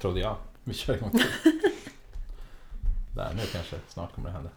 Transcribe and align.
Trodde 0.00 0.20
jag. 0.20 0.36
Vi 0.64 0.74
kör 0.74 0.94
igång 0.96 1.10
till. 1.10 1.20
Där, 3.16 3.28
nu 3.36 3.42
kanske 3.52 3.76
snart 3.88 4.14
kommer 4.14 4.28
det 4.28 4.34
hända. 4.34 4.50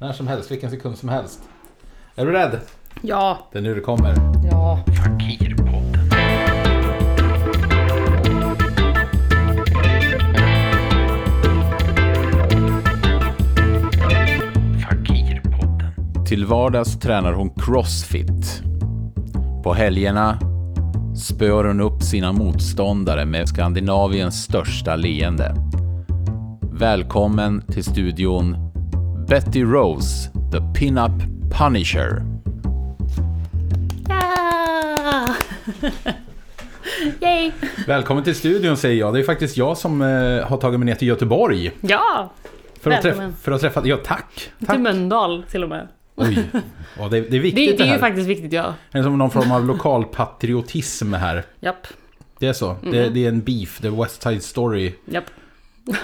När 0.00 0.12
som 0.12 0.26
helst, 0.28 0.50
vilken 0.50 0.70
sekund 0.70 0.98
som 0.98 1.08
helst. 1.08 1.40
Är 2.16 2.26
du 2.26 2.32
rädd? 2.32 2.60
Ja, 3.02 3.38
Det 3.52 3.58
är 3.58 3.62
nu 3.62 3.74
det 3.74 3.80
kommer. 3.80 4.14
ja. 4.50 4.84
Fakirpodden. 4.86 6.10
Fakirpodden. 14.96 16.24
Till 16.26 16.46
vardags 16.46 16.98
tränar 17.00 17.32
hon 17.32 17.50
crossfit. 17.50 18.62
På 19.64 19.74
helgerna 19.74 20.38
spör 21.16 21.64
hon 21.64 21.80
upp 21.80 22.02
sina 22.02 22.32
motståndare 22.32 23.24
med 23.24 23.48
Skandinaviens 23.48 24.42
största 24.44 24.96
leende. 24.96 25.54
Välkommen 26.72 27.62
till 27.62 27.84
studion 27.84 28.56
Betty 29.28 29.64
Rose, 29.64 30.30
the 30.52 30.80
Pin-Up 30.80 31.12
Punisher. 31.58 32.22
ja. 34.08 35.26
Yay! 37.20 37.52
Välkommen 37.86 38.24
till 38.24 38.34
studion 38.34 38.76
säger 38.76 39.00
jag. 39.00 39.14
Det 39.14 39.20
är 39.20 39.24
faktiskt 39.24 39.56
jag 39.56 39.76
som 39.76 40.02
eh, 40.02 40.46
har 40.48 40.56
tagit 40.56 40.80
mig 40.80 40.86
ner 40.86 40.94
till 40.94 41.08
Göteborg. 41.08 41.70
Ja! 41.80 42.32
För 42.80 42.90
att, 42.90 43.02
träffa, 43.02 43.32
för 43.42 43.52
att 43.52 43.60
träffa... 43.60 43.82
Ja, 43.84 43.96
tack! 44.04 44.50
Till 44.58 44.66
tack. 44.66 44.78
Mölndal 44.78 45.44
till 45.50 45.62
och 45.62 45.68
med. 45.68 45.88
Oj. 46.16 46.38
Ja, 46.98 47.08
det, 47.08 47.20
det 47.20 47.36
är 47.36 47.40
viktigt 47.40 47.66
Det, 47.66 47.72
det, 47.72 47.76
det 47.76 47.82
är 47.82 47.86
här. 47.86 47.94
ju 47.94 48.00
faktiskt 48.00 48.28
viktigt, 48.28 48.52
ja. 48.52 48.74
Det 48.92 48.98
är 48.98 49.02
som 49.02 49.18
någon 49.18 49.30
form 49.30 49.52
av 49.52 49.66
lokal 49.66 50.04
patriotism 50.04 51.12
här. 51.12 51.44
Japp, 51.60 51.86
Det 52.38 52.46
är 52.46 52.52
så. 52.52 52.70
Mm. 52.70 52.90
Det, 52.92 53.08
det 53.08 53.24
är 53.24 53.28
en 53.28 53.40
beef, 53.40 53.80
the 53.80 53.88
West 53.90 54.22
Side 54.22 54.42
Story. 54.42 54.92
japp. 55.04 55.24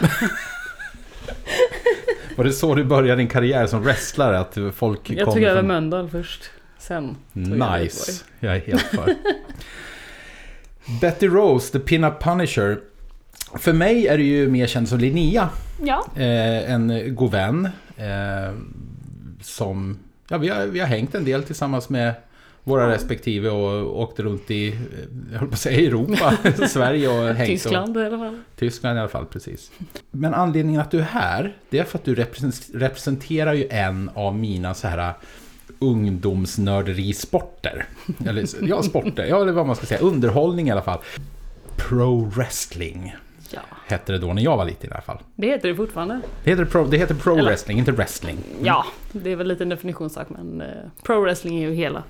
Var 2.36 2.44
det 2.44 2.52
så 2.52 2.74
du 2.74 2.84
började 2.84 3.20
din 3.20 3.28
karriär 3.28 3.66
som 3.66 3.82
wrestlare? 3.82 4.38
Att 4.38 4.58
folk 4.74 5.10
Jag 5.10 5.24
kom 5.24 5.34
tog 5.34 5.42
över 5.42 5.56
från- 5.60 5.66
Mölndal 5.68 6.08
först. 6.10 6.50
Sen 6.78 7.16
tog 7.34 7.58
jag 7.58 7.80
Nice. 7.82 8.24
Jag 8.40 8.56
är 8.56 8.60
helt 8.60 8.82
för. 8.82 9.14
Betty 11.00 11.26
Rose, 11.28 11.72
the 11.72 11.78
pin-up 11.78 12.22
punisher. 12.22 12.78
För 13.58 13.72
mig 13.72 14.06
är 14.06 14.18
det 14.18 14.24
ju 14.24 14.48
mer 14.48 14.66
känd 14.66 14.88
som 14.88 14.98
Linnea. 14.98 15.48
Ja, 15.82 16.06
Eh, 16.16 16.72
en 16.72 17.14
god 17.14 17.30
vän. 17.30 17.68
Eh, 17.96 18.54
som... 19.42 19.98
Ja, 20.28 20.38
vi 20.38 20.48
har, 20.48 20.66
vi 20.66 20.80
har 20.80 20.86
hängt 20.86 21.14
en 21.14 21.24
del 21.24 21.42
tillsammans 21.42 21.88
med 21.88 22.14
våra 22.64 22.90
respektive 22.90 23.50
och 23.50 24.00
åkt 24.00 24.20
runt 24.20 24.50
i, 24.50 24.68
eh, 24.68 24.74
jag 25.32 25.38
höll 25.38 25.48
på 25.48 25.54
att 25.54 25.60
säga 25.60 25.86
Europa, 25.86 26.36
Sverige 26.68 27.08
och 27.08 27.34
hängt. 27.34 27.40
Och, 27.40 27.46
Tyskland 27.46 27.96
i 27.96 28.00
alla 28.00 28.18
fall. 28.18 28.40
Tyskland 28.56 28.96
i 28.96 29.00
alla 29.00 29.08
fall, 29.08 29.26
precis. 29.26 29.70
Men 30.10 30.34
anledningen 30.34 30.80
att 30.80 30.90
du 30.90 30.98
är 30.98 31.02
här, 31.02 31.56
det 31.70 31.78
är 31.78 31.84
för 31.84 31.98
att 31.98 32.04
du 32.04 32.14
represent- 32.14 32.70
representerar 32.74 33.52
ju 33.52 33.66
en 33.70 34.10
av 34.14 34.36
mina 34.36 34.74
så 34.74 34.88
här 34.88 35.12
ungdomsnörderisporter. 35.78 37.84
Eller 38.26 38.68
ja, 38.68 38.82
sporter, 38.82 39.24
ja 39.24 39.42
eller 39.42 39.52
vad 39.52 39.66
man 39.66 39.76
ska 39.76 39.86
säga, 39.86 40.00
underhållning 40.00 40.68
i 40.68 40.70
alla 40.70 40.82
fall. 40.82 40.98
Pro 41.76 42.24
wrestling 42.24 43.14
Ja, 43.54 43.60
hette 43.86 44.12
det 44.12 44.18
då 44.18 44.32
när 44.32 44.42
jag 44.42 44.56
var 44.56 44.64
liten 44.64 44.90
i 44.90 44.92
alla 44.92 45.02
fall. 45.02 45.18
det 45.36 45.46
heter 45.46 45.68
det 45.68 45.74
fortfarande. 45.74 46.20
Det 46.44 46.50
heter 46.50 46.64
pro, 46.64 46.84
det 46.86 46.98
heter 46.98 47.14
pro 47.14 47.32
Eller- 47.38 47.44
wrestling, 47.50 47.78
inte 47.78 47.92
wrestling. 47.92 48.36
Ja, 48.62 48.86
det 49.12 49.30
är 49.30 49.36
väl 49.36 49.48
lite 49.48 49.64
en 49.64 49.68
definitionssak 49.68 50.28
men 50.30 50.60
eh, 50.60 50.66
pro 51.02 51.20
wrestling 51.20 51.62
är 51.62 51.68
ju 51.68 51.74
hela 51.74 52.02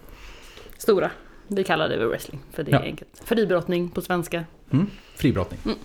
stora. 0.78 1.10
Vi 1.48 1.64
kallar 1.64 1.88
det 1.88 1.96
väl 1.96 2.08
wrestling 2.08 2.40
för 2.52 2.62
det 2.62 2.70
är 2.70 2.74
Ja. 2.74 2.80
enkelt. 2.82 3.22
Fribrottning 3.24 3.90
på 3.90 4.00
svenska. 4.00 4.44
Mm, 4.70 4.86
fribrottning. 5.16 5.60
Mm. 5.64 5.78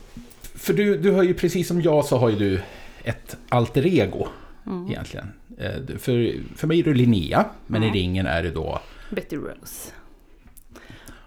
För 0.55 0.73
du, 0.73 0.97
du 0.97 1.11
har 1.11 1.23
ju 1.23 1.33
precis 1.33 1.67
som 1.67 1.81
jag 1.81 2.05
så 2.05 2.17
har 2.17 2.29
ju 2.29 2.35
du 2.35 2.61
ett 3.03 3.37
alter 3.49 3.85
ego 3.85 4.27
Mm. 4.67 4.87
egentligen. 4.91 5.33
Eh, 5.57 5.97
För, 5.97 6.33
för 6.57 6.67
mig 6.67 6.79
är 6.79 6.83
du 6.83 6.93
Linnea, 6.93 7.45
men 7.67 7.83
Mm. 7.83 7.95
i 7.95 7.99
ringen 7.99 8.25
är 8.27 8.43
du 8.43 8.51
då 8.51 8.79
Betty 9.09 9.35
Rose. 9.35 9.91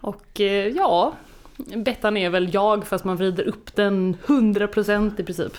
Och 0.01 0.41
eh, 0.41 0.67
ja, 0.69 1.15
Bettan 1.77 2.17
är 2.17 2.31
väl 2.31 2.55
jag 2.55 2.87
fast 2.87 3.05
man 3.05 3.17
vrider 3.17 3.45
upp 3.45 3.77
den 3.77 4.17
100% 4.27 5.21
i 5.21 5.25
princip. 5.25 5.53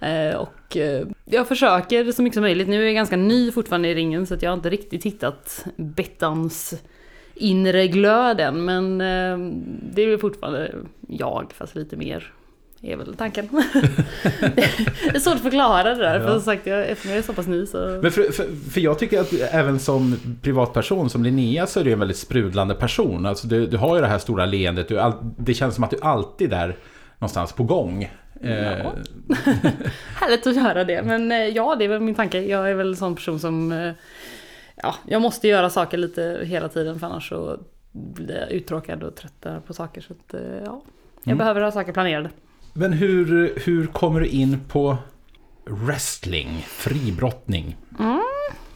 Eh, 0.00 0.36
och 0.36 0.76
eh, 0.76 1.06
jag 1.24 1.48
försöker 1.48 2.12
så 2.12 2.22
mycket 2.22 2.34
som 2.34 2.42
möjligt. 2.42 2.68
Nu 2.68 2.82
är 2.82 2.86
jag 2.86 2.94
ganska 2.94 3.16
ny 3.16 3.52
fortfarande 3.52 3.88
i 3.88 3.94
ringen 3.94 4.26
så 4.26 4.34
att 4.34 4.42
jag 4.42 4.50
har 4.50 4.56
inte 4.56 4.70
riktigt 4.70 5.04
hittat 5.04 5.66
Bettans 5.76 6.82
inre 7.34 7.86
glöd 7.86 8.40
än. 8.40 8.64
Men 8.64 9.00
eh, 9.00 9.52
det 9.92 10.02
är 10.02 10.08
väl 10.08 10.18
fortfarande 10.18 10.74
jag 11.08 11.52
fast 11.54 11.74
lite 11.74 11.96
mer 11.96 12.32
är 12.82 12.96
väl 12.96 13.14
tanken. 13.16 13.48
det 14.22 15.14
är 15.14 15.18
svårt 15.18 15.34
att 15.34 15.40
förklara 15.42 15.82
det 15.94 15.94
där 15.94 16.20
för 16.20 16.26
Ja. 16.26 16.32
som 16.32 16.42
sagt 16.42 16.66
jag, 16.66 16.88
eftersom 16.88 17.10
jag 17.10 17.18
är 17.18 17.22
så 17.22 17.32
pass 17.32 17.46
ny 17.46 17.66
så... 17.66 17.98
Men 18.02 18.10
för, 18.12 18.22
för, 18.32 18.70
för 18.70 18.80
jag 18.80 18.98
tycker 18.98 19.20
att 19.20 19.32
även 19.32 19.78
som 19.78 20.16
privatperson, 20.42 21.10
som 21.10 21.24
Linnea, 21.24 21.66
så 21.66 21.80
är 21.80 21.84
du 21.84 21.92
en 21.92 21.98
väldigt 21.98 22.16
sprudlande 22.16 22.74
person. 22.74 23.26
Alltså 23.26 23.46
du, 23.46 23.66
du 23.66 23.76
har 23.76 23.94
ju 23.96 24.00
det 24.02 24.08
här 24.08 24.18
stora 24.18 24.46
leendet, 24.46 24.88
du, 24.88 24.98
all, 25.00 25.12
det 25.38 25.54
känns 25.54 25.74
som 25.74 25.84
att 25.84 25.90
du 25.90 25.98
alltid 26.02 26.52
är 26.52 26.76
någonstans 27.18 27.52
på 27.52 27.64
gång. 27.64 28.02
Eh, 28.42 28.78
Ja. 28.78 28.92
Härligt 30.14 30.46
att 30.46 30.56
göra 30.56 30.84
det, 30.84 31.02
men 31.02 31.32
eh, 31.32 31.38
ja, 31.38 31.76
det 31.78 31.84
är 31.84 31.88
väl 31.88 32.00
min 32.00 32.14
tanke. 32.14 32.40
Jag 32.40 32.70
är 32.70 32.74
väl 32.74 32.88
en 32.88 32.96
sån 32.96 33.14
person 33.14 33.40
som... 33.40 33.72
eh, 33.72 33.92
Ja, 34.82 34.94
jag 35.06 35.22
måste 35.22 35.48
göra 35.48 35.70
saker 35.70 35.98
lite 35.98 36.40
hela 36.44 36.68
tiden 36.68 36.98
för 36.98 37.06
annars 37.06 37.28
så 37.28 37.58
blir 37.92 38.36
jag 38.40 38.50
uttråkad 38.50 39.02
och 39.02 39.14
trött 39.14 39.46
på 39.66 39.74
saker. 39.74 40.00
Så 40.00 40.12
att, 40.12 40.34
ja, 40.64 40.82
jag 41.22 41.26
Mm. 41.26 41.38
behöver 41.38 41.60
ha 41.60 41.70
saker 41.72 41.92
planerade. 41.92 42.30
Men 42.72 42.92
hur, 42.92 43.52
hur 43.64 43.86
kommer 43.86 44.20
du 44.20 44.26
in 44.26 44.60
på 44.68 44.96
wrestling, 45.66 46.48
fribrottning? 46.68 47.76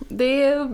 Det 0.08 0.42
är, 0.44 0.70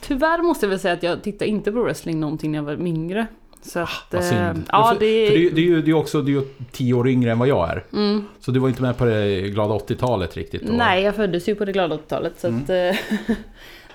tyvärr 0.00 0.42
måste 0.42 0.66
jag 0.66 0.70
väl 0.70 0.78
säga 0.80 0.94
att 0.94 1.02
jag 1.02 1.22
tittar 1.22 1.46
inte 1.46 1.72
på 1.72 1.82
wrestling 1.82 2.20
någonting 2.20 2.50
när 2.52 2.58
jag 2.58 2.64
var 2.64 2.86
yngre. 2.86 3.26
Så 3.62 3.78
att, 3.80 3.88
Vad 4.10 4.22
eh, 4.22 4.28
synd. 4.28 4.64
ja, 4.68 4.96
det, 5.00 5.28
för 5.28 5.34
det, 5.36 5.46
är- 5.46 5.50
det 5.50 5.60
är 5.60 5.64
ju 5.64 5.82
det 5.82 5.90
är 5.90 5.94
också 5.94 6.22
det 6.22 6.30
är 6.30 6.32
ju 6.32 6.42
tio 6.72 6.94
år 6.94 7.08
yngre 7.08 7.32
än 7.32 7.38
vad 7.38 7.48
jag 7.48 7.70
är. 7.70 7.84
mm, 7.92 8.24
Så 8.40 8.50
du 8.50 8.60
var 8.60 8.68
inte 8.68 8.82
med 8.82 8.96
på 8.98 9.04
det 9.04 9.40
glada 9.40 9.74
80-talet 9.74 10.36
riktigt? 10.36 10.66
då? 10.66 10.72
Nej, 10.72 11.02
jag 11.02 11.16
föddes 11.16 11.48
ju 11.48 11.54
på 11.54 11.64
det 11.64 11.72
glada 11.72 11.96
80-talet 11.96 12.32
så 12.40 12.46
Mm. 12.48 12.60
att, 12.62 12.96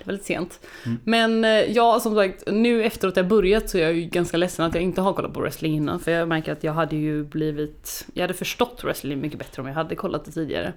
väldigt 0.07 0.25
sent. 0.25 0.59
Mm. 0.85 0.99
Men 1.03 1.45
eh, 1.45 1.71
ja, 1.71 1.99
som 1.99 2.15
sagt, 2.15 2.43
nu 2.47 2.83
efteråt 2.83 3.17
jag 3.17 3.27
börjat 3.27 3.69
så 3.69 3.77
är 3.77 3.81
jag 3.81 3.93
ju 3.93 4.01
ganska 4.01 4.37
ledsen 4.37 4.65
att 4.65 4.73
jag 4.73 4.83
inte 4.83 5.01
har 5.01 5.13
kollat 5.13 5.33
på 5.33 5.39
wrestling 5.39 5.75
innan. 5.75 5.99
För 5.99 6.11
jag 6.11 6.27
märker 6.27 6.51
att 6.51 6.63
jag 6.63 6.73
hade 6.73 6.95
ju 6.95 7.23
blivit, 7.23 8.07
jag 8.13 8.23
hade 8.23 8.33
förstått 8.33 8.83
wrestling 8.83 9.21
mycket 9.21 9.39
bättre 9.39 9.61
om 9.61 9.67
jag 9.67 9.75
hade 9.75 9.95
kollat 9.95 10.25
det 10.25 10.31
tidigare. 10.31 10.73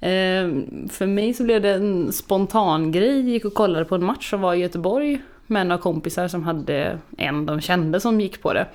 Eh, 0.00 0.48
för 0.90 1.06
mig 1.06 1.34
så 1.34 1.44
blev 1.44 1.62
det 1.62 1.70
en 1.70 2.12
spontan 2.12 2.92
grej, 2.92 3.20
gick 3.30 3.44
och 3.44 3.54
kollade 3.54 3.84
på 3.84 3.94
en 3.94 4.04
match 4.04 4.30
som 4.30 4.40
var 4.40 4.54
i 4.54 4.58
Göteborg 4.58 5.22
med 5.46 5.66
några 5.66 5.82
kompisar 5.82 6.28
som 6.28 6.42
hade 6.42 6.98
en 7.18 7.46
de 7.46 7.60
kände 7.60 8.00
som 8.00 8.20
gick 8.20 8.42
på 8.42 8.52
det. 8.52 8.66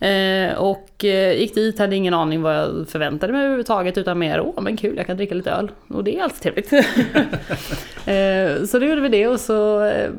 Eh, 0.00 0.54
och 0.54 1.04
eh, 1.04 1.38
gick 1.38 1.54
dit, 1.54 1.78
hade 1.78 1.96
ingen 1.96 2.14
aning 2.14 2.42
vad 2.42 2.56
jag 2.56 2.88
förväntade 2.88 3.32
mig 3.32 3.42
överhuvudtaget 3.42 3.98
utan 3.98 4.18
mer 4.18 4.40
åh 4.40 4.62
men 4.62 4.76
kul 4.76 4.96
jag 4.96 5.06
kan 5.06 5.16
dricka 5.16 5.34
lite 5.34 5.50
öl. 5.50 5.70
Och 5.88 6.04
det 6.04 6.18
är 6.18 6.22
alltid 6.22 6.40
trevligt. 6.42 6.72
eh, 8.06 8.66
så 8.66 8.78
då 8.78 8.86
gjorde 8.86 9.00
vi 9.00 9.08
det 9.08 9.26
och 9.28 9.40
så 9.40 9.84
eh, 9.84 10.10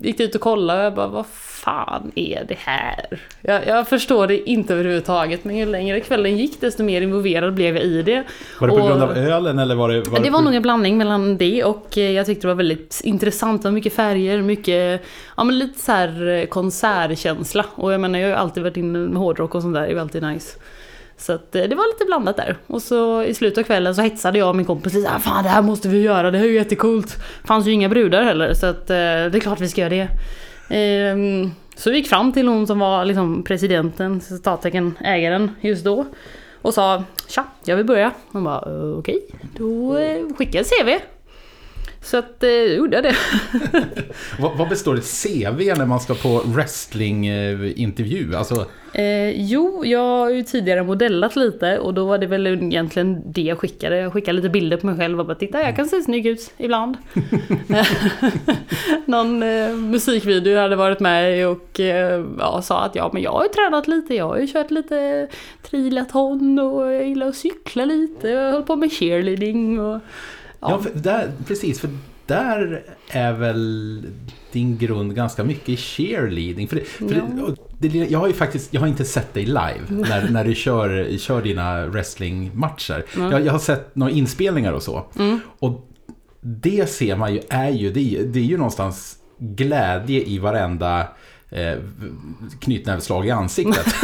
gick 0.00 0.18
dit 0.18 0.34
och 0.34 0.40
kollade 0.40 0.78
och 0.80 0.84
jag 0.86 0.94
bara 0.94 1.06
vad 1.06 1.26
fan 1.26 2.12
är 2.14 2.44
det 2.48 2.58
här? 2.58 3.20
Jag, 3.40 3.66
jag 3.66 3.88
förstår 3.88 4.26
det 4.26 4.50
inte 4.50 4.74
överhuvudtaget 4.74 5.44
men 5.44 5.56
ju 5.56 5.66
längre 5.66 6.00
kvällen 6.00 6.36
gick 6.38 6.60
desto 6.60 6.82
mer 6.82 7.00
involverad 7.02 7.54
blev 7.54 7.76
jag 7.76 7.84
i 7.84 8.02
det. 8.02 8.24
Var 8.60 8.68
det 8.68 8.74
på 8.74 8.80
Och- 8.80 8.88
grund 8.88 9.02
av 9.02 9.16
ölen 9.16 9.58
eller 9.58 9.74
var 9.74 9.88
det... 9.88 10.00
Var 10.08 10.20
Det 10.20 10.30
var 10.30 10.40
nog 10.42 10.54
en 10.54 10.62
blandning 10.62 10.98
mellan 10.98 11.36
det 11.36 11.64
och 11.64 11.98
eh, 11.98 12.10
jag 12.10 12.26
tyckte 12.26 12.42
det 12.46 12.48
var 12.48 12.54
väldigt 12.54 13.00
intressant. 13.04 13.62
Det 13.62 13.68
var 13.68 13.72
mycket 13.74 13.92
färger, 13.92 14.42
mycket, 14.42 15.02
ja 15.36 15.44
men 15.44 15.58
lite 15.58 15.78
så 15.78 15.92
här 15.92 16.28
eh, 16.28 16.46
konsertkänsla. 16.46 17.64
Och 17.74 17.92
jag 17.92 18.00
menar 18.00 18.18
jag 18.18 18.26
har 18.26 18.30
ju 18.30 18.36
alltid 18.36 18.62
varit 18.62 18.76
inne 18.76 18.98
med 18.98 19.18
hårdrock 19.18 19.54
och 19.54 19.62
sånt 19.62 19.74
där, 19.74 19.80
det 19.80 19.86
är 19.86 19.92
ju 19.92 20.00
alltid 20.00 20.22
nice. 20.22 20.58
Så 21.18 21.32
att 21.32 21.56
eh, 21.56 21.62
det 21.62 21.74
var 21.74 21.92
lite 21.94 22.04
blandat 22.04 22.36
där. 22.36 22.56
Och 22.66 22.82
så 22.82 23.22
i 23.22 23.34
slutet 23.34 23.58
av 23.58 23.62
kvällen 23.62 23.94
så 23.94 24.02
hetsade 24.02 24.38
jag 24.38 24.48
och 24.48 24.56
min 24.56 24.66
kompis 24.66 25.06
ah, 25.06 25.18
fan 25.18 25.44
det 25.44 25.50
här 25.50 25.62
måste 25.62 25.88
vi 25.88 25.98
göra, 26.02 26.30
det 26.30 26.38
här 26.38 26.44
är 26.44 26.48
ju 26.48 26.54
jättecoolt. 26.54 27.16
fanns 27.44 27.66
ju 27.66 27.72
inga 27.72 27.88
brudar 27.88 28.22
heller 28.22 28.54
så 28.54 28.66
att 28.66 28.90
eh, 28.90 28.96
det 28.96 29.34
är 29.34 29.40
klart 29.40 29.60
vi 29.60 29.68
ska 29.68 29.80
göra 29.80 29.90
det. 29.90 30.08
Ehm, 30.70 31.50
Så 31.76 31.90
vi 31.90 31.96
gick 31.96 32.08
fram 32.08 32.32
till 32.32 32.48
hon 32.48 32.66
som 32.66 32.78
var 32.78 33.04
liksom 33.04 33.42
presidenten, 33.42 34.20
citattecken 34.20 34.98
ägaren 35.04 35.50
just 35.60 35.84
då. 35.84 36.04
Och 36.62 36.74
sa 36.74 37.04
tja, 37.28 37.44
jag 37.64 37.76
vill 37.76 37.86
börja. 37.86 38.10
Hon 38.32 38.44
bara 38.44 38.58
okej, 38.98 38.98
okej, 38.98 39.38
då 39.58 39.96
eh, 39.96 40.14
skickade 40.14 40.34
skickar 40.34 40.58
jag 40.58 40.66
ett 40.66 41.00
CV. 41.00 41.04
Så 42.06 42.16
att 42.16 42.42
eh, 42.42 42.50
gjorde 42.50 42.96
jag 42.96 43.04
det. 43.04 43.16
Vad, 44.38 44.56
vad 44.58 44.68
består 44.68 44.94
ett 44.98 45.22
CV 45.22 45.78
när 45.78 45.86
man 45.86 46.00
ska 46.00 46.14
på 46.14 46.42
wrestlingintervju? 46.44 48.34
Alltså, 48.34 48.66
Eh, 48.98 49.30
jo, 49.30 49.84
jag 49.84 50.00
har 50.00 50.30
ju 50.30 50.42
tidigare 50.42 50.82
modellat 50.82 51.36
lite 51.36 51.78
och 51.78 51.94
då 51.94 52.06
var 52.06 52.18
det 52.18 52.26
väl 52.26 52.46
egentligen 52.46 53.32
det 53.32 53.42
jag 53.42 53.58
skickade. 53.58 53.96
Jag 53.96 54.12
skickade 54.12 54.36
lite 54.36 54.48
bilder 54.48 54.76
på 54.76 54.86
mig 54.86 54.96
själv 54.96 55.20
och 55.20 55.26
bara 55.26 55.34
titta 55.34 55.62
jag 55.62 55.76
kan 55.76 55.86
se 55.86 56.02
snygg 56.02 56.26
ut 56.26 56.52
ibland. 56.56 56.96
Någon 59.04 59.42
eh, 59.42 59.70
musikvideo 59.70 60.58
hade 60.58 60.76
varit 60.76 61.00
med 61.00 61.40
i 61.40 61.44
och 61.44 61.80
eh, 61.80 62.24
ja, 62.38 62.62
sa 62.62 62.80
att 62.80 62.94
ja 62.94 63.10
men 63.12 63.22
jag 63.22 63.30
har 63.30 63.42
ju 63.42 63.48
tränat 63.48 63.88
lite, 63.88 64.14
jag 64.14 64.28
har 64.28 64.38
ju 64.38 64.46
kört 64.46 64.70
lite 64.70 65.28
triathlon 65.62 66.58
och 66.58 66.92
jag 66.92 67.08
gillar 67.08 67.26
att 67.26 67.36
cykla 67.36 67.84
lite, 67.84 68.28
jag 68.28 68.52
håller 68.52 68.66
på 68.66 68.76
med 68.76 68.92
cheerleading 68.92 69.80
och 69.80 70.00
ja. 70.60 70.78
för 70.82 70.90
där, 70.94 71.32
precis, 71.46 71.80
för 71.80 71.90
där 72.26 72.82
är 73.08 73.32
väl 73.32 74.02
din 74.52 74.78
grund 74.78 75.14
ganska 75.14 75.44
mycket 75.44 75.68
i 75.68 75.76
cheerleading. 75.76 76.68
För 76.68 76.76
det, 76.76 76.84
för 76.84 77.56
det, 77.78 77.88
det, 77.88 77.98
jag 77.98 78.18
har 78.18 78.26
ju 78.26 78.32
faktiskt, 78.32 78.74
jag 78.74 78.80
har 78.80 78.88
inte 78.88 79.04
sett 79.04 79.34
dig 79.34 79.46
live 79.46 79.82
när, 79.88 80.30
när 80.30 80.44
du 80.44 80.54
kör, 80.54 81.18
kör 81.18 81.42
dina 81.42 81.86
wrestlingmatcher. 81.86 83.04
Mm. 83.16 83.30
Jag, 83.30 83.46
jag 83.46 83.52
har 83.52 83.58
sett 83.58 83.96
några 83.96 84.12
inspelningar 84.12 84.72
och 84.72 84.82
så. 84.82 85.04
Mm. 85.18 85.40
Och 85.58 85.88
det 86.40 86.90
ser 86.90 87.16
man 87.16 87.34
ju, 87.34 87.40
är 87.48 87.70
ju, 87.70 87.92
det 87.92 88.22
det 88.22 88.38
är 88.38 88.44
ju 88.44 88.56
någonstans 88.56 89.18
glädje 89.38 90.24
i 90.24 90.38
varenda 90.38 91.08
eh, 91.50 91.78
knytnävsslag 92.60 93.26
i 93.26 93.30
ansiktet. 93.30 93.86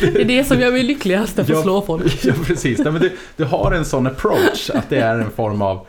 Det 0.00 0.20
är 0.20 0.24
det 0.24 0.44
som 0.44 0.60
gör 0.60 0.72
mig 0.72 0.82
lyckligast, 0.82 1.38
att 1.38 1.46
få 1.46 1.52
Ja. 1.52 1.62
slå 1.62 1.82
folk. 1.82 2.18
ja, 2.24 2.32
precis. 2.46 2.78
Nej, 2.78 2.92
men 2.92 3.02
du, 3.02 3.12
du 3.36 3.44
har 3.44 3.72
en 3.72 3.84
sån 3.84 4.06
approach, 4.06 4.70
att 4.70 4.90
det 4.90 4.98
är 4.98 5.18
en 5.18 5.30
form 5.30 5.62
av... 5.62 5.86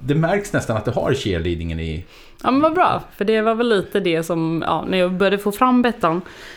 Det 0.00 0.14
märks 0.14 0.52
nästan 0.52 0.76
att 0.76 0.84
du 0.84 0.90
har 0.90 1.14
cheerleadingen 1.14 1.80
i... 1.80 2.04
Ja 2.42 2.50
men 2.50 2.60
vad 2.60 2.74
bra, 2.74 3.02
för 3.16 3.24
det 3.24 3.40
var 3.42 3.54
väl 3.54 3.68
lite 3.68 4.00
det 4.00 4.22
som, 4.22 4.64
ja, 4.66 4.84
när 4.88 4.98
jag 4.98 5.12
började 5.12 5.38
få 5.38 5.52
fram 5.52 5.82
Bettan, 5.82 6.16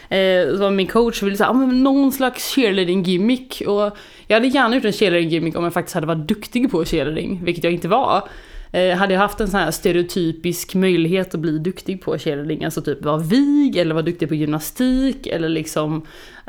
eh, 0.09 0.51
så 0.51 0.57
var 0.57 0.71
min 0.71 0.88
coach 0.88 1.24
ville 1.24 1.38
säga, 1.38 1.54
men 1.54 1.83
någon 1.83 2.12
slags 2.12 2.56
cheerleading 2.56 3.04
gimmick. 3.04 3.62
Och 3.68 3.98
jag 4.27 4.36
hade 4.36 4.48
gärna 4.48 4.75
gjort 4.75 4.86
en 4.86 4.94
cheerleading 4.94 5.30
gimmick 5.30 5.56
om 5.57 5.63
jag 5.63 5.74
faktiskt 5.74 5.95
hade 5.95 6.07
varit 6.07 6.27
duktig 6.27 6.71
på 6.71 6.86
cheerleading, 6.86 7.39
vilket 7.44 7.63
jag 7.63 7.74
inte 7.74 7.88
var. 7.88 8.24
Eh, 8.71 8.97
hade 8.97 9.13
jag 9.13 9.21
haft 9.21 9.39
en 9.39 9.47
sån 9.47 9.59
här 9.59 9.71
stereotypisk 9.71 10.75
möjlighet 10.75 11.33
att 11.33 11.39
bli 11.39 11.57
duktig 11.57 12.01
på 12.01 12.17
cheerleading, 12.17 12.63
alltså 12.63 12.81
typ 12.81 13.03
vara 13.05 13.17
vig 13.17 13.77
eller 13.77 13.93
vara 13.93 14.05
duktig 14.05 14.29
på 14.29 14.35
gymnastik 14.35 15.27
eller 15.27 15.49
liksom 15.49 16.01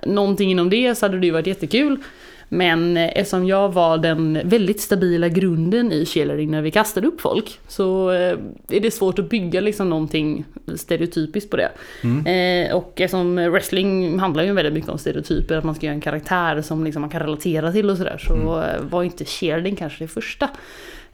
någonting 0.06 0.50
inom 0.50 0.70
det 0.70 0.94
så 0.94 1.06
hade 1.06 1.19
det 1.19 1.26
ju 1.26 1.32
varit 1.32 1.47
jättekul. 1.47 1.99
Men 2.49 2.97
eh, 2.97 3.19
eftersom 3.19 3.47
jag 3.47 3.73
var 3.73 3.99
den 3.99 4.41
väldigt 4.44 4.81
stabila 4.81 5.29
grunden 5.29 5.93
i 5.93 6.06
cheerleading 6.06 6.50
när 6.50 6.62
vi 6.62 6.70
kastade 6.70 7.06
upp 7.06 7.20
folk 7.20 7.61
så 7.69 8.11
eh, 8.11 8.38
är 8.69 8.81
det 8.81 8.91
svårt 8.91 9.19
att 9.19 9.31
bygga 9.31 9.61
liksom 9.61 9.91
någonting 9.91 10.44
stereotypiskt 10.76 11.50
på 11.50 11.56
det. 11.56 11.71
Eh, 12.31 12.76
och 12.76 13.00
eftersom 13.00 13.37
wrestling 13.37 14.19
handlar 14.19 14.43
ju 14.43 14.53
väldigt 14.53 14.75
mycket 14.75 14.91
om 14.91 14.99
stereotyper, 14.99 15.56
att 15.56 15.64
man 15.64 15.75
ska 15.75 15.87
göra 15.87 15.94
en 15.94 16.00
karaktär 16.00 16.62
som 16.62 16.85
liksom 16.85 17.00
man 17.00 17.11
kan 17.11 17.21
relatera 17.21 17.73
till 17.73 17.91
och 17.91 17.97
sådär, 17.97 18.19
så 18.19 18.62
eh, 18.62 18.81
var 18.91 19.03
inte 19.03 19.25
cheerleading 19.25 19.76
kanske 19.76 20.05
det 20.05 20.09
första. 20.09 20.49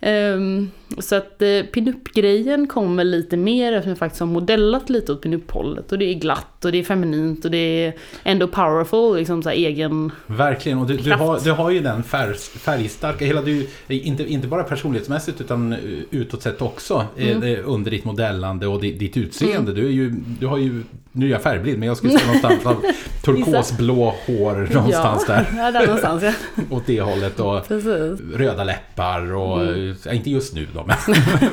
Ehm, 0.01 0.71
så 0.99 1.15
att 1.17 1.43
eh, 1.43 1.63
pinup-grejen 1.73 2.67
kommer 2.67 3.05
lite 3.05 3.37
mer 3.37 3.73
eftersom 3.73 3.89
jag 3.91 3.99
faktiskt 3.99 4.21
har 4.21 4.27
modellat 4.27 4.91
lite 4.91 5.13
åt 5.13 5.23
pinup-hållet. 5.23 5.93
Och 5.93 5.99
det 5.99 6.05
är 6.05 6.15
glatt 6.15 6.65
och 6.65 6.73
det 6.73 6.79
är 6.79 6.83
feminint 6.85 7.45
och 7.45 7.51
det 7.51 7.59
är 7.87 7.93
ändå 8.23 8.49
powerful, 8.49 9.17
liksom 9.19 9.43
så 9.43 9.51
egen... 9.51 10.13
Verkligen, 10.27 10.79
och 10.79 10.87
du, 10.87 10.97
du, 10.97 11.13
har, 11.13 11.41
du 11.45 11.51
har 11.53 11.71
ju 11.71 11.81
den 11.81 12.03
färg, 12.03 12.35
färgstarka, 12.35 13.25
hela 13.25 13.43
du, 13.43 13.67
inte, 13.89 14.33
inte 14.33 14.49
bara 14.49 14.63
personlighetsmässigt 14.63 15.41
utan 15.41 15.73
eh, 15.73 15.79
utåt 16.11 16.43
sett 16.43 16.63
också, 16.63 17.05
eh, 17.17 17.41
det- 17.41 17.63
under 17.63 17.91
ditt 17.91 18.05
modellande 18.05 18.67
och 18.67 18.81
ditt, 18.81 18.99
ditt 18.99 19.17
utseende. 19.17 19.73
Du, 19.73 19.87
är 19.87 19.91
ju, 19.91 20.15
du 20.41 20.47
har 20.47 20.59
ju, 20.59 20.83
nu 21.17 21.27
är 21.27 21.31
jag 21.31 21.43
färgblind, 21.43 21.79
men 21.79 21.89
jag 21.89 21.97
skulle 21.97 22.13
säga 22.13 22.27
någonstans 22.27 22.67
av 22.67 22.85
turkosblå 23.25 24.15
hår 24.27 24.69
någonstans 24.75 25.25
ja. 25.29 25.35
där. 25.35 25.47
Ja, 25.57 25.71
där 25.71 25.87
någonstans 25.87 26.23
ja. 26.23 26.33
Åt 26.71 26.87
det 26.87 27.01
hållet 27.01 27.41
och 27.41 27.69
Precis. 27.69 28.21
röda 28.35 28.65
läppar 28.65 29.35
och, 29.35 29.63
Mm. 29.63 29.95
ja, 30.05 30.13
inte 30.13 30.31
just 30.31 30.55
nu 30.55 30.67
då, 30.75 30.85
men, 30.87 30.97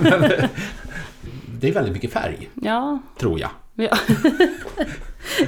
men 0.20 0.30
det 1.60 1.68
är 1.70 1.74
väldigt 1.74 1.94
mycket 1.94 2.14
färg, 2.14 2.50
Ja. 2.54 3.00
tror 3.20 3.40
jag. 3.40 3.50
ja. 3.76 3.98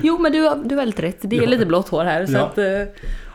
jo 0.02 0.18
men 0.18 0.32
du, 0.32 0.42
har- 0.42 0.56
du 0.56 0.76
har 0.76 0.82
väldigt 0.82 1.00
rätt, 1.00 1.18
det 1.22 1.38
är 1.38 1.42
Ja. 1.42 1.48
lite 1.50 1.66
blått 1.66 1.90
hår 1.90 2.04
här. 2.04 2.26
Så 2.26 2.34
Ja. 2.34 2.40
att, 2.40 2.58
eh, 2.58 2.66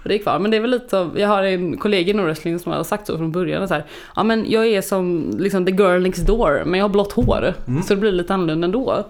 och 0.03 0.09
det 0.09 0.15
är 0.15 0.19
kvar. 0.19 0.39
Men 0.39 0.51
det 0.51 0.57
är 0.57 0.61
väl 0.61 0.71
lite 0.71 0.89
så, 0.89 1.11
jag 1.17 1.29
har 1.29 1.43
en 1.43 1.77
kollega 1.77 2.11
inom 2.11 2.25
wrestling 2.25 2.59
som 2.59 2.73
har 2.73 2.85
sagt 2.85 3.07
så 3.07 3.19
från 3.19 3.33
början. 3.33 3.69
Så 3.69 3.75
här, 3.75 3.85
ja 4.17 4.23
men 4.23 4.51
jag 4.51 4.67
är 4.67 4.83
som 4.83 5.31
liksom 5.39 5.67
the 5.67 5.73
girl 5.73 6.03
next 6.03 6.27
door, 6.27 6.63
men 6.67 6.79
jag 6.79 6.85
har 6.85 6.89
blått 6.89 7.13
hår. 7.13 7.55
Mm. 7.69 7.83
Så 7.83 7.95
det 7.95 8.01
blir 8.01 8.13
lite 8.13 8.35
annorlunda 8.35 8.65
ändå. 8.65 9.07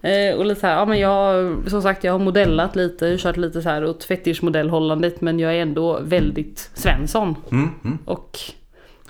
Eh, 0.00 0.36
och 0.36 0.46
lite 0.46 0.60
så 0.60 0.66
här, 0.66 0.74
ja 0.74 0.84
men 0.84 0.98
jag, 0.98 1.56
som 1.70 1.82
sagt 1.82 2.04
jag 2.04 2.12
har 2.12 2.18
modellat 2.18 2.76
lite, 2.76 3.18
kört 3.18 3.36
lite 3.36 3.62
så 3.62 3.68
här 3.68 3.84
åt 3.84 4.04
fetischmodellhållandet 4.04 5.20
men 5.20 5.38
jag 5.38 5.54
är 5.54 5.62
ändå 5.62 6.00
väldigt 6.02 6.70
Svensson. 6.74 7.34
Mm, 7.50 7.70
mm. 7.84 7.98
Och 8.04 8.38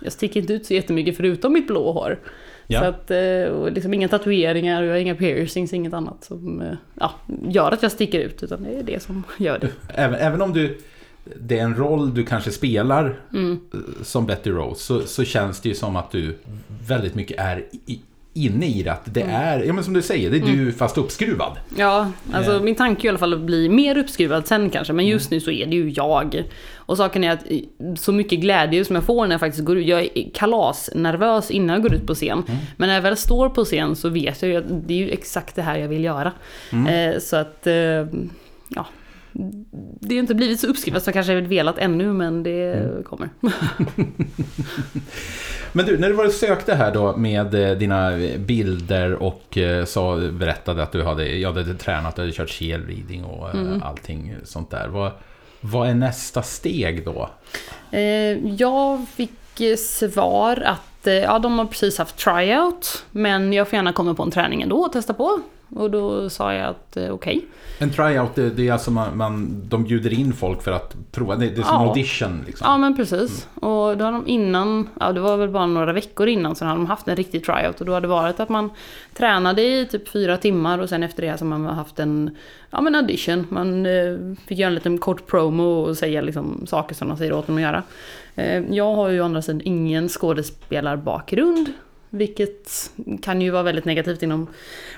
jag 0.00 0.12
sticker 0.12 0.40
inte 0.40 0.52
ut 0.52 0.66
så 0.66 0.74
jättemycket 0.74 1.16
förutom 1.16 1.52
mitt 1.52 1.66
blå 1.66 1.92
hår. 1.92 2.18
Ja. 2.66 2.80
Så 2.80 2.86
att, 2.86 3.10
eh, 3.10 3.52
och 3.52 3.72
liksom 3.72 3.94
inga 3.94 4.08
tatueringar 4.08 4.82
och 4.82 4.88
jag 4.88 4.92
har 4.92 4.98
inga 4.98 5.14
piercings, 5.14 5.72
inget 5.72 5.92
annat 5.94 6.24
som 6.24 6.60
eh, 6.60 6.72
ja, 6.94 7.12
gör 7.48 7.72
att 7.72 7.82
jag 7.82 7.92
sticker 7.92 8.20
ut. 8.20 8.42
Utan 8.42 8.62
det 8.62 8.78
är 8.78 8.82
det 8.82 9.02
som 9.02 9.22
gör 9.38 9.58
det. 9.58 9.70
Även, 9.94 10.20
även 10.20 10.42
om 10.42 10.52
du, 10.52 10.78
det 11.40 11.58
är 11.58 11.62
en 11.62 11.74
roll 11.76 12.14
du 12.14 12.24
kanske 12.24 12.50
spelar 12.50 13.20
Mm. 13.32 13.60
eh, 13.74 14.02
som 14.02 14.26
Betty 14.26 14.50
Rose 14.50 14.80
så, 14.80 15.00
så 15.00 15.24
känns 15.24 15.60
det 15.60 15.68
ju 15.68 15.74
som 15.74 15.96
att 15.96 16.10
du 16.10 16.38
väldigt 16.88 17.14
mycket 17.14 17.40
är 17.40 17.64
i, 17.86 18.00
inne 18.36 18.66
i 18.66 18.82
det. 18.82 18.92
Att 18.92 19.14
det 19.14 19.20
Mm. 19.22 19.34
är, 19.34 19.60
ja 19.64 19.72
men 19.72 19.84
som 19.84 19.94
du 19.94 20.02
säger, 20.02 20.30
det 20.30 20.36
är 20.36 20.40
du 20.56 20.72
fast 20.72 20.98
uppskruvad. 20.98 21.52
Ja, 21.76 22.10
alltså 22.32 22.52
Eh. 22.56 22.62
min 22.62 22.74
tanke 22.74 23.02
är 23.02 23.06
i 23.06 23.08
alla 23.08 23.18
fall 23.18 23.34
att 23.34 23.40
bli 23.40 23.68
mer 23.68 23.98
uppskruvad 23.98 24.46
sen 24.46 24.70
kanske. 24.70 24.92
Men 24.92 25.06
just 25.06 25.30
nu 25.30 25.40
så 25.40 25.50
är 25.50 25.66
det 25.66 25.76
ju 25.76 25.90
jag. 25.90 26.42
Och 26.76 26.96
saken 26.96 27.24
är 27.24 27.30
att 27.32 27.44
så 28.00 28.12
mycket 28.12 28.38
glädje 28.40 28.84
som 28.84 28.94
jag 28.96 29.04
får 29.04 29.26
när 29.26 29.34
jag 29.34 29.40
faktiskt 29.40 29.64
går 29.64 29.78
ut. 29.78 29.86
Jag 29.86 30.00
är 30.00 30.30
kalasnervös 30.34 31.50
innan 31.50 31.74
jag 31.74 31.82
går 31.82 31.94
ut 31.94 32.06
på 32.06 32.14
scen. 32.14 32.42
Men 32.76 32.88
när 32.88 32.94
jag 32.94 33.02
väl 33.02 33.16
står 33.16 33.48
på 33.48 33.64
scen 33.64 33.96
så 33.96 34.08
vet 34.08 34.42
jag 34.42 34.50
ju 34.50 34.56
att 34.56 34.64
det 34.88 34.94
är 34.94 34.98
ju 34.98 35.10
exakt 35.10 35.54
det 35.56 35.62
här 35.62 35.78
jag 35.78 35.88
vill 35.88 36.04
göra. 36.04 36.32
Eh, 36.72 37.18
så 37.20 37.36
att, 37.36 37.66
eh, 37.66 37.74
ja. 38.68 38.86
Det 40.00 40.14
har 40.14 40.20
inte 40.20 40.34
blivit 40.34 40.60
så 40.60 40.66
uppskruvat 40.66 41.02
som 41.02 41.10
jag 41.10 41.14
kanske 41.14 41.40
velat 41.40 41.78
ännu, 41.78 42.12
men 42.12 42.42
det 42.42 42.88
kommer. 43.04 43.28
Men 45.72 45.86
du, 45.86 45.98
när 45.98 46.08
du 46.08 46.14
var 46.14 46.24
och 46.24 46.32
sökte 46.32 46.74
här 46.74 46.94
då 46.94 47.16
med 47.16 47.54
eh, 47.70 47.76
dina 47.78 48.12
bilder 48.38 49.14
och 49.14 49.58
eh, 49.58 49.84
sa, 49.84 50.16
berättade 50.16 50.82
att 50.82 50.92
du 50.92 51.02
hade, 51.02 51.28
jag 51.28 51.52
hade 51.52 51.74
tränat, 51.74 52.16
du 52.16 52.22
hade 52.22 52.32
kört 52.32 52.50
cheerleading 52.50 53.24
och 53.24 53.48
eh, 53.48 53.60
Mm. 53.60 53.82
allting 53.82 54.34
sånt 54.44 54.70
där. 54.70 54.88
Vad, 54.88 55.10
vad 55.60 55.88
är 55.88 55.94
nästa 55.94 56.42
steg 56.42 57.04
då? 57.04 57.30
Jag 58.58 59.06
fick 59.08 59.78
svar 59.78 60.62
att 60.66 61.06
ja, 61.22 61.38
de 61.38 61.58
har 61.58 61.66
precis 61.66 61.98
haft 61.98 62.16
tryout, 62.16 63.04
men 63.10 63.52
jag 63.52 63.68
får 63.68 63.76
gärna 63.76 63.92
komma 63.92 64.14
på 64.14 64.22
en 64.22 64.30
träning 64.30 64.62
ändå 64.62 64.76
och 64.78 64.92
testa 64.92 65.14
på. 65.14 65.40
Och 65.68 65.90
då 65.90 66.30
sa 66.30 66.54
jag 66.54 66.68
att 66.68 66.96
eh, 66.96 67.10
okej. 67.10 67.44
En 67.78 67.90
tryout, 67.90 68.34
det, 68.34 68.50
det 68.50 68.68
är 68.68 68.72
alltså 68.72 68.90
man, 68.90 69.16
man, 69.16 69.62
de 69.68 69.84
bjuder 69.84 70.12
in 70.12 70.32
folk 70.32 70.62
för 70.62 70.72
att 70.72 70.96
prova, 71.12 71.36
det, 71.36 71.46
det 71.50 71.60
är 71.60 71.62
som 71.64 71.76
en 71.76 71.82
Ja. 71.82 71.88
audition 71.88 72.42
liksom. 72.46 72.64
Ja 72.70 72.76
men 72.78 72.96
precis. 72.96 73.48
Och 73.54 73.96
då 73.96 74.04
har 74.04 74.12
de 74.12 74.26
innan, 74.26 74.88
ja 75.00 75.12
det 75.12 75.20
var 75.20 75.36
väl 75.36 75.48
bara 75.50 75.66
några 75.66 75.92
veckor 75.92 76.28
innan, 76.28 76.56
så 76.56 76.64
hade 76.64 76.78
de 76.78 76.86
haft 76.86 77.08
en 77.08 77.16
riktig 77.16 77.44
tryout. 77.44 77.80
Och 77.80 77.86
då 77.86 77.94
hade 77.94 78.04
det 78.06 78.10
varit 78.10 78.40
att 78.40 78.48
man 78.48 78.70
tränade 79.16 79.62
i 79.62 79.86
typ 79.90 80.08
fyra 80.08 80.36
timmar 80.36 80.78
och 80.78 80.88
sen 80.88 81.02
efter 81.02 81.22
det 81.22 81.38
så 81.38 81.44
har 81.44 81.58
man 81.58 81.64
haft 81.74 81.98
en 81.98 82.36
ja, 82.70 82.80
men 82.80 82.94
audition. 82.94 83.46
Man 83.48 83.86
eh, 83.86 84.16
fick 84.46 84.58
göra 84.58 84.68
en 84.68 84.74
liten 84.74 84.98
kort 84.98 85.26
promo 85.26 85.62
och 85.64 85.96
säga 85.96 86.20
liksom 86.20 86.66
saker 86.66 86.94
som 86.94 87.08
de 87.08 87.16
säger 87.16 87.32
åt 87.32 87.46
dem 87.46 87.56
att 87.56 87.62
göra. 87.62 87.82
Eh, 88.34 88.62
jag 88.74 88.94
har 88.94 89.08
ju 89.08 89.20
å 89.20 89.24
andra 89.24 89.42
sidan 89.42 89.60
ingen 89.64 90.08
skådespelarbakgrund. 90.08 91.72
Vilket 92.16 92.90
kan 93.22 93.40
ju 93.40 93.50
vara 93.50 93.62
väldigt 93.62 93.84
negativt 93.84 94.22
inom 94.22 94.46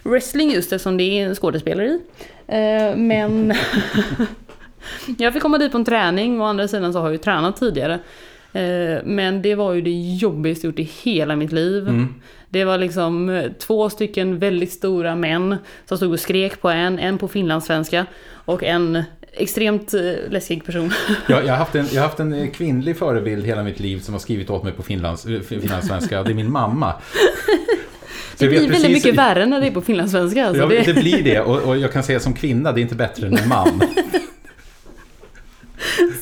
wrestling 0.03 0.51
just 0.51 0.73
eftersom 0.73 0.97
det 0.97 1.03
är 1.05 1.27
en 1.27 1.35
skådespelare 1.35 1.87
i. 1.87 2.01
Eh, 2.47 2.97
men 2.97 3.55
jag 5.19 5.33
fick 5.33 5.43
komma 5.43 5.59
dit 5.59 5.73
på 5.73 5.79
en 5.79 5.85
träning, 5.85 6.41
å 6.41 6.45
andra 6.45 6.69
sidan 6.69 6.93
så 6.93 6.99
har 6.99 7.07
jag 7.07 7.13
ju 7.13 7.19
tränat 7.19 7.57
tidigare. 7.57 7.99
Eh, 8.53 9.03
Men 9.05 9.43
det 9.43 9.55
var 9.55 9.73
ju 9.73 9.81
det 9.83 10.17
jobbigaste 10.21 10.67
gjort 10.67 10.79
i 10.79 10.91
hela 11.03 11.37
mitt 11.37 11.53
liv. 11.53 11.89
Mm. 11.89 12.15
Det 12.49 12.65
var 12.65 12.79
liksom 12.79 13.31
eh, 13.31 13.53
två 13.53 13.91
stycken 13.91 14.39
väldigt 14.39 14.73
stora 14.73 15.15
män 15.15 15.57
som 15.87 15.97
stod 15.97 16.13
och 16.13 16.21
skrek 16.21 16.61
på 16.61 16.71
en, 16.71 16.99
en 16.99 17.19
på 17.19 17.29
finlandssvenska 17.29 18.07
och 18.31 18.65
en 18.65 19.03
extremt 19.33 19.95
eh, 19.95 20.03
läskig 20.29 20.65
person. 20.65 20.93
Jag, 21.29 21.45
jag, 21.45 21.51
har 21.51 21.57
haft 21.57 21.75
en, 21.75 21.87
jag 21.93 22.03
har 22.03 22.09
haft 22.09 22.21
en 22.21 22.33
eh, 22.33 22.51
kvinnlig 22.51 22.97
förebild 22.99 23.47
hela 23.47 23.63
mitt 23.63 23.81
liv 23.81 24.01
som 24.01 24.15
har 24.15 24.19
skrivit 24.19 24.51
åt 24.51 24.63
mig 24.63 24.73
på 24.73 24.83
finlands, 24.83 25.27
eh, 25.27 25.41
finlandssvenska. 25.41 26.23
Det 26.23 26.31
är 26.31 26.35
min 26.35 26.53
mamma. 26.53 26.95
Så 28.37 28.45
Det 28.45 28.49
blir 28.49 28.59
väldigt 28.61 28.83
precis- 28.83 29.05
mycket 29.05 29.15
värre 29.15 29.47
när 29.47 29.61
det 29.61 29.67
är 29.67 29.71
på 29.71 29.81
finlandssvenska. 29.81 30.47
Alltså. 30.47 30.75
Ja, 30.75 30.83
det, 30.87 30.95
blir 30.95 31.23
det. 31.23 31.41
Och, 31.41 31.63
och 31.63 31.79
jag 31.79 31.93
kan 31.93 32.03
säga 32.03 32.21
som 32.21 32.35
kvinna, 32.35 32.73
det 32.73 32.81
är 32.81 32.83
inte 32.83 32.95
bättre 32.95 33.27
än 33.27 33.37
en 33.37 33.49
man. 33.49 33.83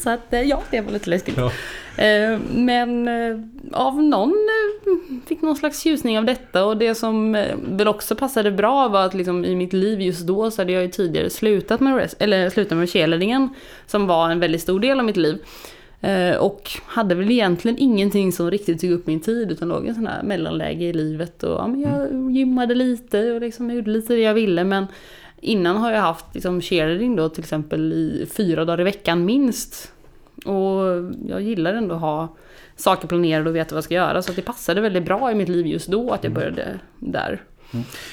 Så 0.03 0.11
att, 0.11 0.27
ja, 0.45 0.63
det 0.71 0.81
var 0.81 0.93
lite 0.93 1.11
läskigt. 1.11 1.37
Ja. 1.37 1.53
Eh, 1.99 2.39
Men 2.55 3.09
eh, 3.09 3.39
av 3.73 4.03
någon 4.03 4.29
eh, 4.31 4.93
fick 5.27 5.43
någon 5.43 5.57
slags 5.57 5.83
tjusning 5.83 6.19
av 6.19 6.25
detta 6.25 6.65
och 6.65 6.77
det 6.77 6.95
som 6.95 7.33
väl 7.69 7.89
också 7.89 8.15
passade 8.15 8.51
bra 8.51 8.89
var 8.89 9.05
att 9.05 9.15
liksom 9.15 9.45
i 9.45 9.55
mitt 9.55 9.73
liv 9.73 10.01
just 10.01 10.27
då 10.27 10.51
så 10.51 10.61
hade 10.61 10.73
jag 10.73 10.83
ju 10.83 10.89
tidigare 10.89 11.31
slutat 11.31 11.81
med, 11.81 11.97
res- 11.97 12.17
eller 12.19 12.51
slutat 12.51 12.79
med 12.79 12.91
cheerleadingen 12.91 13.49
som 13.87 14.07
var 14.07 14.31
en 14.31 14.41
väldigt 14.41 14.63
stor 14.63 14.81
del 14.81 14.99
av 14.99 15.05
mitt 15.05 15.17
liv. 15.17 15.39
Och 16.39 16.71
hade 16.87 17.15
väl 17.15 17.31
egentligen 17.31 17.79
ingenting 17.79 18.33
som 18.33 18.51
riktigt 18.51 18.81
tog 18.81 18.91
upp 18.91 19.07
min 19.07 19.21
tid 19.21 19.53
utan 19.53 19.69
låg 19.69 19.85
i 19.87 19.89
en 19.89 19.95
sån 19.95 20.07
här 20.07 20.23
mellanläge 20.23 20.85
i 20.85 20.93
livet 20.93 21.43
och 21.43 21.61
ja, 21.61 21.67
men 21.67 21.81
jag 21.81 22.31
gymmade 22.37 22.75
lite 22.75 23.33
och 23.33 23.41
liksom 23.41 23.71
gjorde 23.71 23.91
lite 23.91 24.15
det 24.15 24.21
jag 24.21 24.35
ville 24.35 24.65
men 24.65 24.87
innan 25.41 25.77
har 25.77 25.93
jag 25.93 26.01
haft 26.01 26.27
liksom 26.35 26.61
cheerleading 26.61 27.17
då 27.17 27.29
till 27.29 27.43
exempel 27.43 27.93
i 27.93 28.27
fyra 28.37 28.65
dagar 28.65 28.81
i 28.81 28.85
veckan 28.85 29.25
minst. 29.25 29.93
Och 30.45 31.13
jag 31.29 31.43
gillar 31.43 31.75
ändå 31.75 31.95
att 31.95 32.01
ha 32.01 32.37
saker 32.77 33.09
planerade 33.09 33.51
och 33.51 33.57
veta 33.57 33.75
vad 33.75 33.77
jag 33.77 33.85
ska 33.85 33.95
göra 33.95 34.23
så 34.23 34.33
det 34.33 34.43
passade 34.43 34.81
väldigt 34.81 35.05
bra 35.05 35.31
i 35.33 35.35
mitt 35.35 35.49
liv 35.49 35.67
just 35.67 35.89
då 35.89 36.11
att 36.11 36.25
jag 36.25 36.33
började 36.33 36.79
där. 36.99 37.43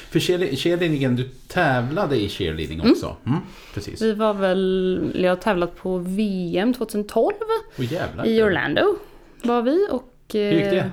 För 0.10 0.20
cheerle- 0.20 0.56
cheerleadingen, 0.56 1.15
du 1.15 1.24
tävlade 1.48 2.15
i 2.22 2.30
cheerleading 2.30 2.82
också? 2.92 3.15
Mm. 3.25 3.39
precis. 3.74 4.01
Vi 4.01 4.13
var 4.13 4.34
väl, 4.34 5.12
jag 5.15 5.32
har 5.32 5.36
tävlat 5.36 5.75
på 5.75 5.98
VM 5.98 6.74
2012 6.74 7.34
Och 7.77 7.84
jävlar. 7.84 8.25
i 8.27 8.44
Orlando 8.44 8.96
var 9.44 9.62
vi 9.62 9.88
och 9.92 10.10
Hur 10.34 10.51
gick 10.51 10.63
det? 10.63 10.77
eh, 10.80 10.86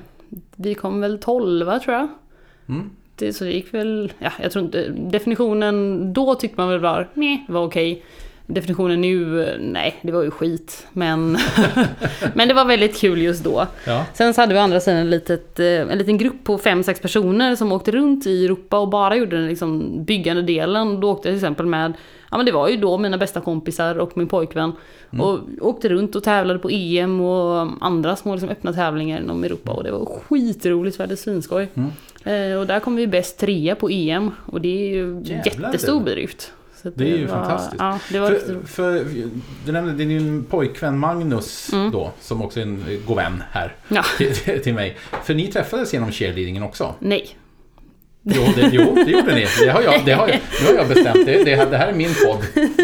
vi 0.57 0.75
kom 0.75 1.01
väl 1.01 1.19
12 1.19 1.79
tror 1.79 1.95
jag. 1.97 2.09
Mm. 2.69 2.91
Det, 3.17 3.33
så 3.33 3.45
det 3.45 3.53
gick 3.53 3.75
väl, 3.75 4.13
ja 4.19 4.31
jag 4.43 4.53
tror 4.53 4.65
inte, 4.65 4.89
definitionen 4.89 6.13
då 6.13 6.35
tyckte 6.35 6.61
man 6.61 6.69
väl 6.69 6.81
var, 6.81 7.09
nej, 7.15 7.45
var 7.49 7.65
okej. 7.65 8.03
Definitionen 8.55 9.01
nu, 9.01 9.57
nej 9.61 9.97
det 10.03 10.13
var 10.13 10.23
ju 10.23 10.31
skit. 10.31 10.87
Men, 10.93 11.39
men 12.35 12.49
det 12.49 12.55
var 12.55 12.65
väldigt 12.65 13.01
kul 13.01 13.23
just 13.23 13.45
då. 13.45 13.67
Ja. 13.85 14.07
Sen 14.15 14.35
så 14.35 14.41
hade 14.41 14.55
vi 14.55 14.61
å 14.61 14.63
andra 14.63 14.81
sidan 14.81 15.01
en, 15.01 15.11
litet, 15.11 15.61
eh, 15.61 15.67
en 15.67 15.99
liten 15.99 16.19
grupp 16.19 16.45
på 16.45 16.59
5-6 16.59 17.03
personer 17.03 17.57
som 17.57 17.73
åkte 17.73 17.91
runt 17.91 18.27
i 18.27 18.45
Europa 18.45 18.79
och 18.79 18.89
bara 18.89 19.17
gjorde 19.17 19.37
den 19.37 19.47
liksom 19.47 20.05
byggande 20.05 20.43
delen. 20.43 21.01
Då 21.01 21.11
åkte 21.11 21.29
jag 21.29 21.33
till 21.33 21.45
exempel 21.45 21.67
med, 21.67 21.93
ja 22.31 22.37
men 22.37 22.47
det 22.47 22.53
var 22.53 22.69
ju 22.69 22.77
då 22.77 22.99
mina 22.99 23.19
bästa 23.19 23.41
kompisar 23.41 23.99
och 23.99 24.17
min 24.17 24.29
pojkvän. 24.29 24.73
Och 25.19 25.39
åkte 25.61 25.89
runt 25.89 26.17
och 26.17 26.25
tävlade 26.25 26.59
på 26.59 26.71
EM 26.71 27.21
och 27.21 27.69
andra 27.81 28.17
små 28.17 28.35
liksom, 28.35 28.49
öppna 28.51 28.73
tävlingar 28.73 29.21
inom 29.21 29.45
Europa. 29.45 29.73
Och 29.73 29.85
det 29.85 29.91
var 29.93 30.05
skitroligt, 30.07 30.99
vi 30.99 31.03
hade 31.03 31.17
svinskoj. 31.17 31.69
Eh, 32.25 32.59
och 32.59 32.67
där 32.67 32.81
kom 32.81 32.97
vi 32.97 33.07
bäst 33.07 33.39
trea 33.39 33.75
på 33.75 33.89
EM. 33.91 34.31
Och 34.47 34.61
det 34.61 34.69
är 34.69 34.89
ju 34.89 35.21
Jävlar, 35.25 35.69
jättestor 35.69 36.01
bedrift. 36.01 36.53
Så 36.83 36.89
att 36.89 36.97
Det 36.97 37.05
är 37.05 37.17
ju 37.17 37.27
var, 37.27 37.35
fantastiskt. 37.37 37.77
Ja, 37.79 37.99
det 38.09 38.19
var 38.19 38.29
För, 38.31 38.67
för, 38.67 39.05
du 39.67 39.73
nämnde 39.73 39.93
din 39.93 40.09
din 40.09 40.45
pojkvän 40.45 40.99
Magnus 40.99 41.71
då, 41.93 42.13
som 42.21 42.43
också 42.43 42.61
är 42.61 42.63
en 42.63 43.03
god 43.07 43.17
vän 43.17 43.43
här 43.53 43.75
Ja, 43.89 44.05
till, 44.19 44.63
till, 44.63 44.75
mig. 44.75 44.97
För 45.25 45.35
ni 45.35 45.47
träffades 45.47 45.93
genom 45.93 46.13
cheerleadingen 46.13 46.63
också? 46.63 46.95
nej. 46.99 47.37
Jo, 48.23 48.43
det, 48.57 48.71
jo, 48.73 48.95
det 48.95 49.11
gjorde 49.11 49.35
ni. 49.35 49.47
Det 49.61 49.69
har 49.71 49.83
jag, 49.83 50.05
det 50.05 50.13
har 50.13 50.29
jag, 50.29 50.39
nu 50.61 50.67
har 50.67 50.75
jag 50.75 50.89
bestämt. 50.89 51.27
Det, 51.27 51.45
det, 51.45 51.57
här- 51.57 51.67
det 51.71 51.77
här 51.77 51.89
är 51.89 51.93
min 51.95 52.15
podd. 52.27 52.39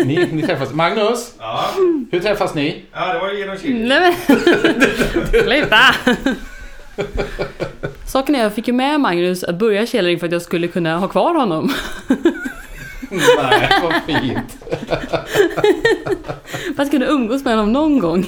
Ni, 0.06 0.28
ni 0.32 0.42
träffas. 0.42 0.72
Magnus, 0.72 1.34
Ja, 1.38 1.70
hur 2.10 2.20
träffas 2.20 2.54
ni? 2.54 2.82
ja 2.92 3.12
det 3.12 3.18
var 3.18 3.32
ju 3.32 3.38
genom 3.38 3.56
Chile. 3.58 3.84
Nej 3.88 4.16
men, 4.28 5.26
sluta! 5.44 5.78
Saken 8.06 8.34
är, 8.34 8.42
jag 8.42 8.52
fick 8.54 8.66
ju 8.68 8.72
med 8.74 9.00
Magnus 9.00 9.44
att 9.44 9.58
börja 9.58 9.86
cheerleading 9.86 10.18
för 10.20 10.26
att 10.26 10.32
jag 10.32 10.42
skulle 10.42 10.68
kunna 10.68 10.98
ha 10.98 11.08
kvar 11.08 11.34
honom. 11.34 11.72
Nej, 13.10 13.68
vad 13.82 14.02
fint. 14.02 14.58
För 16.76 16.82
att 16.82 16.90
kunna 16.90 17.06
umgås 17.06 17.44
med 17.44 17.56
honom 17.56 17.72
någon 17.72 17.98
gång. 17.98 18.26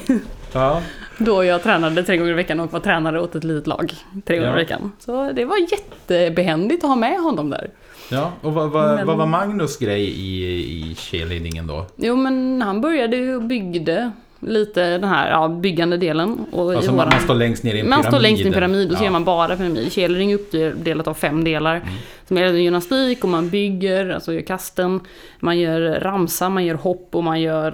Ja. 0.52 0.82
Då 1.18 1.44
jag 1.44 1.62
tränade 1.62 2.02
tre 2.02 2.16
gånger 2.16 2.30
i 2.30 2.34
veckan 2.34 2.60
och 2.60 2.72
var 2.72 2.80
tränare 2.80 3.20
åt 3.20 3.34
ett 3.34 3.44
litet 3.44 3.66
lag 3.66 3.92
tre 4.26 4.36
gånger 4.36 4.50
Ja. 4.50 4.56
i 4.56 4.62
veckan. 4.64 4.92
Så 4.98 5.32
det 5.32 5.44
var 5.44 5.56
jättebehändigt 5.72 6.84
att 6.84 6.90
ha 6.90 6.96
med 6.96 7.20
honom 7.20 7.50
där. 7.50 7.70
Ja, 8.10 8.32
och 8.42 8.52
vad, 8.54 8.70
vad, 8.70 8.94
Men- 8.94 9.06
vad 9.06 9.16
var 9.16 9.26
Magnus 9.26 9.78
grej 9.78 10.02
i, 10.02 10.44
i 10.90 10.94
cheerleadingen 10.98 11.66
då? 11.66 11.86
Jo 11.96 12.16
men 12.16 12.62
han 12.62 12.80
började 12.80 13.16
ju 13.16 13.36
och 13.36 13.42
byggde 13.42 14.10
lite 14.40 14.90
den 14.98 15.04
här 15.04 15.30
ja, 15.30 15.48
byggande 15.48 15.96
delen. 15.96 16.46
Och 16.52 16.74
Alltså 16.74 16.92
man, 16.92 17.08
man 17.12 17.20
står 17.20 17.34
längst 17.34 17.62
ner 17.64 17.74
i 17.74 17.80
en 17.80 17.88
Man 17.88 17.98
pyramid. 17.98 18.12
står 18.12 18.20
längst 18.20 18.42
i 18.42 18.46
en 18.46 18.52
pyramid 18.52 18.90
och 18.92 18.96
Ja. 18.98 19.04
gör 19.04 19.10
man 19.10 19.24
bara 19.24 19.56
pyramid. 19.56 19.92
Cheerleading 19.92 20.32
är 20.32 20.34
uppdelat 20.36 21.08
av 21.08 21.14
fem 21.14 21.44
delar. 21.44 21.82
Som 22.28 22.36
är 22.38 22.52
gymnastik 22.52 23.24
och 23.24 23.30
man 23.30 23.50
bygger, 23.50 24.08
alltså 24.10 24.32
gör 24.32 24.40
kasten. 24.40 25.00
Man 25.40 25.58
gör 25.58 25.80
ramsa, 26.00 26.48
man 26.48 26.64
gör 26.64 26.74
hopp 26.74 27.08
och 27.14 27.24
man 27.24 27.40
gör 27.40 27.70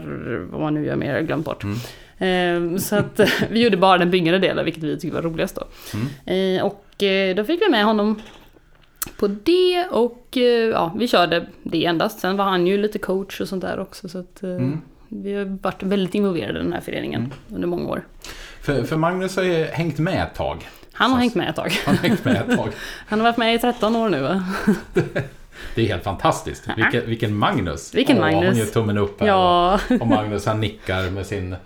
vad 0.51 0.61
man 0.61 0.75
nu 0.75 0.87
gör 0.87 0.97
mer, 0.97 1.07
jag 1.09 1.15
har 1.15 1.23
glömt 1.23 1.45
bort. 1.45 1.65
Eh, 2.19 2.77
Så 2.79 2.97
att 2.97 3.21
vi 3.51 3.63
gjorde 3.65 3.77
bara 3.77 3.99
den 3.99 4.11
byggande 4.11 4.39
delen, 4.39 4.65
vilket 4.65 4.83
vi 4.83 4.99
tyckte 5.01 5.15
var 5.15 5.23
roligast 5.23 5.57
då. 5.61 5.63
Eh, 6.33 6.65
Och 6.65 7.03
eh, 7.03 7.35
då 7.37 7.45
fick 7.45 7.61
vi 7.63 7.69
med 7.71 7.85
honom 7.85 8.21
på 9.19 9.27
det 9.27 9.87
och 9.91 10.37
eh, 10.37 10.43
ja, 10.71 10.93
vi 10.99 11.09
körde 11.09 11.47
det 11.63 11.85
endast. 11.87 12.21
Sen 12.21 12.37
var 12.37 12.45
han 12.45 12.67
ju 12.67 12.79
lite 12.79 12.99
coach 12.99 13.41
och 13.41 13.49
sånt 13.49 13.63
där 13.63 13.79
också. 13.81 14.09
Så 14.09 14.19
att, 14.19 14.43
eh, 14.43 14.51
Vi 15.09 15.35
har 15.35 15.45
varit 15.63 15.83
väldigt 15.83 16.15
involverade 16.15 16.59
i 16.59 16.63
den 16.63 16.73
här 16.73 16.81
föreningen 16.81 17.33
under 17.49 17.69
många 17.69 17.89
år. 17.89 18.05
För, 18.61 18.83
för 18.83 18.97
Magnus 18.97 19.37
har 19.37 19.43
ju 19.43 19.65
hängt 19.65 19.99
med 19.99 20.23
ett 20.23 20.35
tag. 20.35 20.69
Han 20.93 21.11
har 21.11 21.19
hängt 21.19 21.35
med 21.35 21.49
ett 21.49 21.57
tag. 21.57 21.73
Han 21.87 21.97
har 21.97 22.09
hängt 22.09 22.25
med 22.25 22.37
ett 22.37 22.57
tag. 22.57 22.69
Han 23.07 23.21
har 23.21 23.25
varit 23.25 23.37
med 23.37 23.55
i 23.55 23.59
13 23.59 23.97
år 23.97 24.09
nu 24.09 24.23
va? 24.23 24.45
Det 25.75 25.83
är 25.83 25.87
helt 25.87 26.05
fantastiskt. 26.05 26.69
Vilken, 26.77 27.07
vilken 27.07 27.37
Magnus! 27.37 27.95
Vilken 27.95 28.17
Åh, 28.17 28.21
Magnus. 28.21 28.49
Hon 28.49 28.59
gör 28.59 28.67
tummen 28.67 28.99
upp 28.99 29.21
här. 29.21 29.27
Ja. 29.27 29.81
Och, 29.91 30.01
och 30.01 30.07
Magnus 30.07 30.47
han 30.47 30.61
nickar 30.61 31.11
med 31.11 31.27
sin 31.27 31.57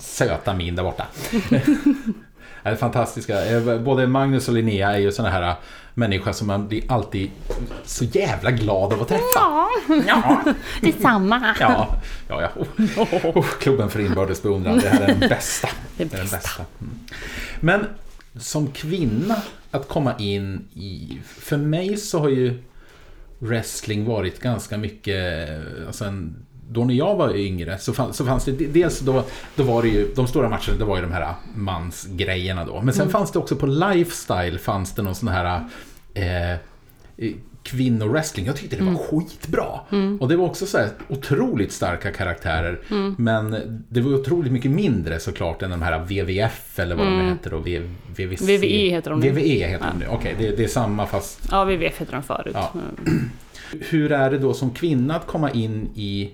söta 0.00 0.54
min 0.54 0.76
där 0.76 0.82
borta. 0.82 1.06
Det 1.50 2.70
är 2.70 2.76
fantastiska. 2.76 3.46
Eh, 3.46 3.78
Både 3.78 4.06
Magnus 4.06 4.48
och 4.48 4.54
Linnea 4.54 4.92
är 4.92 4.98
ju 4.98 5.12
såna 5.12 5.30
här 5.30 5.54
människor 5.94 6.32
som 6.32 6.46
man 6.46 6.68
blir 6.68 6.92
alltid 6.92 7.30
så 7.84 8.04
jävla 8.04 8.50
glad 8.50 8.92
av 8.92 9.02
att 9.02 9.08
träffa. 9.08 9.68
Ja, 10.06 10.44
Detsamma. 10.80 11.54
ja, 11.60 11.98
ja. 12.28 12.40
ja. 12.40 12.50
Oh, 12.96 13.38
oh, 13.38 13.46
klubben 13.60 13.90
för 13.90 14.00
inbördes 14.00 14.42
beundran. 14.42 14.78
Det 14.78 14.88
här 14.88 15.00
är 15.00 15.06
den 15.06 15.28
bästa. 15.28 15.68
Det 15.96 16.04
Det 16.04 16.14
är 16.14 16.18
den 16.18 16.30
bästa. 16.30 16.36
bästa. 16.36 16.64
Mm. 16.80 16.98
Men 17.60 17.86
som 18.36 18.66
kvinna 18.72 19.36
att 19.70 19.88
komma 19.88 20.14
in 20.18 20.68
i... 20.74 21.18
För 21.26 21.56
mig 21.56 21.96
så 21.96 22.18
har 22.18 22.28
ju 22.28 22.62
wrestling 23.38 24.04
varit 24.04 24.40
ganska 24.40 24.78
mycket... 24.78 25.48
Alltså 25.86 26.04
en, 26.04 26.36
då 26.74 26.84
när 26.84 26.94
jag 26.94 27.16
var 27.16 27.36
yngre 27.36 27.78
så 27.78 27.92
fanns, 27.92 28.16
så 28.16 28.24
fanns 28.24 28.44
det... 28.44 28.52
Dels 28.52 29.00
då, 29.00 29.24
då 29.56 29.62
var 29.62 29.82
det 29.82 29.88
ju... 29.88 30.14
De 30.14 30.26
stora 30.26 30.48
matcherna, 30.48 30.78
det 30.78 30.84
var 30.84 30.96
ju 30.96 31.02
de 31.02 31.12
här 31.12 31.34
mansgrejerna 31.54 32.64
då. 32.64 32.80
Men 32.80 32.94
sen 32.94 33.10
fanns 33.10 33.32
det 33.32 33.38
också 33.38 33.56
på 33.56 33.66
Lifestyle 33.66 34.58
fanns 34.58 34.94
det 34.94 35.02
någon 35.02 35.14
sån 35.14 35.28
här... 35.28 35.64
Eh, 36.14 36.58
kvinnowrestling. 37.64 38.46
Jag 38.46 38.56
tyckte 38.56 38.76
det 38.76 38.84
var 38.84 38.94
skitbra. 38.94 39.80
Och 40.20 40.28
det 40.28 40.36
var 40.36 40.46
också 40.46 40.66
så 40.66 40.78
här 40.78 40.88
otroligt 41.08 41.72
starka 41.72 42.12
karaktärer. 42.12 42.80
Men 43.16 43.56
det 43.88 44.00
var 44.00 44.14
otroligt 44.14 44.52
mycket 44.52 44.70
mindre 44.70 45.20
såklart 45.20 45.62
än 45.62 45.70
de 45.70 45.82
här 45.82 45.98
WWF 45.98 46.78
eller 46.78 46.96
vad 46.96 47.06
de 47.06 47.28
heter. 47.28 47.54
Och 47.54 47.66
v, 47.66 47.82
VVC. 48.16 48.42
VVE 48.42 48.90
heter 48.90 49.10
de 49.10 49.20
nu. 49.20 49.30
VVE 49.30 49.68
heter 49.68 49.86
de 49.92 49.98
nu. 49.98 50.06
Okej, 50.10 50.34
det, 50.38 50.56
det 50.56 50.64
är 50.64 50.68
samma 50.68 51.06
fast... 51.06 51.48
Ja, 51.50 51.64
VVF 51.64 52.00
heter 52.00 52.12
den 52.12 52.22
förut. 52.22 52.54
Ja. 52.54 52.72
Hur 53.80 54.12
är 54.12 54.30
det 54.30 54.38
då 54.38 54.54
som 54.54 54.70
kvinna 54.70 55.16
att 55.16 55.26
komma 55.26 55.50
in 55.50 55.88
i... 55.94 56.30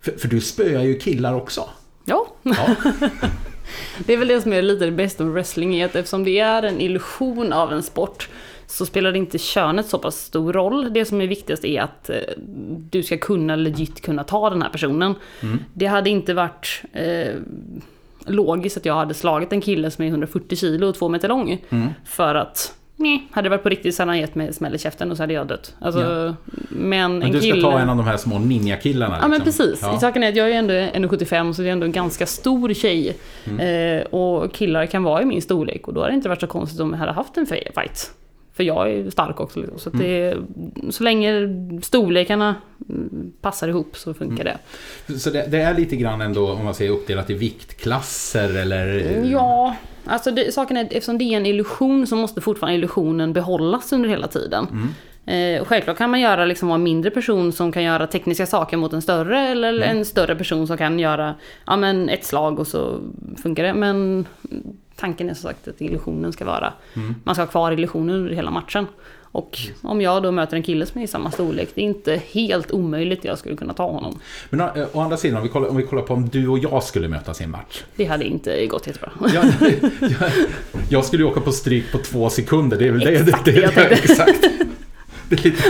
För, 0.00 0.12
för 0.12 0.28
du 0.28 0.40
spöar 0.40 0.82
ju 0.82 0.98
killar 0.98 1.34
också. 1.34 1.68
Ja, 2.04 2.26
Ja, 2.42 2.74
det 4.06 4.12
är 4.12 4.16
väl 4.16 4.28
det 4.28 4.40
som 4.40 4.52
är 4.52 4.62
lite 4.62 4.84
det 4.84 4.92
bästa 4.92 5.24
med 5.24 5.32
wrestling, 5.32 5.74
är 5.74 5.84
att 5.84 5.96
eftersom 5.96 6.24
det 6.24 6.38
är 6.38 6.62
en 6.62 6.80
illusion 6.80 7.52
av 7.52 7.72
en 7.72 7.82
sport 7.82 8.28
så 8.66 8.86
spelar 8.86 9.12
det 9.12 9.18
inte 9.18 9.38
könet 9.38 9.86
så 9.86 9.98
pass 9.98 10.16
stor 10.16 10.52
roll. 10.52 10.92
Det 10.92 11.04
som 11.04 11.20
är 11.20 11.26
viktigast 11.26 11.64
är 11.64 11.82
att 11.82 12.10
eh, 12.10 12.16
du 12.90 13.02
ska 13.02 13.18
kunna 13.18 13.56
legit 13.56 14.02
kunna 14.02 14.24
ta 14.24 14.50
den 14.50 14.62
här 14.62 14.70
personen. 14.70 15.14
Det 15.74 15.86
hade 15.86 16.10
inte 16.10 16.34
varit 16.34 16.82
eh, 16.92 17.34
logiskt 18.26 18.76
att 18.76 18.84
jag 18.84 18.94
hade 18.94 19.14
slagit 19.14 19.52
en 19.52 19.60
kille 19.60 19.90
som 19.90 20.04
är 20.04 20.08
140 20.08 20.56
kilo 20.56 20.86
och 20.88 20.94
två 20.94 21.08
meter 21.08 21.28
lång. 21.28 21.64
För 22.04 22.34
att 22.34 22.74
Nej, 23.00 23.28
hade 23.30 23.46
det 23.46 23.50
varit 23.50 23.62
på 23.62 23.68
riktigt 23.68 23.94
så 23.94 24.02
hade 24.02 24.10
han 24.10 24.18
gett 24.18 24.34
mig 24.34 24.52
smäll 24.52 24.74
i 24.74 24.78
käften 24.78 25.10
och 25.10 25.16
så 25.16 25.22
hade 25.22 25.32
jag 25.32 25.46
dött. 25.46 25.74
Alltså, 25.80 26.00
Ja. 26.00 26.34
Men, 26.68 27.18
men 27.18 27.22
en 27.22 27.32
du 27.32 27.40
ska 27.40 27.50
kille... 27.50 27.62
ta 27.62 27.78
en 27.78 27.88
av 27.88 27.96
de 27.96 28.06
här 28.06 28.16
små 28.16 28.38
ninjakillarna. 28.38 29.18
Ja 29.22 29.28
men 29.28 29.40
liksom. 29.40 29.66
precis. 29.66 29.82
Ja. 29.82 29.98
Saken 30.00 30.22
är 30.22 30.28
att 30.28 30.36
jag 30.36 30.46
är 30.46 30.50
ju 30.50 30.56
ändå 30.56 30.74
1,75 30.74 31.52
så 31.52 31.62
det 31.62 31.68
är 31.68 31.72
ändå 31.72 31.86
en 31.86 31.92
ganska 31.92 32.26
stor 32.26 32.74
tjej. 32.74 33.16
Mm. 33.44 33.98
Eh, 33.98 34.02
och 34.04 34.52
killar 34.52 34.86
kan 34.86 35.02
vara 35.02 35.22
i 35.22 35.24
min 35.24 35.42
storlek 35.42 35.88
och 35.88 35.94
då 35.94 36.00
hade 36.00 36.12
det 36.12 36.16
inte 36.16 36.28
varit 36.28 36.40
så 36.40 36.46
konstigt 36.46 36.80
om 36.80 36.90
jag 36.90 36.98
hade 36.98 37.12
haft 37.12 37.36
en 37.36 37.46
fight. 37.46 38.10
För 38.58 38.64
jag 38.64 38.92
är 38.92 39.10
stark 39.10 39.40
också. 39.40 39.60
Liksom. 39.60 39.78
Så, 39.78 39.88
att 39.88 39.98
det, 39.98 40.36
så 40.90 41.04
länge 41.04 41.32
storlekarna 41.82 42.54
mm, 42.88 43.32
passar 43.40 43.68
ihop 43.68 43.96
så 43.96 44.14
funkar 44.14 44.44
Mm. 44.44 44.56
det. 45.06 45.18
Så 45.18 45.30
det, 45.30 45.46
det 45.50 45.58
är 45.58 45.74
lite 45.74 45.96
grann 45.96 46.20
ändå, 46.20 46.52
om 46.52 46.64
man 46.64 46.74
säger 46.74 46.90
uppdelat 46.90 47.30
i 47.30 47.34
viktklasser 47.34 48.56
eller... 48.56 48.86
Ja, 49.24 49.76
alltså 50.04 50.30
det, 50.30 50.54
saken 50.54 50.76
är 50.76 50.84
eftersom 50.84 51.18
det 51.18 51.24
är 51.24 51.36
en 51.36 51.46
illusion 51.46 52.06
så 52.06 52.16
måste 52.16 52.40
fortfarande 52.40 52.78
illusionen 52.78 53.32
behållas 53.32 53.92
under 53.92 54.08
hela 54.08 54.28
tiden. 54.28 54.66
Eh, 55.26 55.60
och 55.60 55.68
självklart 55.68 55.98
kan 55.98 56.10
man 56.10 56.20
göra 56.20 56.44
liksom 56.44 56.70
en 56.70 56.82
mindre 56.82 57.10
person 57.10 57.52
som 57.52 57.72
kan 57.72 57.82
göra 57.82 58.06
tekniska 58.06 58.46
saker 58.46 58.76
mot 58.76 58.92
en 58.92 59.02
större 59.02 59.48
eller 59.48 59.80
en 59.80 60.04
större 60.04 60.36
person 60.36 60.66
som 60.66 60.76
kan 60.76 60.98
göra 60.98 61.34
ja, 61.66 61.76
men 61.76 62.08
ett 62.08 62.24
slag 62.24 62.58
och 62.58 62.66
så 62.66 63.00
funkar 63.42 63.62
det. 63.62 63.74
Men 63.74 64.26
tanken 64.98 65.30
är 65.30 65.34
som 65.34 65.42
sagt 65.50 65.68
att 65.68 65.80
illusionen 65.80 66.32
ska 66.32 66.44
vara, 66.44 66.72
Mm. 66.96 67.14
man 67.24 67.34
ska 67.34 67.42
ha 67.42 67.48
kvar 67.50 67.72
illusionen 67.72 68.16
under 68.16 68.34
hela 68.34 68.50
matchen. 68.50 68.86
Och 69.32 69.58
om 69.82 70.00
jag 70.00 70.22
då 70.22 70.32
möter 70.32 70.56
en 70.56 70.62
kille 70.62 70.86
som 70.86 71.00
är 71.00 71.04
i 71.04 71.06
samma 71.06 71.30
storlek, 71.30 71.68
det 71.74 71.80
är 71.80 71.84
inte 71.84 72.22
helt 72.30 72.72
omöjligt 72.72 73.18
att 73.18 73.24
jag 73.24 73.38
skulle 73.38 73.56
kunna 73.56 73.74
ta 73.74 73.90
honom. 73.90 74.18
Men 74.50 74.60
å, 74.60 74.70
å 74.92 75.00
andra 75.00 75.16
sidan, 75.16 75.36
om 75.36 75.42
vi, 75.42 75.48
kollar, 75.48 75.68
om 75.68 75.76
vi 75.76 75.82
kollar 75.82 76.02
på 76.02 76.14
om 76.14 76.28
du 76.28 76.48
och 76.48 76.58
jag 76.58 76.82
skulle 76.82 77.08
mötas 77.08 77.40
i 77.40 77.44
en 77.44 77.50
match. 77.50 77.82
Det 77.96 78.04
hade 78.04 78.24
inte 78.24 78.66
gått 78.66 78.86
jättebra. 78.86 79.10
Jag, 79.34 79.44
jag, 80.00 80.30
jag 80.88 81.04
skulle 81.04 81.22
ju 81.22 81.28
åka 81.30 81.40
på 81.40 81.52
stryk 81.52 81.92
på 81.92 81.98
två 81.98 82.30
sekunder. 82.30 82.76
Det 82.78 82.86
är 82.88 82.92
väl 82.92 83.06
Exakt 83.06 83.44
det, 83.44 83.52
det 83.52 83.60
det, 83.60 83.74
det, 83.74 83.94
exakt. 83.94 84.44
Det 85.28 85.44
är 85.44 85.50
lite, 85.50 85.62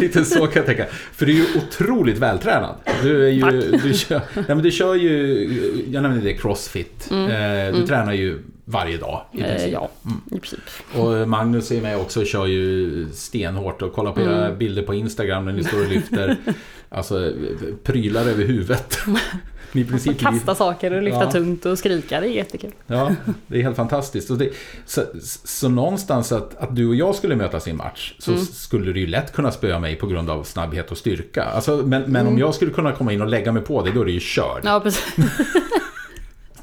lite 0.00 0.24
så 0.24 0.46
kan 0.46 0.52
jag 0.54 0.66
tänka. 0.66 0.86
För 1.12 1.26
du 1.26 1.32
är 1.32 1.36
ju 1.36 1.46
otroligt 1.58 2.18
vältränad. 2.18 2.74
Du, 3.02 3.26
är 3.26 3.30
ju, 3.30 3.78
du, 3.82 3.94
kör, 3.94 4.20
nej 4.34 4.44
men 4.48 4.62
du 4.62 4.70
kör 4.70 4.94
ju, 4.94 5.84
jag 5.90 6.02
nämnde 6.02 6.20
det, 6.20 6.34
crossfit. 6.34 7.08
Eh, 7.10 7.76
du 7.78 7.86
tränar 7.86 8.12
ju 8.12 8.38
varje 8.70 8.96
dag 8.96 9.22
i 9.32 9.38
Mm. 9.38 9.50
Eh, 9.50 9.56
princip. 9.56 9.72
ja, 9.72 9.88
i 10.26 10.40
princip. 10.40 10.60
Och 10.94 11.28
Magnus 11.28 11.70
är 11.72 11.80
med 11.82 11.98
också 11.98 12.20
och 12.20 12.26
kör 12.26 12.46
ju 12.46 13.06
stenhårt 13.12 13.82
och 13.82 13.92
kollar 13.92 14.12
på 14.12 14.20
era 14.20 14.46
Mm. 14.46 14.58
bilder 14.58 14.82
på 14.82 14.94
Instagram 14.94 15.44
när 15.44 15.52
ni 15.52 15.64
står 15.64 15.80
och 15.80 15.88
lyfter 15.88 16.36
alltså, 16.88 17.32
prylar 17.84 18.20
över 18.20 18.44
huvudet. 18.44 18.98
Ni 19.72 19.84
princip 19.84 20.18
Kasta 20.18 20.54
saker 20.54 20.92
och 20.92 21.02
lyfta 21.02 21.24
Ja. 21.24 21.30
tungt 21.30 21.66
och 21.66 21.78
skrika, 21.78 22.20
det 22.20 22.26
är 22.28 22.30
jättekul. 22.30 22.70
Ja, 22.86 23.14
det 23.46 23.58
är 23.58 23.62
helt 23.62 23.76
fantastiskt. 23.76 24.30
Och 24.30 24.38
det, 24.38 24.50
så, 24.86 25.02
så 25.44 25.68
någonstans 25.68 26.32
att, 26.32 26.56
att 26.56 26.76
du 26.76 26.86
och 26.88 26.94
jag 26.94 27.14
skulle 27.14 27.36
mötas 27.36 27.66
i 27.66 27.70
en 27.70 27.76
match 27.76 28.14
så 28.18 28.32
Mm. 28.32 28.44
skulle 28.44 28.92
du 28.92 29.00
ju 29.00 29.06
lätt 29.06 29.32
kunna 29.32 29.50
spöa 29.50 29.78
mig 29.78 29.96
på 29.96 30.06
grund 30.06 30.30
av 30.30 30.42
snabbhet 30.44 30.90
och 30.90 30.98
styrka. 30.98 31.44
Alltså, 31.44 31.76
men 31.76 32.02
men 32.02 32.16
Mm. 32.20 32.28
om 32.28 32.38
jag 32.38 32.54
skulle 32.54 32.70
kunna 32.70 32.92
komma 32.92 33.12
in 33.12 33.20
och 33.22 33.28
lägga 33.28 33.52
mig 33.52 33.62
på 33.62 33.82
dig, 33.82 33.92
då 33.94 34.00
är 34.00 34.04
det 34.04 34.12
ju 34.12 34.20
körd. 34.20 34.60
Ja, 34.64 34.80
precis. 34.80 35.04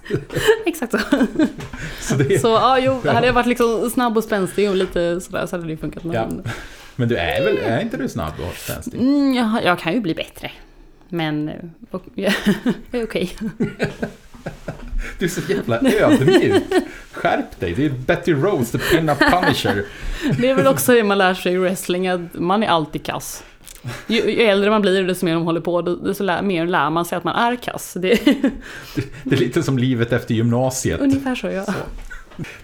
Exakt 0.66 0.92
så. 0.92 1.00
Så 2.00 2.16
det, 2.16 2.40
Så 2.40 2.48
ja, 2.48 2.80
jo, 2.80 3.02
hade 3.06 3.28
jag 3.28 3.34
varit 3.34 3.48
liksom 3.48 3.90
snabb 3.90 4.18
och 4.18 4.24
spänstig 4.24 4.70
och 4.70 4.76
lite 4.76 5.22
sådär 5.22 5.46
så 5.46 5.56
hade 5.56 5.68
det 5.68 5.72
ju 5.72 5.78
funkat. 5.78 6.04
Ja. 6.14 6.30
Men 6.96 7.10
du 7.10 7.16
är 7.16 7.44
väl, 7.44 7.58
är 7.58 7.82
inte 7.82 7.98
du 7.98 8.10
snabb 8.10 8.34
och 8.50 8.56
spänstig? 8.56 9.02
mm, 9.02 9.34
jag, 9.34 9.64
jag 9.64 9.80
kan 9.80 9.94
ju 9.94 10.00
bli 10.00 10.16
bättre. 10.16 10.52
Men 11.10 11.52
och, 11.92 12.04
jag 12.16 12.34
är 12.92 13.04
okej. 13.04 13.36
Du 15.20 15.26
är 15.26 15.30
så 15.30 15.42
jävla 15.54 15.78
ödmjuk. 15.78 16.64
Skärp 17.12 17.60
dig, 17.60 17.74
det 17.74 17.86
är 17.86 17.90
Betty 17.90 18.34
Rose, 18.34 18.78
the 18.78 18.78
pin-up 18.78 19.20
punisher. 19.20 19.86
Det 20.40 20.50
är 20.50 20.56
väl 20.56 20.68
också 20.68 20.94
det 20.94 21.04
man 21.04 21.18
lär 21.18 21.34
sig 21.34 21.54
i 21.54 21.58
wrestling, 21.58 22.08
att 22.08 22.34
man 22.34 22.64
är 22.64 22.68
alltid 22.68 23.06
kass. 23.06 23.44
Ju, 24.08 24.32
ju 24.32 24.42
äldre 24.44 24.70
man 24.70 24.82
blir, 24.82 25.04
desto 25.04 25.26
mer 25.26 25.34
de 25.34 25.44
håller 25.46 25.62
på, 25.62 25.82
desto 25.82 26.24
lär, 26.24 26.42
mer 26.42 26.66
lär 26.68 26.90
man 26.90 27.06
sig 27.06 27.18
att 27.18 27.24
man 27.24 27.36
är 27.36 27.56
kass. 27.56 27.94
Det 28.00 28.12
är 28.12 28.20
Det 29.24 29.36
är 29.36 29.40
lite 29.40 29.64
som 29.64 29.78
livet 29.78 30.12
efter 30.14 30.34
gymnasiet. 30.36 31.00
ungefär 31.02 31.36
så, 31.36 31.48
ja. 31.48 31.66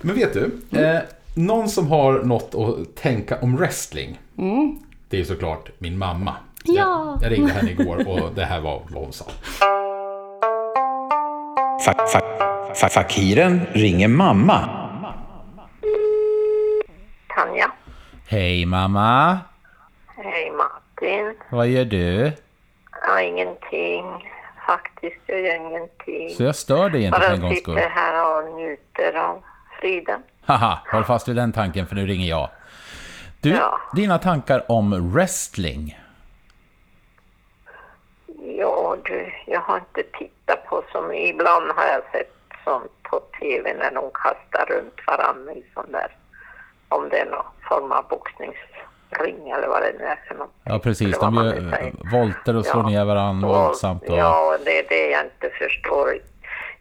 Men 0.01 0.15
vet 0.15 0.33
du, 0.33 0.51
eh, 0.79 0.99
någon 1.35 1.69
som 1.69 1.87
har 1.87 2.13
något 2.23 2.55
att 2.55 2.95
tänka 2.95 3.39
om 3.41 3.57
wrestling, 3.57 4.19
Mm. 4.37 4.77
det 5.09 5.19
är 5.19 5.23
såklart 5.23 5.69
min 5.77 5.97
mamma. 5.97 6.35
Ja. 6.63 6.73
Jag, 7.21 7.23
jag 7.23 7.37
ringde 7.37 7.51
henne 7.53 7.71
igår 7.71 8.07
och 8.07 8.29
det 8.35 8.45
här 8.45 8.61
var 8.61 8.81
vad 8.89 9.03
hon 9.03 9.13
sa. 9.13 9.25
Fa- 11.85 12.05
fa- 12.13 12.73
fa- 12.75 12.89
Fakiren 12.89 13.61
ringer 13.73 14.07
mamma. 14.07 14.69
Tanja. 17.35 17.71
Hej 18.27 18.65
mamma, 18.65 19.39
Hej 20.17 20.51
Martin. 21.01 21.35
vad 21.49 21.67
gör 21.67 21.85
du? 21.85 22.31
Ja, 23.07 23.21
ingenting. 23.21 24.29
Faktiskt 24.67 25.29
gör 25.29 25.37
jag 25.37 25.55
ingenting. 25.55 26.29
Så 26.29 26.43
jag 26.43 26.55
stör 26.55 26.89
dig 26.89 27.03
inte 27.03 27.19
för 27.19 27.33
en 27.33 27.41
gångs 27.41 27.59
skull. 27.59 27.75
sitter 27.75 27.89
här 27.89 28.37
och 28.37 28.53
njuter 28.55 29.13
av 29.13 29.43
friden. 29.79 30.23
Haha, 30.45 30.79
håll 30.91 31.03
fast 31.03 31.27
vid 31.27 31.35
den 31.35 31.51
tanken 31.53 31.87
för 31.87 31.95
nu 31.95 32.05
ringer 32.07 32.29
jag. 32.29 32.49
Du, 33.41 33.49
Ja. 33.49 33.79
dina 33.95 34.17
tankar 34.19 34.71
om 34.71 35.13
wrestling? 35.13 35.99
Ja 38.57 38.97
du, 39.03 39.33
jag 39.47 39.59
har 39.61 39.77
inte 39.77 40.03
tittat 40.17 40.65
på 40.65 40.83
som 40.91 41.11
ibland 41.13 41.71
har 41.75 41.83
jag 41.85 42.01
sett 42.11 42.33
sånt 42.63 42.91
på 43.03 43.19
tv 43.39 43.73
när 43.73 43.91
de 43.91 44.11
kastar 44.13 44.65
runt 44.75 45.07
varandra 45.07 45.53
i 45.53 45.63
sån 45.73 45.91
där, 45.91 46.15
om 46.89 47.09
det 47.09 47.17
är 47.19 47.25
någon 47.25 47.45
form 47.69 47.91
av 47.91 48.01
boxningsring 49.19 49.49
eller 49.51 49.67
vad 49.67 49.81
det 49.81 49.93
nu 49.99 50.05
är 50.05 50.19
för 50.27 50.35
något. 50.35 50.51
Ja 50.63 50.79
precis, 50.79 51.19
de 51.19 51.35
gör 51.35 51.91
volter 52.11 52.55
och 52.55 52.65
slår 52.65 52.83
Ja. 52.83 52.89
ner 52.89 53.05
varandra 53.05 53.47
Och- 53.49 53.55
våldsamt. 53.55 54.03
Och... 54.09 54.17
Ja, 54.17 54.57
det 54.65 54.79
är 54.79 54.85
det 54.89 55.09
jag 55.09 55.23
inte 55.25 55.49
förstår. 55.57 56.19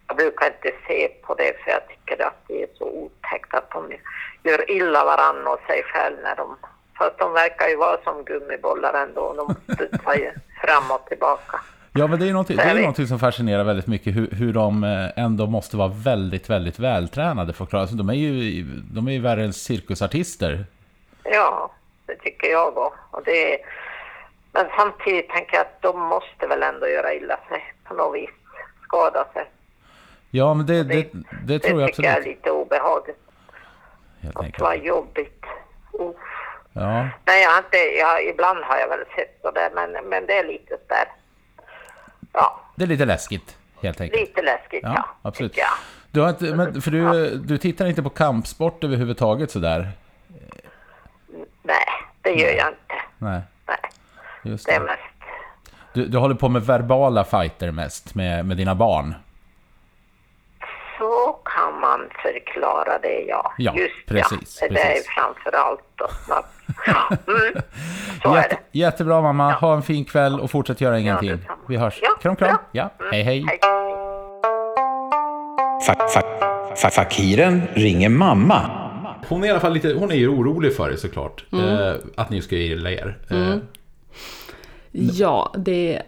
Jag 0.08 0.16
brukar 0.16 0.46
inte 0.46 0.70
se 0.88 1.08
på 1.08 1.34
det 1.34 1.52
för 1.64 1.70
jag 1.70 1.80
tycker 1.88 2.24
att 2.26 2.42
det 2.48 2.62
är 2.62 2.66
så 2.78 2.84
otäckt 2.84 3.54
att 3.54 3.70
de 3.70 3.92
gör 4.50 4.70
illa 4.70 5.04
varandra 5.04 5.50
och 5.50 5.60
sig 5.66 5.82
själv 5.82 6.16
när 6.22 6.36
de... 6.36 6.56
För 6.98 7.06
att 7.06 7.18
de 7.18 7.32
verkar 7.32 7.68
ju 7.68 7.76
vara 7.76 7.96
som 8.04 8.24
gummibollar 8.24 8.94
ändå. 8.94 9.34
De 9.36 9.74
studsar 9.74 10.14
ju 10.14 10.30
fram 10.62 10.90
och 10.90 11.06
tillbaka. 11.08 11.60
Ja, 11.92 12.06
men 12.06 12.18
det 12.20 12.28
är 12.28 12.32
någonting, 12.32 12.56
det 12.56 12.62
är 12.62 12.74
någonting 12.74 13.06
som 13.06 13.18
fascinerar 13.18 13.64
väldigt 13.64 13.86
mycket, 13.86 14.16
hur, 14.16 14.28
hur 14.32 14.52
de 14.52 14.84
eh, 14.84 15.24
ändå 15.24 15.46
måste 15.46 15.76
vara 15.76 15.88
väldigt, 15.88 16.50
väldigt 16.50 16.78
vältränade 16.78 17.52
för 17.52 17.64
att 17.64 17.70
klara 17.70 17.86
sig. 17.86 17.96
De 17.96 18.08
är 18.10 18.14
ju, 18.14 18.62
de 18.94 19.08
är 19.08 19.12
ju 19.12 19.20
värre 19.20 19.44
än 19.44 19.52
cirkusartister. 19.52 20.64
Ja, 21.24 21.70
tycker 22.16 22.50
jag 22.50 22.78
också. 22.78 22.98
Och 23.10 23.22
det. 23.24 23.58
Men 24.52 24.66
samtidigt 24.76 25.28
tänker 25.28 25.56
jag 25.56 25.60
att 25.66 25.82
de 25.82 26.00
måste 26.00 26.46
väl 26.46 26.62
ändå 26.62 26.88
göra 26.88 27.14
illa 27.14 27.36
sig 27.48 27.74
på 27.84 27.94
något 27.94 28.14
vis. 28.14 28.30
Skada 28.82 29.26
sig. 29.34 29.50
Ja, 30.30 30.54
men 30.54 30.66
det, 30.66 30.82
det, 30.82 31.08
det 31.46 31.58
tror 31.58 31.80
jag 31.80 31.88
tycker 31.88 32.02
jag 32.02 32.12
är 32.12 32.16
absolut. 32.16 32.36
lite 32.36 32.50
obehagligt. 32.50 33.18
Helt 34.20 34.36
Och 34.36 34.44
enkelt. 34.44 34.62
vad 34.62 34.78
jobbigt. 34.78 35.44
Uff. 35.92 36.16
Ja, 36.72 37.08
Nej, 37.24 37.42
jag 37.42 37.50
har 37.50 37.58
inte, 37.58 37.76
jag, 37.76 38.24
ibland 38.24 38.58
har 38.64 38.76
jag 38.78 38.88
väl 38.88 39.04
sett 39.16 39.38
sådär, 39.42 39.70
men, 39.74 40.08
men 40.08 40.26
det 40.26 40.38
är 40.38 40.44
lite 40.44 40.76
sådär, 40.88 41.04
ja, 42.32 42.60
det 42.76 42.84
är 42.84 42.88
lite 42.88 43.04
läskigt, 43.04 43.56
helt 43.82 44.00
enkelt. 44.00 44.20
lite 44.20 44.42
läskigt, 44.42 44.80
ja, 44.82 44.92
Ja, 44.96 45.04
absolut. 45.22 45.56
jag. 45.56 45.66
Du, 46.10 46.20
har 46.20 46.28
inte, 46.28 46.44
men, 46.44 46.82
för 46.82 46.90
du, 46.90 47.30
du 47.38 47.58
tittar 47.58 47.86
inte 47.86 48.02
på 48.02 48.10
kampsport 48.10 48.84
överhuvudtaget 48.84 49.50
sådär? 49.50 49.88
Nej, 51.62 51.84
det 52.22 52.30
gör 52.30 52.48
jag 52.50 52.68
inte. 52.68 52.94
Nej, 53.18 53.40
Nej, 53.68 53.76
just 54.42 54.66
det 54.66 54.72
är 54.72 54.80
det. 54.80 54.86
mest, 54.86 55.00
Du, 55.92 56.06
du 56.06 56.18
håller 56.18 56.34
på 56.34 56.48
med 56.48 56.62
verbala 56.62 57.24
fighter 57.24 57.70
mest, 57.70 58.14
med, 58.14 58.44
med 58.46 58.56
dina 58.56 58.74
barn? 58.74 59.14
så 60.98 61.32
kan 61.44 61.80
man 61.80 62.00
förklara 62.22 62.98
det, 62.98 63.20
ja. 63.20 63.52
Ja, 63.58 63.74
Just 63.74 64.06
precis, 64.06 64.58
ja, 64.62 64.68
det 64.68 64.80
är 64.80 65.02
framför 65.14 65.54
allt 65.56 65.80
då. 65.94 66.08
Ja, 66.86 67.08
mm, 67.26 67.62
så 68.22 68.34
är 68.34 68.36
Jätte, 68.36 68.48
det. 68.72 68.78
jättebra 68.78 69.20
mamma, 69.20 69.52
ha 69.52 69.74
en 69.74 69.82
fin 69.82 70.04
kväll 70.04 70.40
och 70.40 70.50
fortsätt 70.50 70.80
göra 70.80 70.98
ingenting. 70.98 71.30
detsamma. 71.30 71.58
Vi 71.68 71.76
hörs. 71.76 71.98
Ja, 72.02 72.08
Kram, 72.22 72.36
kram. 72.36 72.48
bra. 72.48 72.58
Ja, 72.72 72.90
Mm, 73.00 73.12
hej, 73.12 73.22
hej. 73.22 73.44
Hej. 73.48 73.58
Fa- 75.86 76.06
fa- 76.14 76.74
fa- 76.76 76.90
Fakiren 76.90 77.62
ringer 77.74 78.08
mamma. 78.08 78.79
Hon 79.30 79.44
är 79.44 79.46
i 79.46 79.50
alla 79.50 79.60
fall 79.60 79.74
lite, 79.74 79.92
hon 79.92 80.10
är 80.10 80.14
ju 80.14 80.28
orolig 80.28 80.76
för 80.76 80.90
det 80.90 80.96
såklart. 80.96 81.44
Mm. 81.52 81.64
Eh, 81.66 81.94
att 82.14 82.30
ni 82.30 82.42
ska 82.42 82.56
gilla 82.56 82.90
er. 82.90 83.18
Eh, 83.28 83.56
Ja, 84.92 85.54
det 85.58 85.94
är 85.94 86.02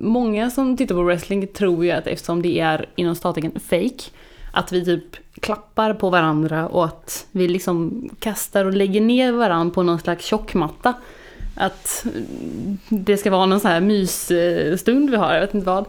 många 0.00 0.50
som 0.50 0.76
tittar 0.76 0.94
på 0.94 1.02
wrestling 1.02 1.46
tror 1.46 1.84
ju 1.84 1.90
att 1.90 2.06
eftersom 2.06 2.42
det 2.42 2.60
är 2.60 2.88
inom 2.96 3.14
statligen 3.14 3.60
fake 3.60 4.10
att 4.52 4.72
vi 4.72 4.84
typ 4.84 5.16
klappar 5.40 5.94
på 5.94 6.10
varandra 6.10 6.68
och 6.68 6.84
att 6.84 7.26
vi 7.32 7.48
liksom 7.48 8.08
kastar 8.20 8.64
och 8.64 8.72
lägger 8.72 9.00
ner 9.00 9.32
varandra 9.32 9.74
på 9.74 9.82
någon 9.82 9.98
slags 9.98 10.24
tjockmatta. 10.24 10.94
Att 11.60 12.06
det 12.88 13.16
ska 13.16 13.30
vara 13.30 13.46
någon 13.46 13.60
sån 13.60 13.70
här 13.70 13.80
mysstund 13.80 15.10
vi 15.10 15.16
har, 15.16 15.34
jag 15.34 15.40
vet 15.40 15.54
inte 15.54 15.66
vad. 15.66 15.84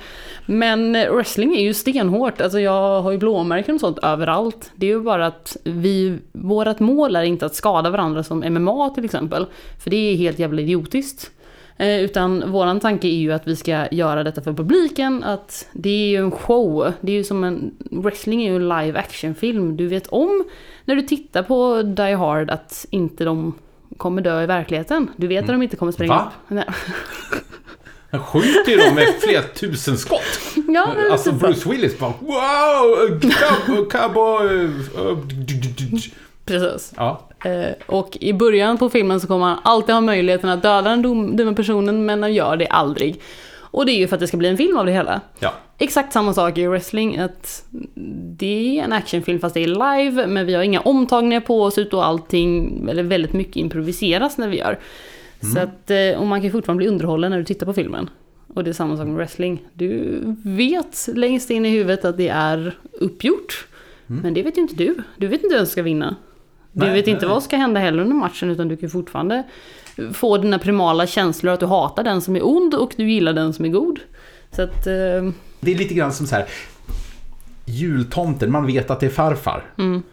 Men 0.46 0.92
wrestling 0.92 1.56
är 1.56 1.62
ju 1.62 1.74
stenhårt, 1.74 2.42
alltså 2.42 2.60
jag 2.60 3.02
har 3.02 3.12
ju 3.12 3.18
blåmärken 3.18 3.76
och 3.76 3.82
sånt 3.82 4.00
överallt. 4.00 4.72
Det 4.76 4.86
är 4.86 4.90
ju 4.90 5.02
bara 5.02 5.26
att 5.26 5.58
vi, 5.64 6.18
vårat 6.32 6.80
mål 6.80 7.16
är 7.16 7.24
inte 7.24 7.46
att 7.46 7.56
skada 7.56 7.90
varandra 7.90 8.24
som 8.24 8.40
MMA 8.40 8.90
till 8.90 9.06
exempel. 9.06 9.46
För 9.84 9.90
det 9.90 9.98
är 9.98 10.16
helt 10.16 10.40
jävla 10.40 10.62
idiotiskt. 10.62 11.32
Eh, 11.78 12.00
utan 12.00 12.52
våran 12.52 12.80
tanke 12.80 13.08
är 13.08 13.18
ju 13.18 13.32
att 13.32 13.48
vi 13.48 13.56
ska 13.56 13.88
göra 13.92 14.24
detta 14.24 14.42
för 14.42 14.54
publiken, 14.54 15.24
att 15.24 15.68
det 15.72 15.90
är 15.90 16.10
ju 16.10 16.18
en 16.18 16.32
show. 16.32 16.94
Det 17.02 17.12
är 17.12 17.16
ju 17.16 17.24
som 17.24 17.44
en, 17.44 17.72
wrestling 17.92 18.44
är 18.44 18.50
ju 18.50 18.56
en 18.56 18.70
live 18.70 19.00
action 19.00 19.36
film. 19.36 19.78
Du 19.78 19.88
vet 19.88 20.08
om 20.08 20.44
när 20.86 20.96
du 20.96 21.02
tittar 21.02 21.44
på 21.44 21.82
Die 21.82 22.16
Hard 22.16 22.50
att 22.50 22.86
inte 22.90 23.26
de 23.26 23.54
kommer 24.00 24.22
dö 24.22 24.44
i 24.44 24.46
verkligheten. 24.46 25.10
Du 25.16 25.28
vet 25.28 25.42
att 25.42 25.48
de 25.48 25.64
inte 25.64 25.76
kommer 25.76 25.92
spränga 25.92 26.14
Va? 26.14 26.32
upp. 26.48 26.50
Nej. 26.56 26.66
Han 28.12 28.24
skjuter 28.24 28.72
ju 28.72 28.78
dem 28.78 28.96
med 28.96 29.08
flera 29.22 29.42
tusen 29.42 29.98
skott. 29.98 30.22
Ja, 30.68 30.88
Alltså 31.12 31.30
så. 31.30 31.36
Bruce 31.36 31.70
Willis 31.70 32.00
bara 32.00 32.14
wow, 32.20 33.20
cowboy, 33.90 34.70
Precis. 36.46 36.94
Ja, 36.98 37.26
Eh, 37.46 37.72
och 37.86 38.18
i 38.22 38.34
början 38.34 38.78
på 38.78 38.90
filmen 38.90 39.20
så 39.20 39.28
kommer 39.28 39.46
han 39.46 39.60
alltid 39.64 39.96
ha 39.96 40.02
möjligheten 40.02 40.50
att 40.50 40.62
döda 40.62 40.90
den 40.90 41.04
dum- 41.06 41.36
dumma 41.38 41.54
personen, 41.54 42.06
men 42.06 42.22
han 42.24 42.34
gör 42.34 42.58
det 42.58 42.68
aldrig. 42.68 43.22
Och 43.60 43.86
det 43.86 43.92
är 43.92 43.98
ju 43.98 44.08
för 44.08 44.16
att 44.16 44.20
det 44.20 44.28
ska 44.28 44.38
bli 44.38 44.50
en 44.50 44.58
film 44.58 44.78
av 44.78 44.86
det 44.86 44.92
hela. 44.92 45.22
ja. 45.40 45.54
Exakt 45.80 46.14
samma 46.14 46.34
sak 46.34 46.58
i 46.58 46.68
wrestling. 46.68 47.18
Att 47.18 47.66
det 48.38 48.80
är 48.80 48.84
en 48.84 48.94
actionfilm 48.94 49.40
fast 49.40 49.54
det 49.54 49.64
är 49.64 49.68
live, 49.68 50.28
men 50.28 50.46
vi 50.46 50.54
har 50.54 50.64
inga 50.64 50.80
omtagningar 50.80 51.42
på 51.42 51.64
oss 51.64 51.78
och 51.78 52.06
allting, 52.06 52.82
eller 52.90 53.04
väldigt 53.04 53.34
mycket 53.34 53.56
improviseras 53.56 54.38
när 54.38 54.48
vi 54.48 54.58
gör. 54.58 54.80
Så 55.54 55.60
att, 55.60 55.92
eh, 55.92 56.20
och 56.20 56.28
man 56.28 56.42
kan 56.42 56.52
fortfarande 56.52 56.82
bli 56.82 56.88
underhållen 56.88 57.32
när 57.32 57.38
du 57.38 57.44
tittar 57.44 57.66
på 57.66 57.74
filmen. 57.74 58.10
Och 58.54 58.64
det 58.64 58.70
är 58.70 58.74
samma 58.74 58.98
sak 58.98 59.08
med 59.08 59.16
wrestling. 59.16 59.64
Du 59.74 60.20
vet 60.44 61.10
längst 61.16 61.50
in 61.50 61.66
i 61.66 61.70
huvudet 61.70 62.06
att 62.06 62.18
det 62.18 62.28
är 62.28 62.78
uppgjort. 62.92 63.68
Men 64.08 64.34
det 64.34 64.44
vet 64.44 64.58
ju 64.58 64.62
inte 64.62 64.76
du. 64.76 64.96
Du 65.18 65.28
vet 65.28 65.44
inte 65.44 65.56
vem 65.56 65.66
som 65.66 65.72
ska 65.72 65.84
vinna. 65.84 66.16
Du 66.72 66.86
Nej, 66.86 66.94
vet 66.94 67.08
inte 67.08 67.26
nej. 67.26 67.30
vad 67.30 67.44
som 67.44 67.48
ska 67.48 67.58
hända 67.58 67.80
heller 67.80 68.04
under 68.04 68.16
matchen 68.16 68.50
utan 68.50 68.68
du 68.68 68.78
kan 68.78 68.90
fortfarande 68.90 69.44
få 70.14 70.38
dina 70.38 70.60
primala 70.60 71.08
känslor 71.08 71.54
att 71.54 71.60
du 71.60 71.66
hatar 71.66 72.04
den 72.04 72.22
som 72.22 72.36
är 72.36 72.48
ond 72.48 72.76
och 72.76 72.94
du 72.98 73.12
gillar 73.12 73.34
den 73.34 73.54
som 73.54 73.66
är 73.66 73.70
god. 73.70 74.00
Så 74.56 74.62
att... 74.62 74.88
Eh, 74.88 75.30
Det 75.60 75.72
är 75.72 75.76
lite 75.76 75.94
grann 75.94 76.14
som 76.14 76.28
så 76.28 76.36
här 76.36 76.46
jultomten, 77.66 78.52
man 78.52 78.68
vet 78.68 78.92
att 78.92 79.00
det 79.00 79.06
är 79.06 79.10
farfar. 79.10 79.64
Mm. 79.78 80.04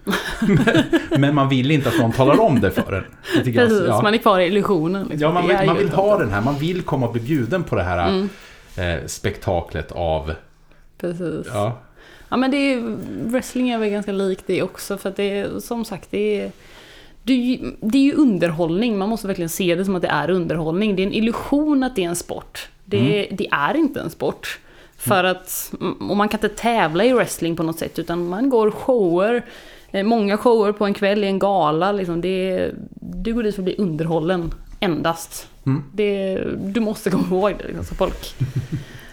Men 1.18 1.34
man 1.34 1.48
vill 1.48 1.70
inte 1.70 1.88
att 1.88 1.98
någon 1.98 2.12
talar 2.12 2.40
om 2.40 2.60
det 2.60 2.70
för 2.70 2.92
en. 2.92 3.04
Precis, 3.44 3.82
ja. 3.86 4.02
man 4.02 4.14
är 4.14 4.18
kvar 4.18 4.40
i 4.40 4.46
illusionen. 4.46 5.02
Liksom. 5.02 5.20
Ja, 5.20 5.32
man 5.32 5.48
vill, 5.48 5.66
man 5.66 5.76
vill 5.76 5.88
ha 5.88 6.18
den 6.18 6.30
här, 6.30 6.40
man 6.42 6.58
vill 6.58 6.82
komma 6.82 7.06
och 7.06 7.12
bli 7.12 7.22
bjuden 7.22 7.62
på 7.62 7.76
det 7.76 7.82
här 7.82 8.08
Mm. 8.08 8.28
eh, 8.76 9.06
spektaklet 9.06 9.92
av... 9.92 10.32
Precis. 10.98 11.46
Ja, 11.52 11.78
Ja 12.28 12.36
men 12.36 12.50
det 12.50 12.56
är, 12.56 12.96
wrestling 13.30 13.70
är 13.70 13.78
väl 13.78 13.90
ganska 13.90 14.12
likt 14.12 14.44
det 14.46 14.62
också 14.62 14.98
för 14.98 15.08
att 15.08 15.16
det 15.16 15.38
är 15.38 15.60
som 15.60 15.84
sagt 15.84 16.08
det 16.10 16.40
är, 16.40 16.52
det 17.22 17.32
är, 17.32 17.36
ju, 17.36 17.72
det 17.80 17.98
är 17.98 18.02
ju 18.02 18.12
underhållning, 18.12 18.98
man 18.98 19.08
måste 19.08 19.26
verkligen 19.26 19.48
se 19.48 19.74
det 19.74 19.84
som 19.84 19.96
att 19.96 20.02
det 20.02 20.08
är 20.08 20.30
underhållning. 20.30 20.96
Det 20.96 21.02
är 21.02 21.06
en 21.06 21.12
illusion 21.12 21.82
att 21.82 21.96
det 21.96 22.04
är 22.04 22.08
en 22.08 22.16
sport. 22.16 22.68
Det, 22.86 23.28
det 23.30 23.48
är 23.50 23.76
inte 23.76 24.00
en 24.00 24.10
sport. 24.10 24.58
För 24.96 25.24
att, 25.24 25.72
och 26.00 26.16
man 26.16 26.28
kan 26.28 26.38
inte 26.38 26.48
tävla 26.48 27.04
i 27.04 27.12
wrestling 27.12 27.56
på 27.56 27.62
något 27.62 27.78
sätt 27.78 27.98
utan 27.98 28.28
man 28.28 28.50
går 28.50 28.70
shower, 28.70 29.46
eh, 29.90 30.04
många 30.04 30.36
shower 30.36 30.72
på 30.72 30.84
en 30.86 30.94
kväll 30.94 31.24
i 31.24 31.26
en 31.26 31.38
gala. 31.38 31.92
Liksom. 31.92 32.20
Det, 32.20 32.70
du 33.00 33.34
går 33.34 33.42
dit 33.42 33.54
för 33.54 33.62
att 33.62 33.64
bli 33.64 33.76
underhållen 33.78 34.54
endast. 34.80 35.48
Mm. 35.66 35.84
Det, 35.94 36.38
du 36.56 36.80
måste 36.80 37.10
komma 37.10 37.26
ihåg 37.26 37.54
det 37.58 37.66
liksom, 37.66 37.84
så 37.84 37.94
folk... 37.94 38.34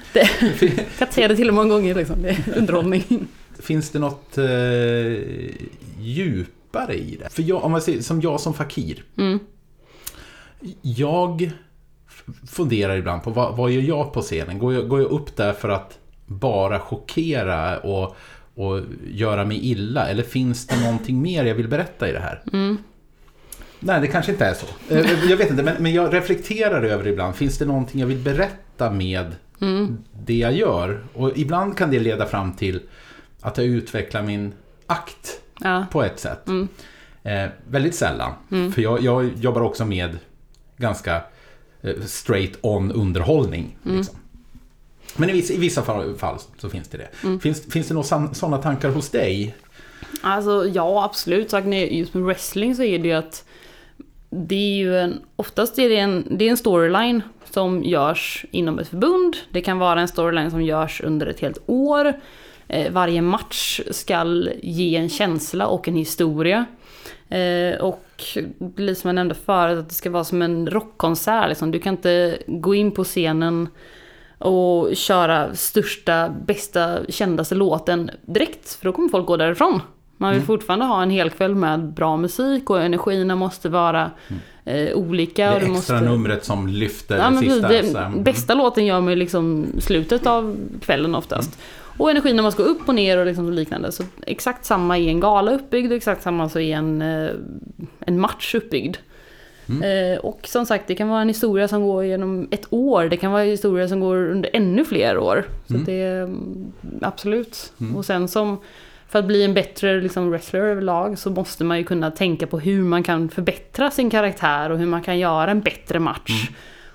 Det, 0.13 0.29
jag 0.59 0.97
kan 0.97 1.11
säga 1.11 1.27
det 1.27 1.35
till 1.35 1.49
och 1.49 1.55
med 1.55 1.65
många 1.65 1.75
gånger 1.75 1.95
liksom. 1.95 2.21
Det 2.21 2.29
är 2.29 2.57
underhållning. 2.57 3.27
Finns 3.59 3.89
det 3.89 3.99
något 3.99 4.37
eh, 4.37 4.45
djupare 5.99 6.93
i 6.93 7.15
det? 7.15 7.29
För 7.29 7.43
jag, 7.43 7.63
om 7.63 7.71
man 7.71 7.81
säger, 7.81 8.01
som 8.01 8.21
jag 8.21 8.39
som 8.39 8.53
fakir. 8.53 9.03
Mm. 9.17 9.39
Jag 10.81 11.51
funderar 12.51 12.95
ibland 12.97 13.23
på 13.23 13.29
vad, 13.29 13.55
vad 13.57 13.71
gör 13.71 13.81
jag 13.81 14.13
på 14.13 14.21
scenen? 14.21 14.59
Går 14.59 14.73
jag, 14.73 14.87
går 14.87 15.01
jag 15.01 15.11
upp 15.11 15.35
där 15.35 15.53
för 15.53 15.69
att 15.69 15.97
bara 16.25 16.79
chockera 16.79 17.79
och, 17.79 18.15
och 18.55 18.81
göra 19.07 19.45
mig 19.45 19.69
illa? 19.71 20.07
Eller 20.09 20.23
finns 20.23 20.67
det 20.67 20.81
någonting 20.83 21.21
mer 21.21 21.45
jag 21.45 21.55
vill 21.55 21.67
berätta 21.67 22.09
i 22.09 22.11
det 22.11 22.19
här? 22.19 22.41
Nej, 23.79 24.01
det 24.01 24.07
kanske 24.07 24.31
inte 24.31 24.45
är 24.45 24.53
så. 24.53 24.65
Eh, 24.95 25.29
Jag 25.29 25.37
vet 25.37 25.49
inte, 25.51 25.63
men, 25.63 25.75
men 25.79 25.93
jag 25.93 26.13
reflekterar 26.13 26.83
över 26.83 27.03
det 27.03 27.09
ibland. 27.09 27.35
Finns 27.35 27.57
det 27.57 27.65
någonting 27.65 27.99
jag 28.01 28.07
vill 28.07 28.17
berätta 28.19 28.91
med 28.91 29.35
det 30.25 30.37
jag 30.37 30.53
gör? 30.53 31.03
Och 31.13 31.37
ibland 31.37 31.77
kan 31.77 31.91
det 31.91 31.99
leda 31.99 32.25
fram 32.25 32.53
till 32.53 32.81
att 33.41 33.57
jag 33.57 33.67
utvecklar 33.67 34.21
min 34.21 34.53
akt 34.87 35.39
Ja. 35.59 35.85
på 35.91 36.03
ett 36.03 36.19
sätt. 36.19 36.47
Eh, 37.23 37.45
väldigt 37.69 37.95
sällan. 37.95 38.31
För 38.73 38.81
jag, 38.81 39.01
jag 39.01 39.31
jobbar 39.37 39.61
också 39.61 39.85
med 39.85 40.17
ganska 40.77 41.15
eh, 41.15 41.21
straight 42.05 42.57
on 42.61 42.91
underhållning. 42.91 43.77
Liksom. 43.83 44.15
Men 45.15 45.29
i 45.29 45.33
vissa, 45.33 45.53
i 45.53 45.57
vissa 45.57 45.81
fall, 45.81 46.15
fall 46.15 46.39
så 46.57 46.69
finns 46.69 46.87
det 46.87 46.97
det. 46.97 47.39
Finns, 47.39 47.71
finns 47.71 47.87
det 47.87 47.93
några 47.93 48.33
sådana 48.33 48.57
tankar 48.57 48.89
hos 48.89 49.09
dig? 49.09 49.55
Alltså 50.21 50.65
ja, 50.73 51.03
absolut. 51.03 51.53
Just 51.91 52.13
med 52.13 52.23
wrestling 52.23 52.75
så 52.75 52.83
är 52.83 52.99
det 52.99 53.07
ju 53.07 53.13
att 53.13 53.45
det 54.29 54.55
är 54.55 54.77
ju 54.77 54.97
en, 54.99 55.21
oftast 55.35 55.79
är 55.79 55.89
det 55.89 55.97
en, 55.97 56.27
det 56.29 56.45
är 56.45 56.49
en 56.49 56.57
storyline 56.57 57.21
som 57.49 57.83
görs 57.83 58.45
inom 58.51 58.79
ett 58.79 58.87
förbund. 58.87 59.37
Det 59.49 59.61
kan 59.61 59.79
vara 59.79 60.01
en 60.01 60.07
storyline 60.07 60.51
som 60.51 60.61
görs 60.61 61.01
under 61.01 61.27
ett 61.27 61.39
helt 61.39 61.57
år. 61.65 62.13
Eh, 62.67 62.91
varje 62.91 63.21
match 63.21 63.81
ska 63.91 64.25
ge 64.61 64.95
en 64.95 65.09
känsla 65.09 65.67
och 65.67 65.87
en 65.87 65.95
historia. 65.95 66.65
Eh, 67.29 67.79
och 67.79 68.05
lite 68.77 69.01
som 69.01 69.07
jag 69.07 69.15
nämnde 69.15 69.35
förut, 69.35 69.79
att 69.79 69.89
det 69.89 69.95
ska 69.95 70.09
vara 70.09 70.23
som 70.23 70.41
en 70.41 70.67
rockkonsert. 70.67 71.49
Liksom. 71.49 71.71
Du 71.71 71.79
kan 71.79 71.93
inte 71.93 72.37
gå 72.47 72.75
in 72.75 72.91
på 72.91 73.03
scenen 73.03 73.69
och 74.37 74.95
köra 74.95 75.55
största, 75.55 76.29
bästa, 76.29 76.99
kändaste 77.09 77.55
låten 77.55 78.11
direkt. 78.25 78.73
För 78.73 78.85
då 78.85 78.91
kommer 78.91 79.09
folk 79.09 79.25
gå 79.25 79.37
därifrån. 79.37 79.81
Man 80.17 80.33
vill 80.33 80.41
fortfarande 80.41 80.85
ha 80.85 81.03
en 81.03 81.09
hel 81.09 81.29
kväll 81.29 81.55
med 81.55 81.93
bra 81.93 82.17
musik 82.17 82.69
och 82.69 82.81
energierna 82.81 83.35
måste 83.35 83.69
vara 83.69 84.11
eh, 84.65 84.93
olika. 84.93 85.53
Det 85.53 85.59
du 85.59 85.65
extra 85.65 85.73
måste... 85.73 86.01
numret 86.01 86.45
som 86.45 86.67
lyfter 86.67 87.17
Ja, 87.17 87.23
det 87.23 87.31
men 87.31 87.43
sista. 87.43 87.67
det, 87.67 87.79
mm. 87.79 88.23
bästa 88.23 88.53
låten 88.53 88.85
gör 88.85 89.01
man 89.01 89.09
ju 89.09 89.15
liksom 89.15 89.65
slutet 89.79 90.27
av 90.27 90.57
kvällen 90.81 91.15
oftast. 91.15 91.59
Och 91.97 92.11
energin 92.11 92.35
när 92.35 92.43
man 92.43 92.51
ska 92.51 92.63
upp 92.63 92.89
och 92.89 92.95
ner 92.95 93.17
och 93.17 93.25
liksom 93.25 93.53
liknande. 93.53 93.91
Så 93.91 94.03
exakt 94.27 94.65
samma 94.65 94.97
i 94.97 95.07
en 95.07 95.19
gala 95.19 95.51
uppbyggd 95.51 95.91
och 95.91 95.97
exakt 95.97 96.23
samma 96.23 96.49
så 96.49 96.59
är 96.59 96.75
en, 96.75 97.01
eh, 97.01 97.29
en 97.99 98.19
match 98.19 98.55
uppbyggd. 98.55 98.97
Eh, 99.67 100.19
och 100.19 100.39
som 100.43 100.65
sagt, 100.65 100.87
det 100.87 100.95
kan 100.95 101.09
vara 101.09 101.21
en 101.21 101.27
historia 101.27 101.67
som 101.67 101.83
går 101.83 102.05
genom 102.05 102.47
ett 102.51 102.65
år. 102.69 103.03
Det 103.03 103.17
kan 103.17 103.31
vara 103.31 103.43
en 103.43 103.49
historia 103.49 103.87
som 103.87 103.99
går 103.99 104.15
under 104.15 104.49
ännu 104.53 104.85
fler 104.85 105.17
år. 105.17 105.45
Så 105.67 105.73
det 105.73 106.01
är 106.01 106.23
mm, 106.23 106.71
absolut. 107.01 107.73
Och 107.95 108.05
sen 108.05 108.27
som 108.27 108.57
för 109.07 109.19
att 109.19 109.25
bli 109.25 109.43
en 109.43 109.53
bättre 109.53 110.01
liksom, 110.01 110.29
wrestler 110.29 110.59
överlag 110.59 111.19
så 111.19 111.29
måste 111.29 111.63
man 111.63 111.77
ju 111.77 111.83
kunna 111.83 112.11
tänka 112.11 112.47
på 112.47 112.59
hur 112.59 112.83
man 112.83 113.03
kan 113.03 113.29
förbättra 113.29 113.91
sin 113.91 114.09
karaktär 114.09 114.69
och 114.69 114.77
hur 114.77 114.85
man 114.85 115.01
kan 115.01 115.19
göra 115.19 115.51
en 115.51 115.61
bättre 115.61 115.99
match. 115.99 116.49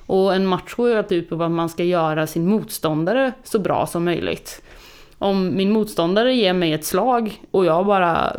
Och 0.07 0.35
en 0.35 0.47
match 0.47 0.75
går 0.75 0.89
ju 0.89 0.97
alltid 0.97 1.19
ut 1.19 1.29
på 1.29 1.45
att 1.45 1.51
man 1.51 1.69
ska 1.69 1.85
göra 1.85 2.27
sin 2.27 2.47
motståndare 2.47 3.33
så 3.45 3.59
bra 3.59 3.87
som 3.87 4.05
möjligt. 4.05 4.63
Om 5.19 5.57
min 5.57 5.73
motståndare 5.73 6.35
ger 6.35 6.53
mig 6.53 6.73
ett 6.73 6.85
slag 6.85 7.41
och 7.51 7.65
jag 7.65 7.87
bara 7.87 8.37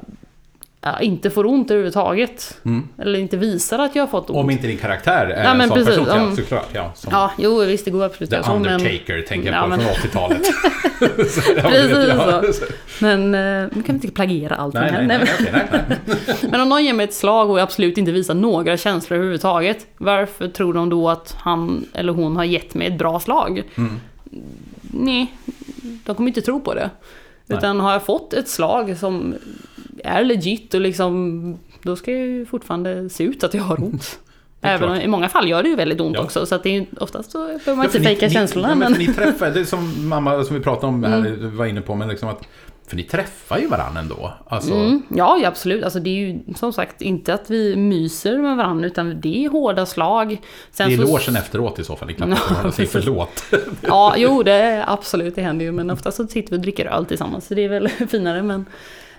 ja, 0.81 0.99
inte 0.99 1.29
får 1.29 1.45
ont 1.45 1.71
överhuvudtaget. 1.71 2.57
Eller 2.97 3.19
inte 3.19 3.37
visar 3.37 3.79
att 3.79 3.95
jag 3.95 4.03
har 4.03 4.07
fått 4.07 4.29
ont. 4.29 4.37
Om 4.39 4.49
inte 4.49 4.67
din 4.67 4.77
karaktär 4.77 5.25
är 5.25 5.43
Ja, 5.43 5.49
en 5.53 5.67
sån 5.67 5.77
precis, 5.77 5.89
person, 5.97 6.05
ja, 6.09 6.23
om- 6.23 6.35
såklart. 6.35 6.67
Ja, 6.73 6.91
som 6.95 7.09
Ja, 7.13 7.31
jo 7.37 7.57
visst 7.59 7.85
det 7.85 7.91
går 7.91 8.03
absolut 8.05 8.29
The 8.29 8.35
göra 8.35 8.45
så, 8.45 8.59
men- 8.59 8.73
Undertaker 8.73 9.21
tänker 9.21 9.47
jag 9.51 9.57
Ja, 9.57 9.61
på 9.63 9.67
men- 9.69 9.79
från 9.79 9.89
80-talet. 9.89 10.45
Så, 10.45 11.41
ja, 11.57 11.69
Precis 11.69 12.07
ja, 12.07 12.41
så. 12.53 12.65
Men 13.05 13.35
eh, 13.35 13.67
nu 13.71 13.83
kan 13.83 13.85
vi 13.85 13.93
inte 13.93 14.07
plagiera 14.11 14.55
allting 14.55 14.81
Nej, 14.81 14.91
här. 14.91 15.01
nej, 15.03 15.17
Nej, 15.17 15.51
nej, 15.53 15.65
nej, 15.71 15.81
nej. 15.87 16.17
Men 16.51 16.61
om 16.61 16.69
någon 16.69 16.85
ger 16.85 16.93
mig 16.93 17.03
ett 17.03 17.13
slag 17.13 17.49
och 17.49 17.59
jag 17.59 17.63
absolut 17.63 17.97
inte 17.97 18.11
visar 18.11 18.33
några 18.33 18.77
känslor 18.77 19.15
överhuvudtaget. 19.17 19.87
Varför 19.97 20.47
tror 20.47 20.73
de 20.73 20.89
då 20.89 21.09
att 21.09 21.35
han 21.39 21.85
eller 21.93 22.13
hon 22.13 22.35
har 22.35 22.43
gett 22.43 22.73
mig 22.73 22.87
ett 22.87 22.97
bra 22.97 23.19
slag? 23.19 23.63
Mm. 23.75 23.99
Nej, 24.81 25.33
de 26.05 26.15
kommer 26.15 26.27
inte 26.29 26.41
tro 26.41 26.59
på 26.61 26.73
det. 26.73 26.89
Nej. 27.45 27.57
Utan 27.57 27.79
har 27.79 27.91
jag 27.91 28.03
fått 28.05 28.33
ett 28.33 28.47
slag 28.47 28.97
som 28.97 29.35
är 30.03 30.23
legit 30.23 30.73
och 30.73 30.81
liksom 30.81 31.59
då 31.83 31.95
ska 31.95 32.11
jag 32.11 32.27
ju 32.27 32.45
fortfarande 32.45 33.09
se 33.09 33.23
ut 33.23 33.43
att 33.43 33.53
jag 33.53 33.63
har 33.63 33.83
ont. 33.83 34.19
Även 34.61 34.89
om 34.89 34.95
i 34.95 35.07
många 35.07 35.29
fall 35.29 35.49
gör 35.49 35.63
det 35.63 35.69
ju 35.69 35.75
väldigt 35.75 36.01
ont 36.01 36.15
Ja. 36.15 36.23
också. 36.23 36.45
Så 36.45 36.55
att 36.55 36.63
det 36.63 36.77
är 36.77 36.85
oftast 36.99 37.31
så 37.31 37.37
behöver 37.37 37.75
man 37.75 37.77
Ja, 37.77 37.85
inte 37.85 37.99
ni- 37.99 38.05
fejka 38.05 38.25
ni- 38.27 38.33
känslorna. 38.33 38.69
Ja, 38.69 38.75
men 38.75 38.91
men... 38.91 39.01
Mm. 39.01 39.13
för 39.13 39.21
ni 39.21 39.31
träffar, 39.31 39.51
det 39.51 39.59
är 39.59 39.65
som 39.65 40.07
mamma 40.09 40.43
som 40.43 40.55
vi 40.55 40.61
pratade 40.61 40.87
om 40.87 41.03
här, 41.03 41.37
var 41.55 41.65
inne 41.65 41.81
på, 41.81 41.95
men 41.95 42.07
liksom 42.09 42.29
att 42.29 42.41
för 42.89 42.95
ni 42.95 43.03
träffar 43.03 43.57
ju 43.57 43.67
varandra 43.67 44.01
ändå. 44.01 44.33
Alltså, 44.47 44.73
Mm, 44.73 45.01
ja, 45.15 45.37
ja, 45.41 45.47
absolut. 45.47 45.83
Alltså, 45.83 45.99
det 45.99 46.09
är 46.09 46.13
ju 46.15 46.39
som 46.55 46.73
sagt 46.73 47.01
inte 47.01 47.33
att 47.33 47.49
vi 47.49 47.75
myser 47.75 48.37
med 48.37 48.57
varandra 48.57 48.87
utan 48.87 49.21
det 49.21 49.45
är 49.45 49.49
hårda 49.49 49.85
slag. 49.85 50.37
Sen 50.71 50.87
det 50.89 50.93
är 50.95 50.97
så- 50.97 51.03
logen 51.03 51.35
efteråt 51.35 51.79
i 51.79 51.83
så 51.83 51.95
fall, 51.95 52.07
ni 52.07 52.13
klappar 52.13 52.35
på 52.35 52.49
varandra 52.53 52.67
och 52.69 52.73
säger 52.75 52.89
förlåt. 52.89 53.43
Ja, 53.81 54.13
jo, 54.17 54.43
det 54.43 54.51
är 54.53 54.83
absolut, 54.87 55.35
det 55.35 55.41
händer 55.41 55.65
ju. 55.65 55.71
Men 55.71 55.89
ofta 55.91 56.11
så 56.11 56.27
sitter 56.27 56.51
vi 56.51 56.57
och 56.57 56.61
dricker 56.61 56.85
öl 56.85 57.05
tillsammans, 57.05 57.47
så 57.47 57.53
det 57.53 57.63
är 57.65 57.69
väl 57.69 57.87
finare. 58.09 58.43
Men 58.43 58.65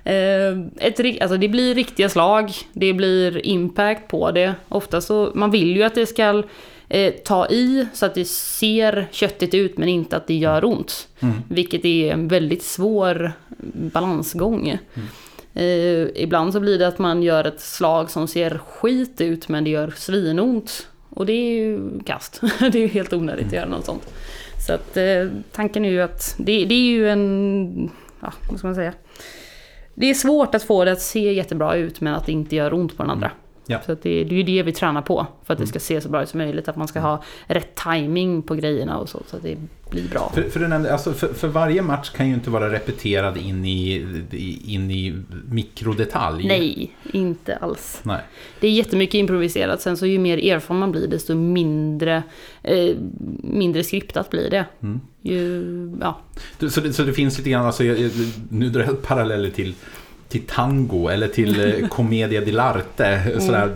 eh, 0.04 0.86
ett, 0.86 1.22
alltså, 1.22 1.36
det 1.36 1.48
blir 1.48 1.74
riktiga 1.74 2.08
slag, 2.08 2.52
det 2.72 2.92
blir 2.92 3.46
impact 3.46 4.08
på 4.08 4.30
det. 4.30 4.54
Ofta 4.68 5.00
så, 5.00 5.30
man 5.34 5.50
vill 5.50 5.76
ju 5.76 5.82
att 5.82 5.94
det 5.94 6.06
ska 6.06 6.42
eh, 6.90 7.14
ta 7.14 7.46
i 7.46 7.86
så 7.92 8.06
att 8.06 8.14
det 8.14 8.24
ser 8.24 9.08
köttigt 9.10 9.54
ut 9.54 9.78
men 9.78 9.88
inte 9.88 10.16
att 10.16 10.26
det 10.26 10.34
gör 10.34 10.64
ont. 10.64 11.08
Vilket 11.48 11.84
är 11.84 12.12
en 12.12 12.28
väldigt 12.28 12.62
svår 12.62 13.32
balansgång. 13.74 14.78
Eh, 15.54 16.06
ibland 16.14 16.52
så 16.52 16.60
blir 16.60 16.78
det 16.78 16.88
att 16.88 16.98
man 16.98 17.22
gör 17.22 17.44
ett 17.44 17.60
slag 17.60 18.10
som 18.10 18.28
ser 18.28 18.58
skit 18.58 19.20
ut 19.20 19.48
men 19.48 19.64
det 19.64 19.70
gör 19.70 19.92
svinont. 19.96 20.88
Och 21.10 21.26
det 21.26 21.32
är 21.32 21.54
ju 21.54 22.00
kast. 22.06 22.40
det 22.60 22.74
är 22.74 22.82
ju 22.82 22.86
helt 22.86 23.12
onödigt 23.12 23.46
att 23.46 23.52
göra 23.52 23.68
något 23.68 23.84
sånt. 23.84 24.12
Så 24.66 24.72
att 24.72 24.96
eh, 24.96 25.26
tanken 25.52 25.84
är 25.84 25.90
ju 25.90 26.00
att 26.00 26.34
det, 26.38 26.64
det 26.64 26.74
är 26.74 26.90
ju 26.90 27.08
en... 27.08 27.90
Ja, 28.20 28.32
vad 28.50 28.58
ska 28.58 28.66
man 28.68 28.74
säga? 28.74 28.92
Det 29.94 30.10
är 30.10 30.14
svårt 30.14 30.54
att 30.54 30.62
få 30.62 30.84
det 30.84 30.92
att 30.92 31.00
se 31.00 31.32
jättebra 31.32 31.74
ut 31.74 32.00
men 32.00 32.14
att 32.14 32.26
det 32.26 32.32
inte 32.32 32.56
gör 32.56 32.74
ont 32.74 32.96
på 32.96 33.02
den 33.02 33.10
andra. 33.10 33.30
Ja. 33.70 33.78
Så 33.86 33.92
det, 34.02 34.24
det 34.24 34.34
är 34.34 34.36
ju 34.36 34.42
det 34.42 34.62
vi 34.62 34.72
tränar 34.72 35.02
på. 35.02 35.26
För 35.44 35.54
att 35.54 35.60
det 35.60 35.66
ska 35.66 35.78
se 35.80 36.00
så 36.00 36.08
bra 36.08 36.22
ut 36.22 36.28
som 36.28 36.38
möjligt. 36.38 36.68
Att 36.68 36.76
man 36.76 36.88
ska 36.88 37.00
ha 37.00 37.22
rätt 37.46 37.74
timing 37.74 38.42
på 38.42 38.54
grejerna 38.54 38.98
och 38.98 39.08
så. 39.08 39.22
Så 39.26 39.36
att 39.36 39.42
det 39.42 39.56
blir 39.90 40.08
bra. 40.08 40.30
För, 40.34 40.42
för, 40.42 40.60
nämnde, 40.60 40.92
alltså 40.92 41.12
för, 41.12 41.28
för 41.34 41.48
varje 41.48 41.82
match 41.82 42.10
kan 42.10 42.28
ju 42.28 42.34
inte 42.34 42.50
vara 42.50 42.72
repeterad 42.72 43.36
in 43.36 43.64
i, 43.64 44.06
in 44.66 44.90
i 44.90 45.22
mikrodetalj. 45.50 46.46
Nej, 46.48 46.94
inte 47.12 47.56
alls. 47.56 48.00
Nej. 48.02 48.20
Det 48.60 48.66
är 48.66 48.72
jättemycket 48.72 49.14
improviserat. 49.14 49.80
Sen 49.80 49.96
så 49.96 50.06
ju 50.06 50.18
mer 50.18 50.38
erfaren 50.38 50.80
man 50.80 50.92
blir 50.92 51.06
desto 51.08 51.34
mindre, 51.34 52.22
eh, 52.62 52.96
mindre 53.42 53.84
skriptat 53.84 54.30
blir 54.30 54.50
det. 54.50 54.64
Mm. 54.82 55.00
Ju, 55.22 55.64
ja. 56.00 56.20
Så 56.70 56.80
det, 56.80 56.92
så 56.92 57.02
det 57.02 57.12
finns 57.12 57.38
lite 57.38 57.50
grann, 57.50 57.66
alltså, 57.66 57.84
jag- 57.84 58.10
nu 58.50 58.68
drar 58.70 58.82
jag 58.82 59.02
paralleller 59.02 59.50
till 59.50 59.74
till 60.30 60.46
tango 60.46 61.08
eller 61.08 61.28
till 61.28 61.82
eh, 61.82 61.88
commedia 61.88 62.40
dell'arte. 62.40 63.40
Sådär, 63.40 63.70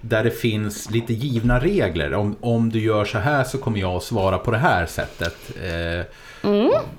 där 0.00 0.24
det 0.24 0.30
finns 0.30 0.90
lite 0.90 1.12
givna 1.12 1.60
regler. 1.60 2.14
Om, 2.14 2.36
om 2.40 2.70
du 2.70 2.80
gör 2.80 3.04
så 3.04 3.18
här 3.18 3.44
så 3.44 3.58
kommer 3.58 3.80
jag 3.80 3.94
att 3.96 4.02
svara 4.02 4.38
på 4.38 4.50
det 4.50 4.58
här 4.58 4.86
sättet. 4.86 5.36
Eh, 5.62 6.04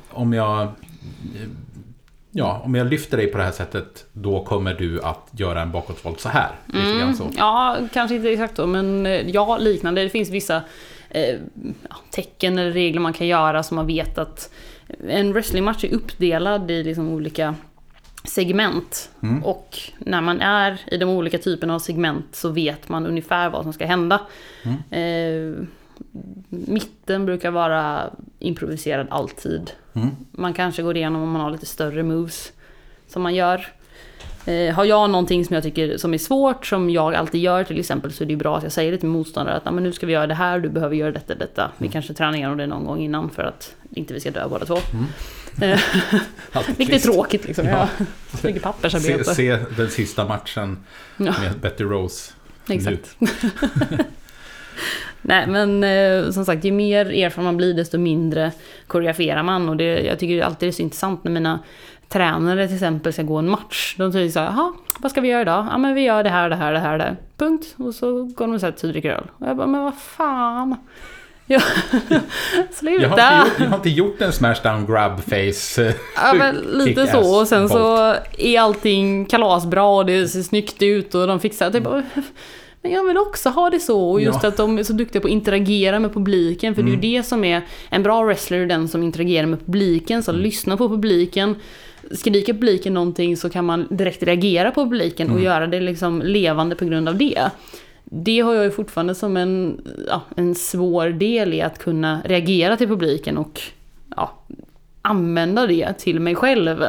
Om 0.09 0.33
jag... 0.33 0.61
eh, 0.61 0.69
Ja, 2.31 2.61
om 2.65 2.75
jag 2.75 2.87
lyfter 2.87 3.17
dig 3.17 3.27
på 3.27 3.37
det 3.37 3.43
här 3.43 3.51
sättet 3.51 4.05
då 4.13 4.43
kommer 4.43 4.73
du 4.73 5.01
att 5.01 5.27
göra 5.31 5.61
en 5.61 5.71
bakåtvolt 5.71 6.19
så 6.19 6.29
här. 6.29 6.49
Grann 6.99 7.15
så. 7.15 7.29
Ja, 7.37 7.77
kanske 7.93 8.15
inte 8.15 8.29
exakt 8.29 8.55
så, 8.55 8.67
men 8.67 9.05
eh, 9.05 9.29
ja, 9.29 9.57
liknande. 9.57 10.03
Det 10.03 10.09
finns 10.09 10.29
vissa 10.29 10.61
eh, 11.09 11.35
tecken 12.11 12.57
eller 12.59 12.71
regler 12.71 12.99
man 13.01 13.13
kan 13.13 13.27
göra 13.27 13.63
som 13.63 13.75
man 13.75 13.87
vet 13.87 14.17
att 14.17 14.49
en 15.09 15.33
wrestlingmatch 15.33 15.83
är 15.83 15.93
uppdelad 15.93 16.71
i 16.71 16.83
liksom 16.83 17.09
olika 17.09 17.55
segment. 18.29 19.09
Mm. 19.23 19.43
Och 19.43 19.79
när 19.99 20.21
man 20.21 20.41
är 20.41 20.81
i 20.87 20.97
de 20.97 21.09
olika 21.09 21.37
typerna 21.37 21.75
av 21.75 21.79
segment 21.79 22.35
så 22.35 22.49
vet 22.49 22.89
man 22.89 23.05
ungefär 23.05 23.49
vad 23.49 23.63
som 23.63 23.73
ska 23.73 23.85
hända. 23.85 24.21
Mm. 24.63 24.77
Eh, 24.91 25.63
mitten 26.49 27.25
brukar 27.25 27.51
vara 27.51 28.09
improviserad 28.39 29.07
alltid. 29.09 29.71
Mm. 29.93 30.09
Man 30.31 30.53
kanske 30.53 30.83
går 30.83 30.97
igenom 30.97 31.21
om 31.21 31.31
man 31.31 31.41
har 31.41 31.51
lite 31.51 31.65
större 31.65 32.03
moves 32.03 32.51
som 33.07 33.21
man 33.21 33.35
gör. 33.35 33.67
Eh, 34.45 34.75
har 34.75 34.85
jag 34.85 35.09
någonting 35.09 35.45
som 35.45 35.53
jag 35.53 35.63
tycker 35.63 35.97
som 35.97 36.13
är 36.13 36.17
svårt, 36.17 36.65
som 36.65 36.89
jag 36.89 37.15
alltid 37.15 37.41
gör 37.41 37.63
till 37.63 37.79
exempel, 37.79 38.11
så 38.11 38.23
är 38.23 38.27
det 38.27 38.35
bra 38.35 38.57
att 38.57 38.63
jag 38.63 38.71
säger 38.71 38.91
det 38.91 38.97
till 38.97 39.09
motståndare 39.09 39.55
att 39.55 39.61
"Ja, 39.65 39.71
men 39.71 39.83
nu 39.83 39.91
ska 39.91 40.05
vi 40.05 40.13
göra 40.13 40.27
det 40.27 40.33
här, 40.33 40.59
du 40.59 40.69
behöver 40.69 40.95
göra 40.95 41.11
detta, 41.11 41.35
detta. 41.35 41.71
Vi 41.77 41.87
kanske 41.87 42.13
tränar 42.13 42.35
igenom 42.35 42.57
det 42.57 42.67
någon 42.67 42.85
gång 42.85 42.99
innan 42.99 43.29
för 43.29 43.43
att 43.43 43.75
inte 43.89 44.13
vi 44.13 44.19
ska 44.19 44.31
dö 44.31 44.47
båda 44.49 44.65
två. 44.65 44.77
Eh, 45.61 45.79
Vilket 46.77 46.95
är 46.95 46.99
tråkigt 47.11 47.45
liksom. 47.47 47.65
Ja. 47.67 47.87
Ja. 47.99 48.05
Mycket 48.31 48.41
Se, 48.41 48.59
pappersarbete. 48.59 49.35
se 49.35 49.57
den 49.77 49.89
sista 49.89 50.25
matchen 50.27 50.77
Ja. 51.17 51.33
med 51.41 51.59
Betty 51.61 51.83
Rose. 51.83 52.33
Exakt. 52.69 53.15
Nej 55.21 55.47
men 55.47 55.83
eh, 55.83 56.31
som 56.31 56.45
sagt, 56.45 56.63
ju 56.65 56.71
mer 56.71 57.05
erfaren 57.05 57.45
man 57.45 57.57
blir 57.57 57.73
desto 57.73 57.97
mindre 57.97 58.51
koreograferar 58.87 59.43
man. 59.43 59.69
Och 59.69 59.77
det, 59.77 59.83
jag 60.01 60.19
tycker 60.19 60.41
alltid 60.43 60.67
det 60.67 60.69
är 60.69 60.73
så 60.73 60.81
intressant 60.81 61.23
när 61.23 61.31
mina 61.31 61.59
tränare 62.09 62.67
till 62.67 62.75
exempel 62.75 63.13
ska 63.13 63.23
gå 63.23 63.37
en 63.37 63.49
match. 63.49 63.95
De 63.97 64.11
säger 64.11 64.29
så 64.29 64.39
här, 64.39 64.45
jaha, 64.45 64.73
vad 64.99 65.11
ska 65.11 65.21
vi 65.21 65.27
göra 65.27 65.41
idag? 65.41 65.67
Ja 65.71 65.77
men 65.77 65.93
vi 65.95 66.01
gör 66.01 66.23
det 66.23 66.29
här, 66.29 66.49
det 66.49 66.55
här, 66.55 66.73
det 66.73 66.79
här, 66.79 66.97
det 66.97 67.03
här. 67.03 67.15
Punkt. 67.37 67.75
Och 67.77 67.95
så 67.95 68.23
går 68.23 68.47
de 68.47 68.53
och 68.53 68.61
sätter 68.61 68.79
sig 68.79 68.87
och 68.87 68.93
dricker 68.93 69.11
öl. 69.11 69.27
Och 69.37 69.47
jag 69.47 69.57
bara, 69.57 69.67
men 69.67 69.83
vad 69.83 69.97
fan. 69.97 70.75
Ja. 71.49 71.59
Sluta! 72.71 73.01
Jag 73.01 73.09
har, 73.09 73.45
inte 73.45 73.49
gjort, 73.49 73.59
jag 73.59 73.67
har 73.69 73.75
inte 73.77 73.89
gjort 73.89 74.21
en 74.21 74.33
smashdown 74.33 74.85
grab 74.85 75.19
face. 75.23 75.81
eh, 75.81 75.93
Ja 76.15 76.33
men 76.33 76.55
lite 76.55 77.07
så 77.07 77.39
och 77.39 77.47
sen 77.47 77.69
så 77.69 78.13
är 78.37 78.59
allting 78.59 79.25
kalasbra 79.25 79.83
och 79.85 80.05
det 80.05 80.27
ser 80.27 80.41
snyggt 80.41 80.81
ut 80.81 81.15
och 81.15 81.27
de 81.27 81.39
fixar 81.39 81.71
typ 81.71 81.83
men 82.81 82.91
jag 82.91 83.03
vill 83.03 83.17
också 83.17 83.49
ha 83.49 83.69
det 83.69 83.79
så 83.79 84.09
och 84.11 84.21
just 84.21 84.39
Ja. 84.43 84.49
att 84.49 84.57
de 84.57 84.77
är 84.79 84.83
så 84.83 84.93
duktiga 84.93 85.21
på 85.21 85.27
att 85.27 85.31
interagera 85.31 85.99
med 85.99 86.13
publiken 86.13 86.75
för 86.75 86.83
det 86.83 86.89
är 86.89 86.93
ju 86.93 86.99
det 87.17 87.23
som 87.23 87.43
är 87.43 87.61
en 87.89 88.03
bra 88.03 88.23
wrestler, 88.23 88.65
den 88.65 88.87
som 88.87 89.03
interagerar 89.03 89.45
med 89.47 89.59
publiken, 89.65 90.23
som 90.23 90.35
lyssnar 90.35 90.77
på 90.77 90.89
publiken. 90.89 91.55
Skriker 92.11 92.53
publiken 92.53 92.93
någonting 92.93 93.37
så 93.37 93.49
kan 93.49 93.65
man 93.65 93.87
direkt 93.89 94.23
reagera 94.23 94.71
på 94.71 94.83
publiken 94.83 95.31
och 95.31 95.41
göra 95.41 95.67
det 95.67 95.79
liksom 95.79 96.21
levande 96.21 96.75
på 96.75 96.85
grund 96.85 97.09
av 97.09 97.17
det. 97.17 97.49
Det 98.11 98.39
har 98.39 98.53
jag 98.53 98.63
ju 98.65 98.71
fortfarande 98.71 99.15
som 99.15 99.37
en, 99.37 99.81
ja, 100.07 100.21
en 100.35 100.55
svår 100.55 101.09
del 101.09 101.53
i 101.53 101.61
att 101.61 101.79
kunna 101.79 102.21
reagera 102.25 102.77
till 102.77 102.87
publiken 102.87 103.37
och 103.37 103.61
ja, 104.15 104.31
använda 105.01 105.67
det 105.67 105.93
till 105.93 106.19
mig 106.19 106.35
själv. 106.35 106.83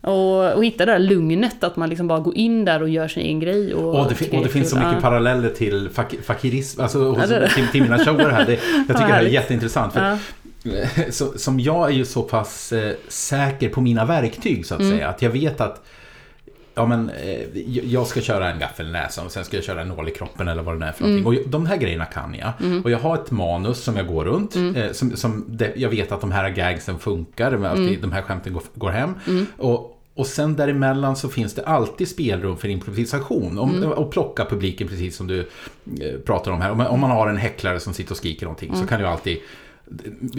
Och, 0.00 0.52
och 0.52 0.64
hitta 0.64 0.86
det 0.86 0.92
där 0.92 0.98
lugnet, 0.98 1.64
att 1.64 1.76
man 1.76 1.88
liksom 1.88 2.08
bara 2.08 2.20
går 2.20 2.36
in 2.36 2.64
där 2.64 2.82
och 2.82 2.88
gör 2.88 3.08
sin 3.08 3.22
egen 3.22 3.40
grej. 3.40 3.74
Och, 3.74 4.00
Och 4.00 4.08
det, 4.08 4.14
fin- 4.14 4.38
och 4.38 4.44
det 4.44 4.50
finns 4.50 4.70
så 4.70 4.76
mycket 4.76 4.92
Ja. 4.94 5.00
paralleller 5.00 5.50
till 5.50 5.88
fak 5.92 6.14
fakirism, 6.24 6.80
alltså 6.80 6.98
hos, 7.10 7.28
det. 7.28 7.48
till, 7.54 7.68
till 7.68 7.82
mina 7.82 7.98
shower 7.98 8.30
här. 8.30 8.46
Det, 8.46 8.52
jag 8.88 8.96
tycker 8.96 9.08
det 9.08 9.14
här 9.14 9.22
är 9.22 9.28
jätteintressant. 9.28 9.92
För, 9.92 10.00
Ja. 10.00 10.18
så, 11.10 11.38
som 11.38 11.60
jag 11.60 11.88
är 11.90 11.94
ju 11.94 12.04
så 12.04 12.22
pass 12.22 12.72
eh, 12.72 12.92
säker 13.08 13.68
på 13.68 13.80
mina 13.80 14.04
verktyg 14.04 14.66
så 14.66 14.74
att 14.74 14.80
Mm. 14.80 14.92
säga. 14.92 15.08
Att 15.08 15.22
jag 15.22 15.30
vet 15.30 15.60
att 15.60 15.86
Ja 16.78 16.86
men 16.86 17.10
eh, 17.10 17.58
jag- 17.84 18.06
ska 18.06 18.20
köra 18.20 18.50
en 18.52 18.58
gaffel 18.58 18.86
i 18.88 18.92
näsan 18.92 19.26
och 19.26 19.32
sen 19.32 19.44
ska 19.44 19.56
jag 19.56 19.64
köra 19.64 19.80
en 19.82 19.88
nål 19.88 20.08
i 20.08 20.10
kroppen 20.10 20.48
eller 20.48 20.62
vad 20.62 20.74
det 20.74 20.78
nu 20.78 20.86
är 20.86 20.92
för 20.92 21.04
Mm. 21.04 21.16
någonting. 21.22 21.44
Och 21.44 21.50
de 21.50 21.66
här 21.66 21.76
grejerna 21.76 22.04
kan 22.04 22.34
jag. 22.34 22.52
Och 22.84 22.90
jag 22.90 22.98
har 22.98 23.14
ett 23.14 23.30
manus 23.30 23.78
som 23.84 23.96
jag 23.96 24.06
går 24.06 24.24
runt. 24.24 24.54
Mm. 24.54 24.74
Eh, 24.76 24.92
som, 24.92 25.16
som 25.16 25.44
det, 25.48 25.72
jag 25.76 25.88
vet 25.90 26.12
att 26.12 26.20
de 26.20 26.32
här 26.32 26.50
gagsen 26.50 26.98
funkar. 26.98 27.52
Att 27.52 27.76
Mm. 27.78 28.00
de 28.00 28.12
här 28.12 28.22
skämten 28.22 28.52
går, 28.52 28.62
går 28.74 28.90
hem. 28.90 29.14
Och, 29.56 29.92
och 30.14 30.26
sen 30.26 30.56
däremellan 30.56 31.16
så 31.16 31.28
finns 31.28 31.54
det 31.54 31.64
alltid 31.66 32.08
spelrum 32.08 32.56
för 32.56 32.68
improvisation. 32.68 33.58
Om, 33.58 33.74
Mm. 33.74 33.90
Och 33.92 34.10
plocka 34.12 34.44
publiken 34.44 34.88
precis 34.88 35.16
som 35.16 35.26
du 35.26 35.40
eh, 36.00 36.18
pratar 36.26 36.50
om 36.50 36.60
här. 36.60 36.70
Om, 36.70 36.80
om 36.80 37.00
man 37.00 37.10
har 37.10 37.28
en 37.28 37.36
häcklare 37.36 37.80
som 37.80 37.94
sitter 37.94 38.10
och 38.10 38.16
skriker 38.16 38.46
någonting 38.46 38.68
Mm. 38.68 38.80
så 38.82 38.88
kan 38.88 39.00
jag 39.00 39.10
alltid 39.10 39.38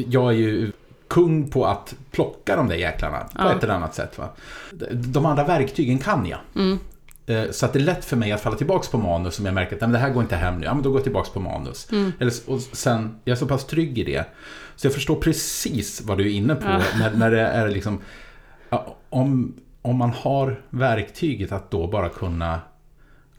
jag 0.08 0.28
är 0.34 0.38
ju 0.38 0.71
kung 1.08 1.50
på 1.50 1.65
att 1.65 1.96
plocka 2.12 2.56
de 2.56 2.67
där 2.67 2.76
jäklarna 2.76 3.20
på 3.20 3.30
Ja. 3.38 3.54
ett 3.56 3.63
eller 3.63 3.74
annat 3.74 3.96
sätt. 3.96 4.17
Va? 4.17 4.30
De 4.93 5.26
andra 5.26 5.43
verktygen 5.43 5.98
kan 6.00 6.26
jag. 6.26 6.39
Mm. 6.56 6.80
Eh, 7.26 7.52
Så 7.52 7.65
att 7.65 7.74
det 7.74 7.80
är 7.80 7.84
lätt 7.84 8.06
för 8.06 8.15
mig 8.17 8.32
att 8.32 8.41
falla 8.41 8.56
tillbaka 8.56 8.88
på 8.91 8.98
manus 8.98 9.39
om 9.39 9.46
jag 9.46 9.56
märker 9.56 9.76
att 9.76 9.82
"Nej, 9.82 9.88
men 9.88 9.93
det 9.93 10.00
här 10.08 10.10
går 10.13 10.24
inte 10.24 10.36
hem 10.36 10.58
nu. 10.60 10.65
Ja, 10.65 10.74
men 10.74 10.84
då 10.84 10.89
går 10.89 10.98
jag 11.00 11.04
tillbaka 11.04 11.30
på 11.34 11.39
manus. 11.39 11.91
Mm. 11.91 12.12
Eller, 12.20 12.34
och 12.48 12.62
sen, 12.62 13.20
jag 13.24 13.32
är 13.32 13.38
så 13.39 13.46
pass 13.48 13.65
trygg 13.65 13.98
i 14.00 14.04
det. 14.04 14.26
Så 14.76 14.88
jag 14.88 14.93
förstår 14.93 15.15
precis 15.15 16.02
vad 16.02 16.17
du 16.17 16.24
är 16.28 16.32
inne 16.36 16.56
på. 16.56 16.65
Ja. 16.67 16.82
När, 17.00 17.13
när 17.15 17.32
det 17.32 17.41
är 17.41 17.67
liksom... 17.70 18.00
Om, 19.10 19.54
om 19.82 19.96
man 19.98 20.10
har 20.10 20.62
verktyget 20.70 21.52
att 21.52 21.72
då 21.72 21.88
bara 21.88 22.10
kunna 22.10 22.60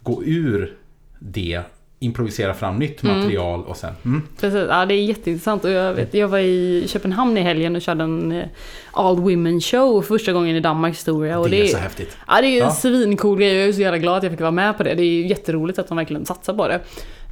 gå 0.03 0.25
ur 0.25 0.77
det, 1.19 1.63
improvisera 2.01 2.55
fram 2.55 2.77
nytt 2.79 3.03
material 3.03 3.65
och 3.65 3.77
sen... 3.77 3.93
Mm, 4.05 4.23
Precis, 4.41 4.67
ja 4.69 4.87
det 4.87 4.95
är 4.95 5.05
jätteintressant. 5.05 5.65
Och 5.65 5.71
jag, 5.71 5.95
vet, 5.95 6.15
jag 6.15 6.29
var 6.29 6.39
i 6.39 6.85
Köpenhamn 6.89 7.39
i 7.39 7.41
helgen 7.41 7.77
och 7.77 7.83
körde 7.83 8.05
en 8.05 8.33
eh, 8.33 8.45
All 8.93 9.17
Women 9.17 9.61
show 9.61 10.03
för 10.03 10.09
första 10.19 10.33
gången 10.33 10.57
i 10.57 10.61
Danmarks 10.61 10.99
historia. 10.99 11.39
Och 11.39 11.51
det 11.51 11.57
är 11.59 11.63
det, 11.63 11.69
så 11.69 11.79
häftigt. 11.79 12.17
Ja, 12.27 12.41
det 12.41 12.47
är 12.47 12.51
ju 12.51 12.57
Ja. 12.59 12.67
en 12.67 12.73
svincool 12.73 13.39
grej. 13.39 13.55
Jag 13.57 13.69
är 13.69 13.73
så 13.73 13.81
jävla 13.81 13.99
glad 13.99 14.17
att 14.17 14.23
jag 14.23 14.33
fick 14.33 14.41
vara 14.41 14.51
med 14.51 14.77
på 14.77 14.83
det. 14.83 14.95
Det 14.95 15.03
är 15.03 15.07
ju 15.07 15.27
jätteroligt 15.29 15.79
att 15.79 15.89
de 15.89 15.97
verkligen 15.97 16.27
satsar 16.27 16.55
på 16.55 16.69
det. 16.69 16.81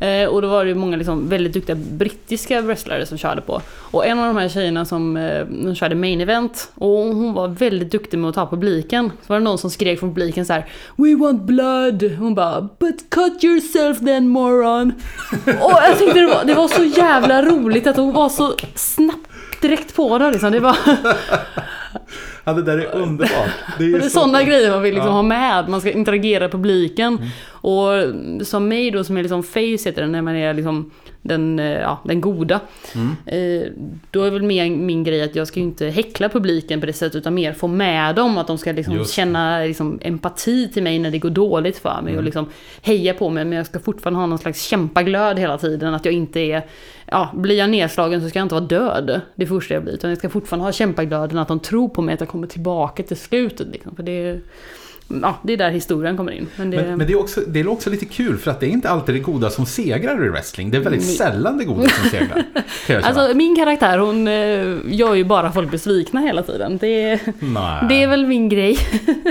Eh, 0.01 0.29
och 0.29 0.43
då 0.43 0.49
var 0.49 0.65
det 0.65 0.69
ju 0.69 0.75
många 0.75 0.97
liksom 0.97 1.29
väldigt 1.29 1.53
duktiga 1.53 1.77
brittiska 1.77 2.61
wrestlare 2.61 3.07
som 3.07 3.19
körde 3.19 3.41
på. 3.41 3.63
Och 3.91 4.07
en 4.07 4.19
av 4.19 4.27
de 4.27 4.37
här 4.37 4.49
tjejerna 4.49 4.85
som 4.85 5.17
eh, 5.17 5.47
de 5.47 5.75
körde 5.75 5.95
main 5.95 6.21
event 6.21 6.71
och 6.75 6.89
hon 6.89 7.33
var 7.33 7.49
väldigt 7.49 7.91
duktig 7.91 8.19
med 8.19 8.29
att 8.29 8.35
ta 8.35 8.47
publiken. 8.47 9.13
Så 9.27 9.33
var 9.33 9.39
det 9.39 9.45
någon 9.45 9.59
som 9.59 9.71
skrek 9.71 10.01
från 10.01 10.15
publiken 10.15 10.47
så 10.47 10.53
här 10.53 10.67
We 10.97 11.15
want 11.15 11.43
blood! 11.43 12.03
Hon 12.19 12.35
bara 12.35 12.61
But 12.61 13.11
cut 13.11 13.45
yourself 13.45 13.99
then 13.99 14.29
moron! 14.29 14.93
och 15.47 15.73
jag 15.89 15.99
tyckte 15.99 16.21
det 16.21 16.27
var, 16.27 16.45
det 16.45 16.55
var 16.55 16.69
så 16.69 16.85
jävla 16.85 17.43
roligt 17.43 17.87
att 17.87 17.97
hon 17.97 18.13
var 18.13 18.29
så 18.29 18.55
snabbt 18.75 19.29
direkt 19.61 19.97
på 19.97 20.19
det 20.19 20.31
liksom. 20.31 20.53
Det 20.53 20.61
var... 20.61 20.77
Ja, 22.45 22.53
det 22.53 22.63
där 22.63 22.79
är 22.79 22.95
underbart. 22.95 23.51
Det 23.79 23.85
är, 23.85 23.99
det 23.99 24.11
sådana 24.11 24.43
grejer 24.43 24.71
man 24.71 24.83
vill 24.83 24.95
liksom 24.95 25.09
Ja. 25.11 25.15
ha 25.15 25.23
med. 25.23 25.69
Man 25.69 25.81
ska 25.81 25.91
interagera 25.91 26.41
med 26.45 26.51
publiken. 26.51 27.19
Och 27.51 27.91
som 28.47 28.69
mig 28.69 28.91
då, 28.91 29.05
som 29.05 29.17
är 29.17 29.23
liksom 29.23 29.43
face 29.43 29.61
heter 29.89 30.03
det, 30.03 30.07
när 30.09 30.23
man 30.23 30.37
är 30.37 30.55
liksom 30.55 30.91
den, 31.27 31.59
eh, 31.59 31.81
ja, 31.81 31.99
den 32.05 32.21
goda. 32.21 32.61
Eh, 33.27 33.73
då 34.11 34.23
är 34.23 34.31
väl 34.31 34.43
mer 34.43 34.71
min 34.71 35.05
grej 35.05 35.23
att 35.23 35.37
jag 35.37 35.47
ska 35.47 35.61
ju 35.61 35.67
inte 35.67 35.87
häckla 35.87 36.29
publiken 36.29 36.81
på 36.81 36.87
det 36.87 36.93
sättet, 36.93 37.15
utan 37.15 37.35
mer 37.35 37.53
få 37.53 37.69
med 37.69 38.15
dem. 38.15 38.39
Att 38.39 38.47
de 38.47 38.59
ska 38.59 38.73
liksom 38.73 39.05
känna 39.05 39.59
liksom 39.59 39.99
empati 40.03 40.69
till 40.69 40.83
mig 40.83 40.99
när 40.99 41.11
det 41.11 41.19
går 41.19 41.31
dåligt 41.31 41.79
för 41.79 42.03
mig. 42.03 42.17
Och 42.17 42.23
liksom 42.23 42.47
heja 42.83 43.15
på 43.15 43.31
mig, 43.31 43.45
men 43.45 43.57
jag 43.57 43.67
ska 43.67 43.79
fortfarande 43.79 44.21
ha 44.21 44.27
någon 44.27 44.39
slags 44.39 44.63
kämpaglöd 44.63 45.39
hela 45.39 45.59
tiden. 45.59 45.95
Att 45.95 46.05
jag 46.05 46.15
inte 46.15 46.41
är 46.41 46.63
ja, 47.07 47.31
blir 47.35 47.59
jag 47.59 47.71
nedslagen 47.71 48.23
så 48.23 48.29
ska 48.29 48.39
jag 48.39 48.45
inte 48.45 48.55
vara 48.55 48.65
död 48.65 49.21
det 49.35 49.47
första 49.47 49.75
jag 49.75 49.83
blir. 49.83 49.93
Utan 49.93 50.11
jag 50.11 50.19
ska 50.19 50.29
fortfarande 50.29 50.65
ha 50.65 50.73
kämpaglöden, 50.73 51.39
att 51.39 51.49
de 51.49 51.61
tror 51.61 51.89
på 51.89 52.03
mig, 52.03 52.15
att 52.15 52.21
jag 52.21 52.29
kommer 52.29 52.47
tillbaka 52.47 53.03
till 53.03 53.17
slutet. 53.17 53.69
Liksom. 53.69 53.97
För 53.97 54.03
det, 54.03 54.41
ja, 55.09 55.39
det 55.43 55.53
är 55.53 55.57
där 55.57 55.71
historien 55.71 56.17
kommer 56.17 56.33
in. 56.33 56.47
Men 56.57 56.71
det, 56.71 56.77
Men, 56.77 56.99
men 56.99 57.07
det, 57.07 57.13
är 57.13 57.21
också, 57.21 57.41
det 57.47 57.61
är 57.61 57.69
också 57.69 57.91
lite 57.91 58.05
kul 58.05 58.39
för 58.39 58.51
att 58.51 58.61
det 58.61 58.67
är 58.67 58.71
inte 58.71 58.91
alltid 58.91 59.15
det 59.15 59.19
goda 59.19 59.51
som 59.51 59.67
segrar 59.67 60.25
i 60.25 60.29
wrestling. 60.29 60.71
Det 60.71 60.77
är 60.77 60.81
väldigt 60.81 61.07
Nej. 61.07 61.17
sällan 61.17 61.59
det 61.59 61.65
goda 61.65 61.89
som 61.89 62.11
segrar. 62.11 62.45
Alltså 63.03 63.37
min 63.37 63.57
karaktär 63.57 63.99
hon 63.99 64.29
eh, 64.29 64.95
gör 64.95 65.15
ju 65.15 65.25
bara 65.25 65.53
folk 65.53 65.71
besvikna 65.71 66.21
hela 66.21 66.43
tiden. 66.43 66.79
Det, 66.79 67.21
det 67.89 68.03
är 68.03 68.07
väl 68.07 68.27
min 68.27 68.49
grej. 68.49 68.79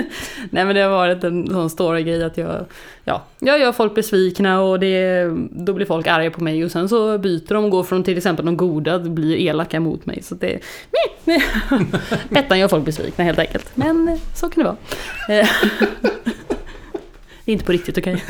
Nej 0.50 0.64
men 0.64 0.74
det 0.74 0.80
har 0.80 0.90
varit 0.90 1.24
en 1.24 1.46
sån 1.48 1.70
stor 1.70 1.98
grej 1.98 2.24
att 2.24 2.38
jag, 2.38 2.64
ja, 3.04 3.24
jag 3.38 3.58
gör 3.58 3.72
folk 3.72 3.94
besvikna 3.94 4.62
och 4.62 4.80
det, 4.80 5.24
då 5.50 5.72
blir 5.72 5.86
folk 5.86 6.06
arga 6.06 6.30
på 6.30 6.44
mig 6.44 6.64
och 6.64 6.70
sen 6.70 6.88
så 6.88 7.18
byter 7.18 7.54
de 7.54 7.64
och 7.64 7.70
går 7.70 7.84
från 7.84 8.04
till 8.04 8.16
exempel 8.16 8.46
de 8.46 8.56
goda 8.56 8.94
att 8.94 9.02
bli 9.02 9.46
elaka 9.46 9.80
mot 9.80 10.06
mig. 10.06 10.22
Så 10.22 10.34
det, 10.34 10.58
Bettan 12.28 12.58
gör 12.58 12.68
folk 12.68 12.84
besvikna 12.84 13.24
helt 13.24 13.38
enkelt. 13.38 13.70
Men 13.74 14.08
eh, 14.08 14.18
så 14.34 14.48
kan 14.48 14.64
det 14.64 14.70
vara. 14.70 14.76
Inte 17.44 17.64
på 17.64 17.72
riktigt 17.72 17.98
okej. 17.98 18.24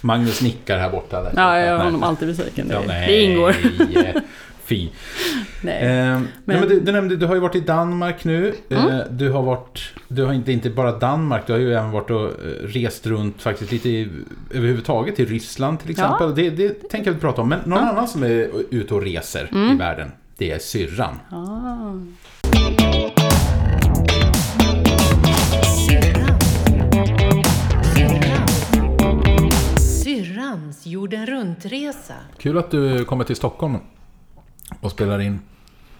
Magnus 0.00 0.42
nickar 0.42 0.78
här 0.78 0.90
borta. 0.90 1.22
Där. 1.22 1.32
Ja, 1.36 1.58
jag 1.58 1.66
gör 1.66 1.76
Nej. 1.76 1.84
honom 1.84 2.02
alltid 2.02 2.28
besviken. 2.28 2.68
Det, 2.68 2.74
Ja, 2.74 2.82
nej. 2.86 3.06
det 3.06 3.22
ingår. 3.22 3.54
Fy. 4.64 4.88
Nej. 5.62 5.82
Eh, 5.82 5.88
men, 5.88 6.28
Men- 6.44 6.60
men 6.60 6.68
du, 6.68 6.80
du 6.80 6.92
nämnde, 6.92 7.16
du 7.16 7.26
har 7.26 7.34
ju 7.34 7.40
varit 7.40 7.54
i 7.56 7.60
Danmark 7.60 8.24
nu. 8.24 8.54
Eh, 8.70 8.84
Mm. 8.84 9.02
du 9.10 9.30
har 9.30 9.42
varit, 9.42 9.80
du 10.08 10.24
har 10.24 10.32
inte, 10.32 10.52
inte 10.52 10.70
bara 10.70 10.98
Danmark, 10.98 11.46
du 11.46 11.52
har 11.52 11.60
ju 11.60 11.74
även 11.74 11.90
varit 11.90 12.10
och 12.10 12.24
eh, 12.24 12.32
rest 12.66 13.06
runt 13.06 13.42
faktiskt 13.42 13.72
lite 13.72 13.88
i, 13.88 14.08
överhuvudtaget 14.50 15.20
i 15.20 15.24
Ryssland 15.24 15.80
till 15.80 15.94
Ja. 15.98 16.04
exempel. 16.04 16.34
Det, 16.34 16.50
det 16.50 16.68
tänker 16.90 17.06
jag 17.10 17.14
inte 17.14 17.20
prata 17.20 17.42
om. 17.42 17.48
Men 17.48 17.58
någon 17.64 17.78
annan 17.78 18.08
som 18.08 18.22
är 18.22 18.48
ute 18.70 18.94
och 18.94 19.02
reser 19.02 19.48
Mm. 19.52 19.74
i 19.74 19.78
världen, 19.78 20.10
det 20.38 20.50
är 20.50 20.58
syrran. 20.58 21.18
Ah. 21.30 22.81
Syrrans 30.52 30.86
jorden 30.86 31.26
runt-resa. 31.26 32.14
Kul 32.38 32.58
att 32.58 32.70
du 32.70 33.04
kommer 33.04 33.24
till 33.24 33.36
Stockholm 33.36 33.76
och 34.80 34.90
spelar 34.90 35.18
in, 35.20 35.40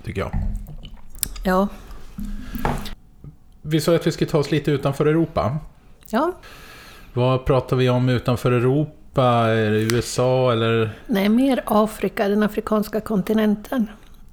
tycker 0.05 0.21
jag. 0.21 0.31
Ja. 1.45 1.69
Vi 3.63 3.81
sa 3.81 3.95
att 3.97 4.07
vi 4.07 4.13
skulle 4.13 4.31
ta 4.31 4.39
oss 4.39 4.51
lite 4.51 4.71
utanför 4.71 5.07
Europa. 5.07 5.57
ja. 6.11 6.33
Vad 7.15 7.45
pratar 7.45 7.77
vi 7.77 7.89
om 7.91 8.09
utanför 8.09 8.53
Europa? 8.53 9.23
Är 9.49 9.71
det 9.71 9.81
USA 9.83 10.53
eller? 10.53 10.99
Nej, 11.07 11.29
mer 11.29 11.63
Afrika, 11.67 12.29
den 12.29 12.43
afrikanska 12.43 13.01
kontinenten. 13.01 13.87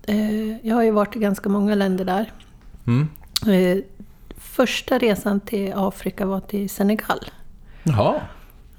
Eh, 0.08 0.68
Jag 0.68 0.76
har 0.76 0.84
ju 0.84 0.92
varit 0.92 1.16
i 1.16 1.20
ganska 1.20 1.50
många 1.50 1.76
länder 1.76 2.06
där. 2.06 2.32
Mm. 2.88 3.08
Eh, 3.48 3.84
Första 4.38 4.98
resan 4.98 5.40
till 5.40 5.74
Afrika 5.76 6.26
var 6.26 6.40
till 6.40 6.70
Senegal. 6.70 7.20
Jaha. 7.84 8.22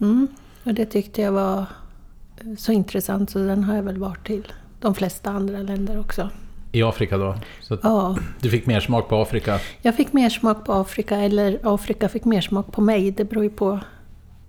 Mm. 0.00 0.28
Och 0.64 0.74
det 0.74 0.86
tyckte 0.86 1.22
jag 1.22 1.32
var 1.32 1.58
eh, 1.58 2.54
så 2.58 2.72
intressant 2.72 3.30
så 3.30 3.38
den 3.38 3.64
har 3.64 3.76
jag 3.76 3.82
väl 3.82 3.98
varit 3.98 4.26
till 4.26 4.52
de 4.80 4.94
flesta 4.94 5.30
andra 5.30 5.58
länder 5.58 6.00
också. 6.00 6.30
I 6.72 6.82
Afrika 6.82 7.18
då? 7.18 7.36
Så 7.60 7.78
Ja, 7.82 8.18
du 8.40 8.50
fick 8.50 8.66
mer 8.66 8.80
smak 8.80 9.08
på 9.08 9.22
Afrika? 9.22 9.60
jag 9.82 9.96
fick 9.96 10.12
mer 10.12 10.30
smak 10.30 10.64
på 10.64 10.72
Afrika 10.72 11.16
eller 11.16 11.58
Afrika 11.62 12.08
fick 12.08 12.24
mer 12.24 12.40
smak 12.40 12.72
på 12.72 12.80
mig. 12.80 13.10
Det 13.10 13.24
beror 13.24 13.44
ju 13.44 13.50
på 13.50 13.80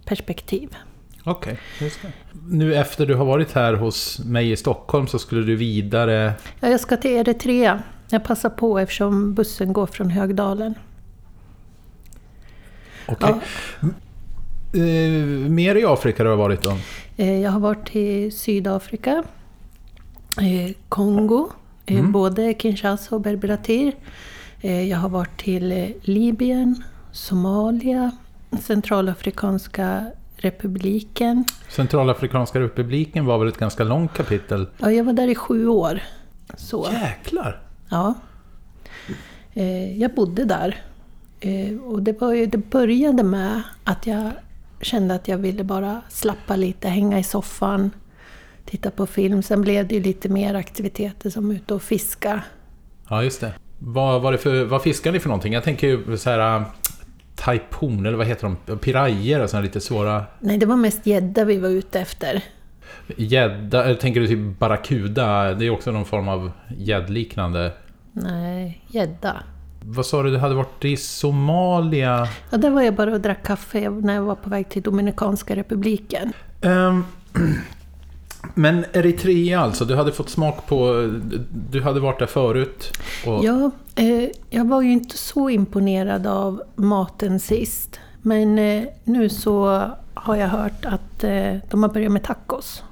perspektiv. 0.05 0.75
Okej, 1.23 1.59
just 1.79 2.01
det. 2.01 2.11
Nu 2.47 2.75
efter 2.75 3.05
du 3.05 3.15
har 3.15 3.25
varit 3.25 3.51
här 3.51 3.73
hos 3.73 4.19
mig 4.19 4.51
i 4.51 4.55
Stockholm 4.57 5.07
så 5.07 5.19
skulle 5.19 5.41
du 5.45 5.55
vidare... 5.55 6.33
Ja, 6.59 6.69
jag 6.69 6.79
ska 6.79 6.97
till 6.97 7.11
Eritrea. 7.11 7.83
Jag 8.09 8.23
passar 8.23 8.49
på 8.49 8.79
eftersom 8.79 9.33
bussen 9.33 9.73
går 9.73 9.85
från 9.87 10.09
Högdalen. 10.09 10.75
Okej. 13.07 13.35
Eh, 14.73 15.49
mer 15.49 15.75
i 15.75 15.85
Afrika 15.85 16.23
du 16.23 16.29
har 16.29 16.37
varit 16.37 16.61
då? 16.63 16.73
Eh, 17.17 17.39
Jag 17.41 17.51
har 17.51 17.59
varit 17.59 17.95
i 17.95 18.31
Sydafrika, 18.31 19.23
eh, 20.37 20.75
Kongo, 20.89 21.49
eh, 21.85 22.05
både 22.05 22.53
Kinshasa 22.59 23.15
och 23.15 23.21
Berberatir. 23.21 23.93
Eh, 24.61 24.89
Jag 24.89 24.97
har 24.97 25.09
varit 25.09 25.37
till 25.41 25.71
eh, 25.71 25.87
Libyen, 26.01 26.83
Somalia, 27.11 28.11
Centralafrikanska 28.61 30.05
republiken. 30.37 31.45
Centralafrikanska 31.69 32.59
republiken 32.59 33.25
var 33.25 33.37
väl 33.37 33.47
ett 33.47 33.57
ganska 33.57 33.83
långt 33.83 34.13
kapitel? 34.13 34.67
Ja, 34.77 34.91
jag 34.91 35.03
var 35.03 35.13
där 35.13 35.27
i 35.27 35.35
sju 35.35 35.67
år. 35.67 35.99
Så, 36.57 36.87
Jäklar! 36.91 37.61
ja. 37.89 38.13
Jag 39.97 40.13
bodde 40.15 40.45
där. 40.45 40.81
Och 41.85 42.03
det, 42.03 42.21
var 42.21 42.33
ju, 42.33 42.45
det 42.45 42.57
började 42.57 43.23
med 43.23 43.61
att 43.83 44.07
jag 44.07 44.31
kände 44.81 45.15
att 45.15 45.27
jag 45.27 45.37
ville 45.37 45.63
bara 45.63 46.01
slappa 46.09 46.55
lite, 46.55 46.87
hänga 46.89 47.19
i 47.19 47.23
soffan, 47.23 47.91
titta 48.65 48.91
på 48.91 49.05
film. 49.05 49.43
Sen 49.43 49.61
blev 49.61 49.87
det 49.87 49.95
ju 49.95 50.01
lite 50.01 50.29
mer 50.29 50.55
aktiviteter 50.55 51.29
som 51.29 51.51
ute 51.51 51.73
och 51.73 51.81
fiska. 51.81 52.43
Ja, 53.09 53.23
just 53.23 53.41
det. 53.41 53.53
Vad, 53.79 54.21
var 54.21 54.31
det 54.31 54.37
för, 54.37 54.65
vad 54.65 54.81
fiskar 54.81 55.11
ni 55.11 55.19
för 55.19 55.29
någonting? 55.29 55.53
Jag 55.53 55.63
tänker 55.63 55.87
ju 55.87 56.17
så 56.17 56.29
här... 56.29 56.59
äh, 56.59 56.65
Taipon, 57.35 58.05
eller 58.05 58.17
vad 58.17 58.27
heter 58.27 58.55
de? 58.65 58.77
Pirajer 58.77 59.43
och 59.43 59.49
sådana 59.49 59.63
lite 59.63 59.81
svåra... 59.81 60.25
Nej, 60.39 60.57
det 60.57 60.65
var 60.65 60.75
mest 60.75 61.05
gädda 61.05 61.45
vi 61.45 61.57
var 61.57 61.69
ute 61.69 61.99
efter. 61.99 62.43
Gädda, 63.17 63.83
eller 63.83 63.95
tänker 63.95 64.21
du 64.21 64.27
typ 64.27 64.59
barracuda? 64.59 65.53
Det 65.53 65.65
är 65.65 65.69
också 65.69 65.91
någon 65.91 66.05
form 66.05 66.27
av 66.27 66.51
gäddliknande. 66.77 67.73
Nej, 68.11 68.85
gädda. 68.87 69.43
Vad 69.85 70.05
sa 70.05 70.23
du, 70.23 70.31
du 70.31 70.37
hade 70.37 70.55
varit 70.55 70.85
i 70.85 70.97
Somalia? 70.97 72.27
Ja, 72.49 72.57
där 72.57 72.69
var 72.69 72.81
jag 72.81 72.95
bara 72.95 73.13
och 73.13 73.21
drack 73.21 73.43
kaffe 73.43 73.89
när 73.89 74.13
jag 74.13 74.21
var 74.21 74.35
på 74.35 74.49
väg 74.49 74.69
till 74.69 74.81
Dominikanska 74.81 75.55
republiken. 75.55 76.33
Ehm, 76.61 77.05
men 78.53 78.85
Eritrea 78.93 79.59
alltså, 79.59 79.85
du 79.85 79.95
hade 79.95 80.11
fått 80.11 80.29
smak 80.29 80.67
på... 80.67 81.09
Du 81.69 81.81
hade 81.81 81.99
varit 81.99 82.19
där 82.19 82.25
förut. 82.25 82.91
Och, 83.25 83.45
Ja, 83.45 83.71
eh, 83.95 84.29
jag 84.49 84.67
var 84.67 84.81
ju 84.81 84.91
inte 84.91 85.17
så 85.17 85.49
imponerad 85.49 86.27
av 86.27 86.61
maten 86.75 87.39
sist. 87.39 87.99
Men 88.21 88.59
eh, 88.59 88.83
nu 89.03 89.29
så 89.29 89.83
har 90.13 90.35
jag 90.35 90.47
hört 90.47 90.85
att 90.85 91.23
eh, 91.23 91.55
de 91.69 91.83
har 91.83 91.89
börjat 91.89 92.11
med 92.11 92.23
tacos. 92.23 92.83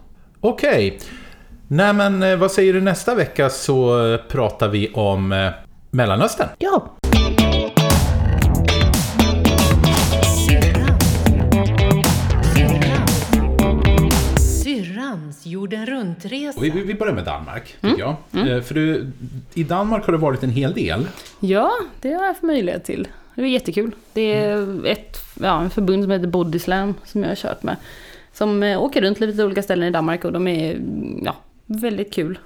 Okej. 0.41 0.99
Nej 1.67 1.93
men 1.93 2.23
eh, 2.23 2.38
vad 2.38 2.52
säger 2.52 2.73
du 2.73 2.82
nästa 2.82 3.15
vecka 3.15 3.49
så 3.49 4.08
eh, 4.13 4.17
pratar 4.17 4.67
vi 4.67 4.93
om 4.93 5.32
eh, 5.32 5.49
Mellanöstern. 5.91 6.49
Ja, 6.58 6.97
Syrran. 10.47 10.99
Syrran. 12.56 13.08
Syrrans 14.63 15.45
jorden 15.45 15.86
runt-resa. 15.86 16.62
Vi, 16.62 16.69
vi, 16.69 16.93
börjar 16.93 17.13
med 17.13 17.25
Danmark, 17.25 17.75
tycker 17.82 17.99
jag. 17.99 18.15
Eh, 18.47 18.62
För 18.62 18.75
du, 18.75 19.12
i 19.54 19.63
Danmark 19.63 20.06
har 20.06 20.13
det 20.13 20.19
varit 20.19 20.43
en 20.43 20.49
hel 20.49 20.73
del. 20.73 21.08
Ja, 21.39 21.71
det 22.02 22.10
har 22.10 22.21
jag 22.21 22.28
haft 22.28 22.43
möjlighet 22.43 22.84
till. 22.84 23.08
Det 23.36 23.41
var 23.41 23.47
jättekul. 23.47 23.91
Det 24.13 24.36
är 24.36 24.86
ett 24.86 25.17
ja, 25.41 25.62
en 25.62 25.69
förbund 25.69 26.04
som 26.04 26.12
heter 26.12 26.28
Bodyslam 26.28 26.93
som 27.06 27.23
jag 27.23 27.30
har 27.30 27.36
kört 27.36 27.63
med. 27.63 27.75
Som 28.34 28.63
eh, 28.63 28.82
åker 28.82 29.02
runt 29.02 29.19
lite 29.19 29.43
olika 29.43 29.63
ställen 29.63 29.88
i 29.88 29.91
Danmark 29.91 30.25
och 30.25 30.32
de 30.32 30.47
är 30.47 30.75
mm, 30.75 31.21
ja, 31.25 31.36
väldigt 31.65 32.13
kul 32.13 32.39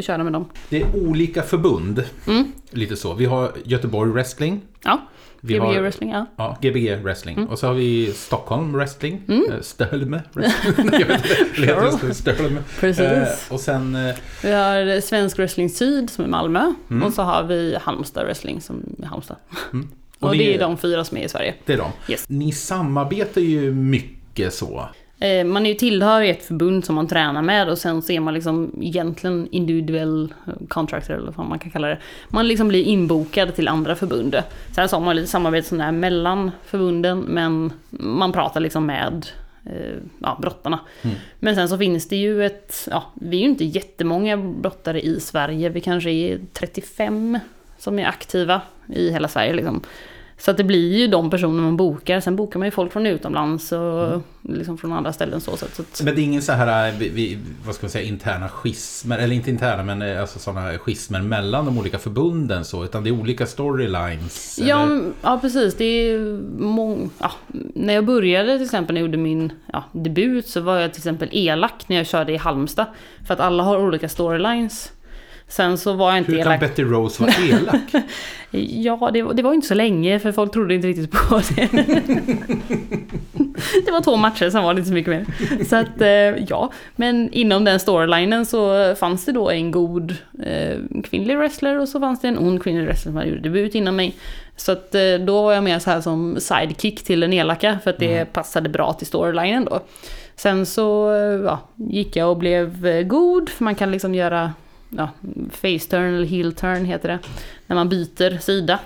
köra 0.00 0.24
med 0.24 0.32
dem. 0.32 0.48
Det 0.68 0.80
är 0.82 0.96
olika 0.96 1.42
förbund. 1.42 2.04
Mm. 2.26 2.52
Lite 2.70 2.96
så. 2.96 3.14
Vi 3.14 3.24
har 3.24 3.52
Göteborg 3.64 4.10
Wrestling. 4.10 4.60
Ja, 4.84 5.00
Vi 5.40 5.54
Gbg 5.54 5.62
har- 5.62 5.80
Wrestling, 5.80 6.10
ja. 6.10 6.26
Ja, 6.36 6.56
Gbg 6.62 6.96
Wrestling. 7.02 7.36
Mm. 7.36 7.48
Och 7.48 7.58
så 7.58 7.66
har 7.66 7.74
vi 7.74 8.12
Stockholm 8.12 8.72
Wrestling. 8.72 9.22
Mm. 9.28 9.44
Stölme 9.62 10.22
Wrestling. 10.32 12.14
Stölme. 12.14 12.62
Precis. 12.80 13.00
Eh, 13.04 13.28
och 13.54 13.60
sen... 13.60 13.94
eh, 13.94 14.14
Vi 14.42 14.52
har 14.52 15.00
Svensk 15.00 15.38
Wrestling 15.38 15.70
Syd 15.70 16.10
som 16.10 16.24
är 16.24 16.28
Malmö. 16.28 16.72
Mm. 16.90 17.02
Och 17.02 17.12
så 17.12 17.22
har 17.22 17.42
vi 17.44 17.76
Halmstad 17.80 18.24
Wrestling 18.24 18.60
som 18.60 18.82
är 19.02 19.06
Halmstad. 19.06 19.36
Och 20.20 20.28
Och, 20.28 20.32
det 20.32 20.38
det 20.38 20.50
är- 20.50 20.54
är 20.54 20.58
de 20.60 20.76
fyra 20.76 21.04
som 21.04 21.16
är 21.16 21.24
i 21.24 21.28
Sverige. 21.28 21.54
Det 21.66 21.72
är 21.72 21.76
de. 21.78 21.90
Yes. 22.08 22.24
Ni 22.28 22.52
samarbetar 22.52 23.40
ju 23.40 23.72
mycket 23.72 24.54
så. 24.54 24.88
Eh, 25.18 25.44
Man 25.44 25.66
är 25.66 25.70
ju 25.70 25.74
tillhör 25.76 26.22
ett 26.22 26.44
förbund 26.44 26.84
som 26.84 26.94
man 26.94 27.08
tränar 27.08 27.42
med 27.42 27.68
och 27.68 27.78
sen 27.78 28.02
så 28.02 28.12
är 28.12 28.20
man 28.20 28.34
liksom 28.34 28.70
egentligen 28.80 29.48
individuell 29.50 30.34
eh, 30.46 30.52
contractor 30.68 31.14
eller 31.14 31.32
vad 31.32 31.46
man 31.46 31.58
kan 31.58 31.70
kalla 31.70 31.88
det. 31.88 31.98
Man 32.28 32.48
liksom 32.48 32.68
blir 32.68 32.82
inbokad 32.84 33.54
till 33.54 33.68
andra 33.68 33.94
förbund. 33.96 34.36
Sen 34.74 34.88
så 34.88 34.96
har 34.96 35.04
man 35.04 35.16
lite 35.16 35.28
samarbete 35.28 35.68
sådär 35.68 35.92
mellan 35.92 36.50
förbunden 36.64 37.18
men 37.20 37.72
man 37.90 38.32
pratar 38.32 38.60
liksom 38.60 38.86
med 38.86 39.26
eh, 39.64 39.96
ja, 40.18 40.38
brottarna. 40.42 40.78
Men 41.40 41.54
sen 41.54 41.68
så 41.68 41.78
finns 41.78 42.08
det 42.08 42.16
ju 42.16 42.46
ett, 42.46 42.88
ja 42.90 43.04
vi 43.14 43.36
är 43.36 43.40
ju 43.40 43.46
inte 43.48 43.64
jättemånga 43.64 44.36
brottare 44.36 45.00
i 45.00 45.20
Sverige, 45.20 45.68
vi 45.68 45.80
kanske 45.80 46.10
är 46.10 46.40
35 46.52 47.38
som 47.78 47.98
är 47.98 48.06
aktiva 48.06 48.60
i 48.94 49.10
hela 49.10 49.28
Sverige 49.28 49.52
liksom. 49.52 49.80
Så 50.38 50.50
att 50.50 50.56
det 50.56 50.64
blir 50.64 50.98
ju 50.98 51.06
de 51.06 51.30
personer 51.30 51.62
man 51.62 51.76
bokar. 51.76 52.20
Sen 52.20 52.36
bokar 52.36 52.58
man 52.58 52.66
ju 52.66 52.70
folk 52.70 52.92
från 52.92 53.06
utomlands 53.06 53.72
och 53.72 54.22
liksom 54.42 54.78
från 54.78 54.92
andra 54.92 55.12
ställen. 55.12 55.40
Så, 55.40 55.56
så, 55.56 55.64
att- 55.66 56.00
Men 56.04 56.14
det 56.14 56.20
är 56.20 56.24
ingen 56.24 56.42
så 56.42 56.52
här, 56.52 56.88
eh, 56.88 56.94
vi, 56.98 57.38
vad 57.66 57.74
ska 57.74 57.84
man 57.86 57.90
säga, 57.90 58.04
interna 58.08 58.48
schismer, 58.48 59.18
eller 59.18 59.34
inte 59.36 59.50
interna, 59.50 59.82
men 59.82 60.02
eh, 60.02 60.20
alltså 60.20 60.38
sådana 60.38 60.78
schismer 60.78 61.20
mellan 61.22 61.64
de 61.66 61.78
olika 61.78 61.98
förbunden 61.98 62.64
så, 62.64 62.84
utan 62.84 63.04
det 63.04 63.10
är 63.10 63.20
olika 63.20 63.46
storylines. 63.46 64.58
Ja, 64.62 64.82
eller? 64.82 64.94
men- 64.94 65.14
ja 65.22 65.38
precis. 65.42 65.74
Det 65.74 65.84
är 65.84 66.18
mång... 66.62 67.10
ja, 67.18 67.30
när 67.74 67.94
jag 67.94 68.04
började 68.06 68.56
till 68.56 68.64
exempel 68.64 68.94
när 68.94 69.00
jag 69.00 69.06
gjorde 69.06 69.18
min 69.18 69.52
ja, 69.72 69.84
debut 69.92 70.46
så 70.48 70.60
var 70.60 70.76
jag 70.78 70.92
till 70.92 71.00
exempel 71.00 71.28
elak 71.32 71.88
när 71.88 71.96
jag 71.96 72.06
körde 72.06 72.32
i 72.32 72.36
Halmstad. 72.36 72.86
För 73.26 73.34
att 73.34 73.40
alla 73.40 73.62
har 73.62 73.78
olika 73.78 74.08
storylines. 74.08 74.92
Sen 75.48 75.78
så 75.78 75.92
var 75.92 76.08
jag 76.10 76.18
inte 76.18 76.32
Hur 76.32 76.38
kan 76.38 76.46
elak. 76.46 76.60
Betty 76.60 76.82
Rose 76.82 77.22
vara 77.22 77.32
elak? 77.50 77.80
Ja, 78.50 79.10
det, 79.12 79.22
var- 79.22 79.34
det 79.34 79.42
var 79.42 79.54
inte 79.54 79.66
så 79.66 79.74
länge 79.74 80.18
för 80.18 80.32
folk 80.32 80.52
trodde 80.52 80.74
inte 80.74 80.86
riktigt 80.88 81.10
på 81.10 81.40
det. 81.56 81.68
det 83.86 83.90
var 83.92 84.00
två 84.02 84.16
matcher, 84.16 84.50
sen 84.50 84.62
var 84.64 84.74
det 84.74 84.78
inte 84.78 84.88
så 84.88 84.94
mycket 84.94 85.10
mer. 85.10 85.26
Så 85.64 85.76
att, 85.76 86.00
eh, 86.00 86.08
ja. 86.48 86.72
Men 86.96 87.32
inom 87.32 87.64
den 87.64 87.80
storylinen 87.80 88.46
så 88.46 88.94
fanns 88.94 89.24
det 89.24 89.32
då 89.32 89.50
en 89.50 89.70
god 89.70 90.14
eh, 90.44 90.78
kvinnlig 91.04 91.36
wrestler 91.36 91.78
och 91.80 91.88
så 91.88 92.00
fanns 92.00 92.20
det 92.20 92.28
en 92.28 92.38
ond 92.38 92.62
kvinnlig 92.62 92.84
wrestler 92.84 93.10
som 93.12 93.16
hade 93.16 93.28
gjort 93.30 93.42
debut 93.42 93.74
innan 93.74 93.96
mig. 93.96 94.14
Så 94.56 94.72
att 94.72 94.94
eh, 94.94 95.14
då 95.26 95.42
var 95.42 95.52
jag 95.52 95.64
mer 95.64 95.78
så 95.78 95.90
här 95.90 96.00
som 96.00 96.36
sidekick 96.40 97.04
till 97.04 97.20
den 97.20 97.32
elaka 97.32 97.78
för 97.84 97.90
att 97.90 97.98
det 97.98 98.32
passade 98.32 98.68
bra 98.68 98.92
till 98.92 99.06
storylinen 99.06 99.64
då. 99.64 99.80
Sen 100.36 100.66
så 100.66 101.10
eh, 101.14 101.44
ja, 101.44 101.58
gick 101.74 102.16
jag 102.16 102.30
och 102.30 102.36
blev 102.36 103.02
god, 103.02 103.48
för 103.48 103.64
man 103.64 103.74
kan 103.74 103.90
liksom 103.90 104.14
göra 104.14 104.52
ja, 104.96 105.10
face 105.50 105.90
turn 105.90 106.14
eller 106.14 106.26
heel 106.26 106.52
turn 106.52 106.84
heter 106.84 107.08
det. 107.08 107.18
När 107.66 107.76
man 107.76 107.88
byter 107.88 108.38
sida. 108.38 108.80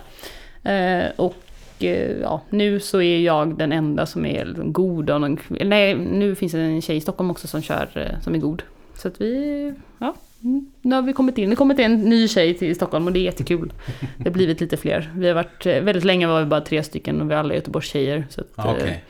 Eh, 0.62 1.10
och 1.16 1.44
eh, 1.78 2.20
ja, 2.20 2.42
nu 2.50 2.80
så 2.80 3.02
är 3.02 3.18
jag 3.18 3.58
den 3.58 3.72
enda 3.72 4.06
som 4.06 4.26
är 4.26 4.44
liksom 4.44 4.72
god 4.72 5.10
av 5.10 5.20
någon, 5.20 5.38
Nej, 5.48 5.94
nu 5.94 6.34
finns 6.34 6.52
det 6.52 6.60
en 6.60 6.82
tjej 6.82 6.96
i 6.96 7.00
Stockholm 7.00 7.30
också 7.30 7.46
som 7.46 7.62
kör, 7.62 7.88
eh, 7.94 8.22
som 8.22 8.34
är 8.34 8.38
god. 8.38 8.62
Så 8.94 9.08
att 9.08 9.20
vi, 9.20 9.74
ja, 9.98 10.14
mm, 10.42 10.70
nu 10.82 10.94
har 10.94 11.02
vi 11.02 11.12
kommit 11.12 11.38
in. 11.38 11.50
Det 11.50 11.50
har 11.50 11.56
kommit 11.56 11.78
en 11.78 12.00
ny 12.00 12.28
tjej 12.28 12.54
till 12.54 12.76
Stockholm 12.76 13.06
och 13.06 13.12
det 13.12 13.18
är 13.18 13.24
jättekul. 13.24 13.72
Det 14.16 14.24
har 14.24 14.30
blivit 14.30 14.60
lite 14.60 14.76
fler. 14.76 15.10
Vi 15.16 15.28
har 15.28 15.34
varit, 15.34 15.66
väldigt 15.66 16.04
länge 16.04 16.26
var 16.26 16.40
vi 16.40 16.46
bara 16.46 16.60
tre 16.60 16.82
stycken 16.82 17.20
och 17.20 17.30
vi 17.30 17.34
är 17.34 17.38
alla 17.38 17.54
Göteborgstjejer. 17.54 18.26
Så 18.30 18.40
att, 18.40 18.46
Okej. 18.56 19.04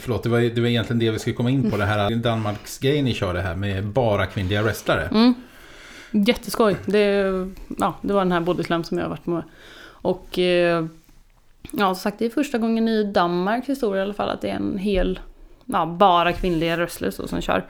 Förlåt, 0.00 0.22
det 0.22 0.28
var, 0.28 0.40
det 0.40 0.60
var 0.60 0.68
egentligen 0.68 0.98
det 0.98 1.10
vi 1.10 1.18
skulle 1.18 1.36
komma 1.36 1.50
in 1.50 1.70
på. 1.70 1.76
Det 1.76 1.84
här 1.84 2.10
Danmarks 2.10 2.78
grejen 2.78 3.04
ni 3.04 3.14
körde 3.14 3.40
här 3.40 3.54
med 3.54 3.84
bara 3.84 4.26
kvinnliga 4.26 4.62
wrestlare. 4.62 5.08
Mm. 5.12 5.34
Jätteskoj. 6.12 6.76
Det, 6.86 7.32
ja, 7.78 7.94
det 8.02 8.12
var 8.12 8.20
den 8.20 8.32
här 8.32 8.40
Bodyslam 8.40 8.84
som 8.84 8.98
jag 8.98 9.04
har 9.04 9.10
varit 9.10 9.26
med. 9.26 9.42
Och 9.84 10.38
eh, 10.38 10.84
ja, 11.70 11.94
som 11.94 11.94
sagt, 11.94 12.18
det 12.18 12.26
är 12.26 12.30
första 12.30 12.58
gången 12.58 12.88
i 12.88 13.04
Danmarks 13.04 13.68
historia 13.68 14.02
i 14.02 14.04
alla 14.04 14.14
fall 14.14 14.28
att 14.28 14.40
det 14.40 14.50
är 14.50 14.56
en 14.56 14.78
hel, 14.78 15.20
ja, 15.66 15.86
bara 15.86 16.32
kvinnliga 16.32 16.76
wrestlers 16.76 17.14
som 17.14 17.40
kör. 17.40 17.66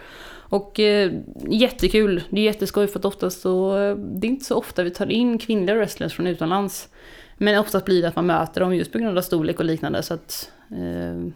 Och 0.53 0.81
eh, 0.81 1.13
jättekul, 1.49 2.23
det 2.31 2.41
är 2.41 2.45
jätteskoj 2.45 2.87
för 2.87 2.99
att 2.99 3.05
oftast 3.05 3.41
så, 3.41 3.77
det 3.99 4.27
är 4.27 4.31
inte 4.31 4.45
så 4.45 4.57
ofta 4.57 4.83
vi 4.83 4.91
tar 4.91 5.11
in 5.11 5.39
kvinnliga 5.39 5.77
wrestlers 5.77 6.15
från 6.15 6.27
utomlands. 6.27 6.89
Men 7.37 7.59
oftast 7.59 7.87
blir 7.87 8.03
det 8.03 8.09
att 8.09 8.17
man 8.17 8.27
möter 8.27 8.61
dem 8.61 8.75
just 8.75 8.93
på 8.93 8.99
grund 8.99 9.19
av 9.19 9.23
storlek 9.23 9.59
och 9.59 9.65
liknande. 9.65 10.03
Så 10.03 10.15
att, 10.15 10.51
eh, 10.71 11.33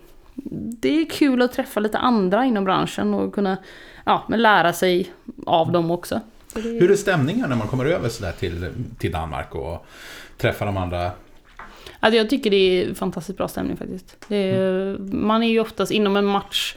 det 0.81 1.01
är 1.01 1.05
kul 1.11 1.43
att 1.43 1.53
träffa 1.53 1.81
lite 1.81 1.99
andra 1.99 2.45
inom 2.45 2.65
branschen 2.65 3.15
och 3.15 3.35
kunna 3.35 3.57
ja, 4.05 4.23
men 4.29 4.43
lära 4.43 4.73
sig 4.73 5.11
av 5.47 5.73
dem 5.73 5.91
också. 5.91 6.21
Så 6.57 6.69
det- 6.69 6.69
Hur 6.81 6.91
är 6.91 6.97
stämningen 6.97 7.49
när 7.49 7.57
man 7.57 7.69
kommer 7.69 7.85
över 7.85 8.09
sådär 8.09 8.33
till, 8.33 8.67
till 8.99 9.13
Danmark 9.13 9.55
och 9.55 9.87
träffar 10.39 10.67
de 10.67 10.77
andra? 10.77 11.11
Alltså 12.01 12.17
jag 12.19 12.31
tycker 12.31 12.51
det 12.51 12.57
är 12.57 12.95
fantastiskt 12.95 13.39
bra 13.39 13.49
stämning 13.49 13.77
faktiskt. 13.77 14.17
Är, 14.29 14.97
Man 14.99 15.43
är 15.43 15.49
ju 15.49 15.61
oftast 15.61 15.93
inom 15.93 16.17
en 16.17 16.25
match 16.27 16.75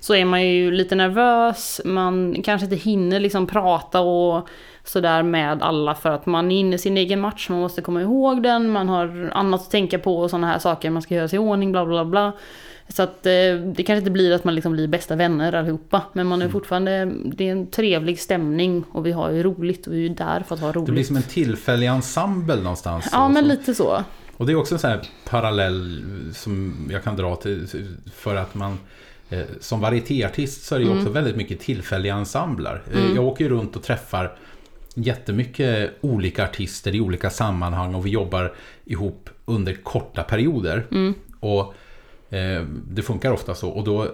så 0.00 0.14
är 0.14 0.24
man 0.24 0.46
ju 0.48 0.70
lite 0.70 0.94
nervös, 0.94 1.80
man 1.84 2.36
kanske 2.44 2.64
inte 2.64 2.76
hinner 2.76 3.20
liksom 3.20 3.46
prata 3.46 4.00
och 4.00 4.48
sådär 4.84 5.22
med 5.22 5.62
alla 5.62 5.94
för 5.94 6.10
att 6.10 6.26
man 6.26 6.50
är 6.52 6.56
inne 6.60 6.74
i 6.76 6.78
sin 6.78 6.96
egen 6.96 7.20
match, 7.20 7.48
man 7.48 7.60
måste 7.60 7.82
komma 7.82 8.00
ihåg 8.02 8.42
den, 8.42 8.70
man 8.70 8.88
har 8.88 9.30
annat 9.34 9.60
att 9.60 9.70
tänka 9.70 9.98
på 9.98 10.18
och 10.18 10.30
sådana 10.30 10.46
här 10.46 10.58
saker, 10.58 10.90
man 10.90 11.02
ska 11.02 11.14
göra 11.14 11.28
sig 11.28 11.36
i 11.36 11.40
ordning, 11.40 11.72
bla 11.72 11.86
bla 11.86 12.04
bla. 12.04 12.32
Så 12.92 13.02
att 13.02 13.26
eh, 13.26 13.32
det 13.76 13.82
kanske 13.86 13.98
inte 13.98 14.10
blir 14.10 14.32
att 14.32 14.44
man 14.44 14.54
liksom 14.54 14.72
blir 14.72 14.88
bästa 14.88 15.16
vänner 15.16 15.52
allihopa, 15.52 16.02
men 16.12 16.26
man 16.26 16.42
är 16.42 16.48
fortfarande, 16.48 17.12
det 17.24 17.48
är 17.48 17.52
en 17.52 17.66
trevlig 17.66 18.18
stämning 18.20 18.84
och 18.92 19.06
vi 19.06 19.12
har 19.12 19.30
ju 19.30 19.42
roligt 19.42 19.86
och 19.86 19.92
vi 19.92 19.96
är 19.96 20.02
ju 20.02 20.08
där 20.08 20.40
för 20.48 20.54
att 20.54 20.60
ha 20.60 20.72
roligt. 20.72 20.86
Det 20.86 20.92
blir 20.92 21.04
som 21.04 21.16
en 21.16 21.22
tillfällig 21.22 21.86
ensemble 21.86 22.56
någonstans. 22.56 23.08
Ja 23.12 23.28
men 23.28 23.48
lite 23.48 23.74
så. 23.74 24.04
Och 24.36 24.46
det 24.46 24.52
är 24.52 24.56
också 24.56 24.74
en 24.74 24.78
sån 24.78 24.90
här 24.90 25.00
parallell 25.28 26.02
som 26.34 26.74
jag 26.90 27.04
kan 27.04 27.16
dra 27.16 27.36
till 27.36 27.66
för 28.14 28.36
att 28.36 28.54
man 28.54 28.78
eh, 29.30 29.40
som 29.60 29.80
varietéartist 29.80 30.64
så 30.64 30.74
är 30.74 30.78
det 30.78 30.84
ju 30.84 30.90
Mm. 30.90 31.02
också 31.02 31.12
väldigt 31.12 31.36
mycket 31.36 31.60
tillfälliga 31.60 32.14
ensembler. 32.14 32.82
Eh, 32.94 33.14
Jag 33.14 33.24
åker 33.24 33.44
ju 33.44 33.50
runt 33.50 33.76
och 33.76 33.82
träffar 33.82 34.36
jättemycket 34.94 35.90
olika 36.00 36.44
artister 36.44 36.94
i 36.94 37.00
olika 37.00 37.30
sammanhang 37.30 37.94
och 37.94 38.06
vi 38.06 38.10
jobbar 38.10 38.52
ihop 38.84 39.30
under 39.44 39.74
korta 39.74 40.22
perioder. 40.22 40.86
Mm. 40.90 41.14
Och 41.40 41.74
det 42.88 43.02
funkar 43.02 43.30
ofta 43.32 43.54
så. 43.54 43.68
Och 43.68 43.84
då 43.84 44.08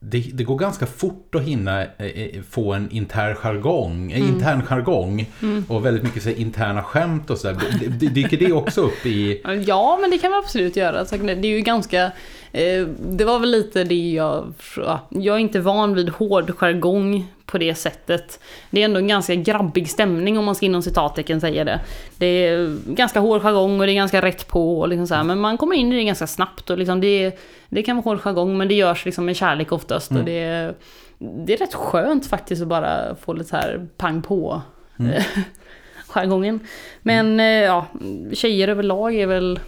det, 0.00 0.18
det 0.34 0.44
går 0.44 0.58
ganska 0.58 0.86
fort 0.86 1.34
att 1.34 1.42
hinna 1.42 1.82
eh, 1.82 2.06
eh, 2.06 2.42
få 2.50 2.72
en 2.72 2.90
intern 2.90 3.34
jargong, 3.36 4.12
eh, 4.12 4.28
intern 4.28 4.62
jargong 4.62 5.26
och 5.68 5.86
väldigt 5.86 6.02
mycket 6.02 6.22
så 6.22 6.30
interna 6.30 6.82
skämt 6.82 7.30
och 7.30 7.38
sådär. 7.38 7.56
D- 7.80 7.86
d- 7.88 8.06
Dyker 8.08 8.36
det 8.36 8.52
också 8.52 8.80
upp 8.80 9.06
i... 9.06 9.42
Ja, 9.66 9.98
men 10.00 10.10
det 10.10 10.18
kan 10.18 10.30
man 10.30 10.38
absolut 10.44 10.76
göra. 10.76 11.04
Så 11.04 11.16
Det 11.16 11.32
är 11.32 11.44
ju 11.46 11.60
ganska... 11.60 12.12
eh, 12.56 12.86
Det 12.98 13.24
var 13.24 13.38
väl 13.38 13.50
lite 13.50 13.84
det 13.84 14.10
jag... 14.10 14.52
ja, 14.76 15.00
Jag 15.10 15.34
är 15.36 15.40
inte 15.40 15.60
van 15.60 15.94
vid 15.94 16.08
hård 16.10 16.50
jargong 16.58 17.32
på 17.46 17.58
det 17.58 17.74
sättet. 17.74 18.40
Det 18.70 18.80
är 18.80 18.84
ändå 18.84 18.98
en 18.98 19.08
ganska 19.08 19.34
grabbig 19.34 19.90
stämning 19.90 20.38
om 20.38 20.44
man 20.44 20.54
ska 20.54 20.66
inom 20.66 20.82
citattecken 20.82 21.40
säga 21.40 21.64
det. 21.64 21.80
Det 22.16 22.26
är 22.26 22.76
ganska 22.86 23.20
hård 23.20 23.42
jargong 23.42 23.80
och 23.80 23.86
det 23.86 23.92
är 23.92 23.94
ganska 23.94 24.22
rätt 24.22 24.48
på. 24.48 24.80
Och 24.80 24.88
liksom 24.88 25.06
så 25.06 25.14
här, 25.14 25.24
men 25.24 25.40
man 25.40 25.58
kommer 25.58 25.76
in 25.76 25.92
i 25.92 25.96
det 25.96 26.04
ganska 26.04 26.26
snabbt. 26.26 26.70
Och 26.70 26.78
liksom 26.78 27.00
det, 27.00 27.38
det 27.68 27.82
kan 27.82 27.96
vara 27.96 28.04
hård 28.04 28.20
jargong 28.20 28.56
men 28.58 28.68
det 28.68 28.74
görs 28.74 29.04
liksom 29.04 29.24
med 29.24 29.36
kärlek 29.36 29.72
oftast. 29.72 30.10
Och 30.10 30.24
det, 30.24 30.74
det 31.18 31.52
är 31.52 31.56
rätt 31.56 31.74
skönt 31.74 32.26
faktiskt 32.26 32.62
att 32.62 32.68
bara 32.68 33.14
få 33.14 33.32
lite 33.32 33.50
så 33.50 33.56
här 33.56 33.86
pang 33.96 34.22
på. 34.22 34.62
eh, 34.98 35.24
jargongen. 36.08 36.60
Men 37.02 37.40
eh, 37.40 37.46
ja, 37.46 37.86
tjejer 38.32 38.68
överlag 38.68 39.14
är 39.14 39.26
väl 39.26 39.60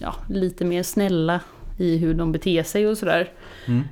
ja, 0.00 0.14
lite 0.28 0.64
mer 0.64 0.82
snälla 0.82 1.40
i 1.78 1.96
hur 1.96 2.14
de 2.14 2.32
beter 2.32 2.62
sig 2.62 2.86
och 2.86 2.98
sådär. 2.98 3.30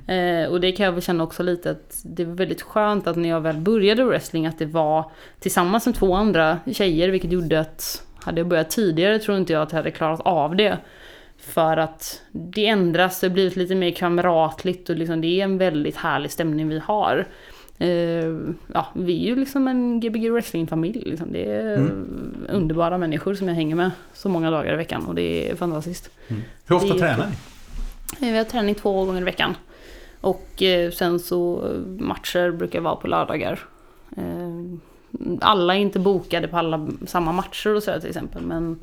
Eh, 0.07 0.49
och 0.49 0.61
det 0.61 0.71
kan 0.71 0.85
jag 0.85 0.93
väl 0.93 1.01
känna 1.01 1.23
också 1.23 1.43
lite 1.43 1.71
att 1.71 2.01
det 2.03 2.25
var 2.25 2.33
väldigt 2.33 2.61
skönt 2.61 3.07
att 3.07 3.15
när 3.15 3.29
jag 3.29 3.41
väl 3.41 3.57
började 3.57 4.03
wrestling 4.03 4.47
att 4.47 4.59
det 4.59 4.65
var 4.65 5.11
tillsammans 5.39 5.85
med 5.85 5.95
två 5.95 6.15
andra 6.15 6.59
tjejer 6.73 7.09
vilket 7.09 7.31
gjorde 7.31 7.59
att 7.59 8.05
hade 8.15 8.39
jag 8.39 8.47
börjat 8.47 8.69
tidigare 8.69 9.19
tror 9.19 9.37
inte 9.37 9.53
jag 9.53 9.61
att 9.61 9.71
jag 9.71 9.77
hade 9.77 9.91
klarat 9.91 10.21
av 10.23 10.55
det. 10.55 10.77
För 11.37 11.77
att 11.77 12.21
det 12.31 12.67
ändras, 12.67 13.19
det 13.19 13.27
har 13.27 13.33
blivit 13.33 13.55
lite 13.55 13.75
mer 13.75 13.91
kamratligt 13.91 14.89
och 14.89 14.95
liksom 14.95 15.21
det 15.21 15.27
är 15.27 15.43
en 15.43 15.57
väldigt 15.57 15.95
härlig 15.95 16.31
stämning 16.31 16.69
vi 16.69 16.79
har. 16.79 17.27
Eh, 17.77 17.89
ja, 18.73 18.87
vi 18.93 19.23
är 19.23 19.29
ju 19.29 19.35
liksom 19.35 19.67
en 19.67 19.99
Gbg 19.99 20.31
wrestling-familj. 20.31 21.03
Liksom. 21.05 21.31
Det 21.31 21.45
är 21.45 21.91
underbara 22.49 22.97
människor 22.97 23.33
som 23.33 23.47
jag 23.47 23.55
hänger 23.55 23.75
med 23.75 23.91
så 24.13 24.29
många 24.29 24.51
dagar 24.51 24.73
i 24.73 24.77
veckan 24.77 25.05
och 25.05 25.15
det 25.15 25.51
är 25.51 25.55
fantastiskt. 25.55 26.09
Hur 26.65 26.75
ofta 26.75 26.93
är 26.93 26.99
tränar 26.99 27.27
ni? 27.27 27.54
Vi 28.19 28.37
har 28.37 28.43
träning 28.43 28.75
två 28.75 29.05
gånger 29.05 29.21
i 29.21 29.23
veckan. 29.23 29.55
Och 30.21 30.63
eh, 30.63 30.91
sen 30.91 31.19
så 31.19 31.65
eh, 31.67 32.03
matcher 32.03 32.51
brukar 32.51 32.79
vara 32.81 32.95
på 32.95 33.07
lördagar. 33.07 33.59
Eh, 34.17 34.77
Alla 35.41 35.75
är 35.75 35.79
inte 35.79 35.99
bokade 35.99 36.47
på 36.47 36.57
alla 36.57 36.87
samma 37.07 37.31
matcher 37.31 37.75
och 37.75 37.83
sådär 37.83 37.99
till 37.99 38.09
exempel. 38.09 38.41
Men 38.43 38.79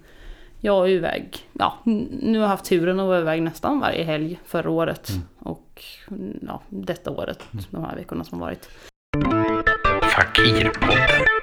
jag 0.61 0.85
är 0.87 0.91
iväg. 0.91 1.39
Ja, 1.53 1.79
nu 1.85 2.39
har 2.39 2.43
jag 2.43 2.49
haft 2.49 2.65
turen 2.65 3.01
att 3.01 3.07
vara 3.07 3.19
iväg 3.19 3.43
nästan 3.43 3.81
varje 3.81 4.05
helg 4.05 4.41
förra 4.45 4.71
året. 4.71 5.09
Och 5.39 5.85
mm, 6.11 6.39
ja, 6.49 6.61
detta 6.69 7.11
året, 7.11 7.45
de 7.71 7.85
här 7.85 7.97
veckorna 7.97 8.25
som 8.25 8.39
varit. 8.39 8.69
Fakirpodden. 10.03 11.42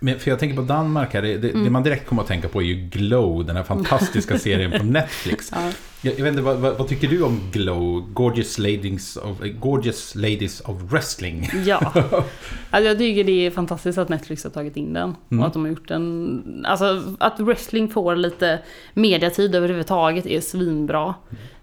Men, 0.00 0.18
för 0.18 0.30
jag 0.30 0.38
tänker 0.38 0.56
på 0.56 0.62
Danmark 0.62 1.14
här, 1.14 1.22
det, 1.22 1.38
det, 1.38 1.48
Mm. 1.50 1.64
det 1.64 1.70
man 1.70 1.82
direkt 1.82 2.06
kommer 2.06 2.22
att 2.22 2.28
tänka 2.28 2.48
på 2.48 2.62
är 2.62 2.66
ju 2.66 2.74
Glow, 2.74 3.44
den 3.46 3.56
här 3.56 3.62
fantastiska 3.62 4.38
serien 4.38 4.72
på 4.78 4.84
Netflix. 4.84 5.52
Ja. 5.54 5.70
Jag, 6.02 6.18
jag 6.18 6.24
vet 6.24 6.30
inte, 6.32 6.42
vad, 6.42 6.56
vad, 6.56 6.78
vad 6.78 6.88
tycker 6.88 7.08
du 7.08 7.22
om 7.22 7.40
Glow? 7.52 8.12
Gorgeous 8.12 8.58
Ladies 8.58 9.16
of, 9.16 9.38
Gorgeous 9.60 10.14
Ladies 10.14 10.60
of 10.60 10.76
Wrestling. 10.92 11.50
Ja. 11.66 11.92
Alltså 12.70 12.88
jag 12.88 12.98
tycker 12.98 13.24
det 13.24 13.46
är 13.46 13.50
fantastiskt 13.50 13.98
att 13.98 14.08
Netflix 14.08 14.44
har 14.44 14.50
tagit 14.50 14.76
in 14.76 14.92
den. 14.92 15.16
Mm. 15.30 15.40
Och 15.40 15.46
att 15.46 15.52
de 15.52 15.62
har 15.62 15.68
gjort 15.68 15.88
den... 15.88 16.64
Alltså 16.68 17.02
att 17.20 17.40
wrestling 17.40 17.88
får 17.88 18.16
lite 18.16 18.58
mediatid 18.94 19.54
överhuvudtaget 19.54 20.26
är 20.26 20.40
svinbra. 20.40 21.14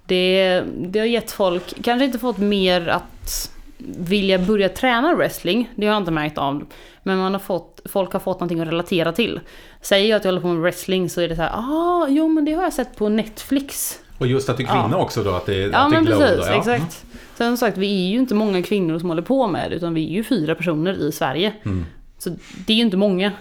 Det, 0.05 0.63
det 0.77 0.99
har 0.99 1.05
gett 1.05 1.31
folk, 1.31 1.83
kanske 1.83 2.05
inte 2.05 2.19
fått 2.19 2.38
mer 2.38 2.88
att 2.88 3.51
vilja 3.97 4.39
börja 4.39 4.69
träna 4.69 5.15
wrestling. 5.15 5.69
Det 5.75 5.86
har 5.86 5.93
jag 5.93 6.01
inte 6.01 6.11
märkt 6.11 6.38
av. 6.38 6.65
Men 7.03 7.17
man 7.17 7.33
har 7.33 7.39
fått 7.39 7.81
folk 7.86 8.13
har 8.13 8.19
fått 8.19 8.39
någonting 8.39 8.59
att 8.59 8.67
relatera 8.67 9.11
till. 9.11 9.39
Säger 9.81 10.09
jag 10.09 10.17
att 10.17 10.25
jag 10.25 10.31
håller 10.31 10.41
på 10.41 10.47
med 10.47 10.61
wrestling 10.61 11.09
så 11.09 11.21
är 11.21 11.29
det 11.29 11.36
så 11.36 11.41
här, 11.41 11.51
ah, 11.53 12.07
jo 12.09 12.27
men 12.27 12.45
det 12.45 12.53
har 12.53 12.63
jag 12.63 12.73
sett 12.73 12.97
på 12.97 13.09
Netflix. 13.09 13.99
Och 14.17 14.27
just 14.27 14.49
att 14.49 14.57
du 14.57 14.63
är 14.63 14.67
kvinna 14.67 14.89
Ja. 14.91 14.97
också 14.97 15.23
då, 15.23 15.31
att 15.31 15.45
det, 15.45 15.55
Ja 15.55 15.77
att 15.77 15.91
det 15.91 15.97
är 15.97 16.01
glow 16.01 16.19
precis, 16.19 16.45
då, 16.45 16.51
ja. 16.51 16.57
exakt. 16.57 17.05
Sen 17.36 17.57
som 17.57 17.57
sagt, 17.57 17.77
vi 17.77 18.05
är 18.05 18.09
ju 18.11 18.17
inte 18.19 18.36
många 18.36 18.63
kvinnor 18.63 18.99
som 18.99 19.09
håller 19.09 19.21
på 19.21 19.47
med 19.47 19.71
det, 19.71 19.75
utan 19.75 19.93
vi 19.93 20.05
är 20.05 20.11
ju 20.11 20.23
fyra 20.23 20.55
personer 20.55 20.93
i 21.01 21.11
Sverige. 21.11 21.53
Mm. 21.65 21.86
Så 22.17 22.29
det 22.67 22.73
är 22.73 22.77
ju 22.77 22.81
inte 22.81 22.97
många. 22.97 23.31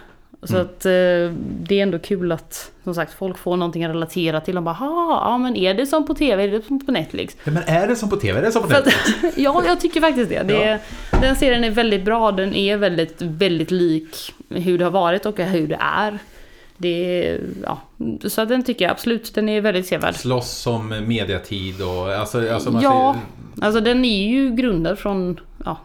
Så 0.44 0.56
att 0.56 0.86
eh, 0.86 0.90
det 1.62 1.78
är 1.78 1.82
ändå 1.82 1.98
kul 1.98 2.32
att 2.32 2.70
som 2.84 2.94
sagt 2.94 3.12
folk 3.12 3.38
får 3.38 3.56
någonting 3.56 3.84
att 3.84 3.90
relatera 3.90 4.40
till. 4.40 4.56
Och 4.56 4.62
bara, 4.62 4.74
"Ha, 4.74 5.30
ja 5.30 5.38
men 5.38 5.56
är 5.56 5.74
det 5.74 5.86
som 5.86 6.06
på 6.06 6.14
TV, 6.14 6.44
är 6.44 6.48
det 6.48 6.62
som 6.66 6.86
på 6.86 6.92
Netflix? 6.92 7.36
Ja, 7.44 7.52
men 7.52 7.62
är 7.66 7.86
det 7.86 7.96
som 7.96 8.10
på 8.10 8.16
TV? 8.16 8.38
Är 8.38 8.42
det 8.42 8.52
som 8.52 8.62
på 8.62 8.68
För 8.68 8.78
att, 8.78 8.86
Netflix? 8.86 9.36
ja, 9.38 9.62
jag 9.66 9.80
tycker 9.80 10.00
faktiskt 10.00 10.30
det. 10.30 10.42
det 10.42 10.80
Ja. 11.12 11.18
Den 11.20 11.36
serien 11.36 11.64
är 11.64 11.70
väldigt 11.70 12.04
bra, 12.04 12.32
den 12.32 12.54
är 12.54 12.76
väldigt, 12.76 13.22
väldigt 13.22 13.70
lik 13.70 14.34
hur 14.48 14.78
det 14.78 14.84
har 14.84 14.92
varit 14.92 15.26
och 15.26 15.38
hur 15.40 15.68
det 15.68 15.78
är. 15.80 16.18
Det 16.76 17.38
ja, 17.62 17.80
så 18.28 18.44
den 18.44 18.64
tycker 18.64 18.84
jag 18.84 18.92
absolut, 18.92 19.34
den 19.34 19.48
är 19.48 19.60
väldigt 19.60 19.86
sevärd. 19.86 20.14
Slåss 20.14 20.50
som 20.50 20.88
mediatid 20.88 21.82
och 21.82 22.12
alltså, 22.12 22.52
alltså 22.52 22.70
man 22.70 22.82
Ja, 22.82 23.16
alltså 23.60 23.80
den 23.80 24.04
är 24.04 24.26
ju 24.28 24.54
grundad 24.54 24.98
från, 24.98 25.40
ja, 25.64 25.78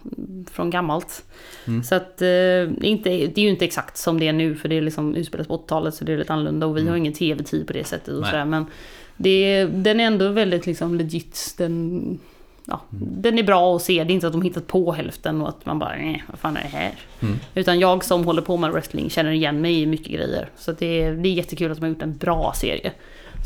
från 0.51 0.69
gammalt. 0.69 1.23
Mm. 1.67 1.83
Så 1.83 1.95
att 1.95 2.21
eh, 2.21 2.63
inte, 2.81 3.09
det 3.09 3.37
är 3.37 3.43
ju 3.43 3.49
inte 3.49 3.65
exakt 3.65 3.97
som 3.97 4.19
det 4.19 4.27
är 4.27 4.33
nu 4.33 4.55
för 4.55 4.69
det 4.69 4.77
är 4.77 4.81
liksom 4.81 5.15
utspelas 5.15 5.47
på 5.47 5.57
80-talet 5.57 5.93
så 5.95 6.05
det 6.05 6.13
är 6.13 6.17
lite 6.17 6.33
annorlunda 6.33 6.65
och 6.67 6.77
vi 6.77 6.87
har 6.87 6.95
ingen 6.95 7.13
tv-tid 7.13 7.67
på 7.67 7.73
det 7.73 7.83
sättet 7.83 8.07
och 8.07 8.13
Mm. 8.17 8.29
Sådär. 8.29 8.45
Men 8.45 8.65
det, 9.17 9.65
den 9.65 9.99
är 9.99 10.03
ändå 10.03 10.29
väldigt 10.29 10.65
liksom 10.65 10.95
legit. 10.95 11.55
Den, 11.57 12.19
ja, 12.65 12.81
Mm. 12.93 13.07
den 13.21 13.39
är 13.39 13.43
bra 13.43 13.75
att 13.75 13.81
se, 13.81 14.03
det 14.03 14.11
är 14.11 14.15
inte 14.15 14.27
att 14.27 14.33
de 14.33 14.41
hittat 14.41 14.67
på 14.67 14.91
hälften 14.91 15.41
och 15.41 15.49
att 15.49 15.65
man 15.65 15.79
bara 15.79 15.95
nej, 15.95 16.23
vad 16.27 16.39
fan 16.39 16.57
är 16.57 16.61
det 16.61 16.67
här? 16.67 16.91
Mm. 17.19 17.35
Utan 17.55 17.79
jag 17.79 18.03
som 18.03 18.23
håller 18.23 18.41
på 18.41 18.57
med 18.57 18.71
wrestling 18.71 19.09
känner 19.09 19.31
igen 19.31 19.61
mig 19.61 19.81
i 19.81 19.85
mycket 19.85 20.11
grejer. 20.13 20.49
Så 20.57 20.71
det, 20.71 21.03
är, 21.03 21.13
det 21.13 21.29
är 21.29 21.33
jättekul 21.33 21.71
att 21.71 21.77
de 21.77 21.83
har 21.83 21.89
gjort 21.89 22.01
en 22.01 22.17
bra 22.17 22.53
serie 22.55 22.91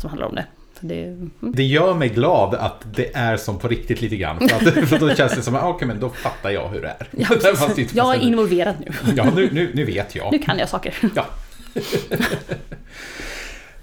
som 0.00 0.10
handlar 0.10 0.26
om 0.28 0.34
det. 0.34 0.46
Det 0.80 1.04
mm. 1.04 1.30
det 1.40 1.62
gör 1.62 1.94
mig 1.94 2.08
glad 2.08 2.54
att 2.54 2.84
det 2.94 3.16
är 3.16 3.36
som 3.36 3.58
på 3.58 3.68
riktigt 3.68 4.00
lite 4.00 4.16
grann. 4.16 4.48
För, 4.48 4.68
att, 4.68 4.88
för 4.88 4.98
då 4.98 5.14
känns 5.14 5.34
det 5.34 5.42
som 5.42 5.54
att 5.54 5.64
okej, 5.64 5.88
men 5.88 6.00
då 6.00 6.10
fattar 6.10 6.50
jag 6.50 6.68
hur 6.68 6.82
det 6.82 6.88
är. 6.88 7.08
Ja, 7.10 7.26
Fast 7.56 7.94
jag 7.94 8.14
är 8.14 8.20
involverad 8.20 8.74
nu. 8.80 9.12
Ja, 9.16 9.32
nu, 9.36 9.50
nu, 9.52 9.70
nu 9.74 9.84
vet 9.84 10.14
jag. 10.14 10.32
Nu 10.32 10.38
kan 10.38 10.58
jag 10.58 10.68
saker. 10.68 10.94
Ja. 11.14 11.26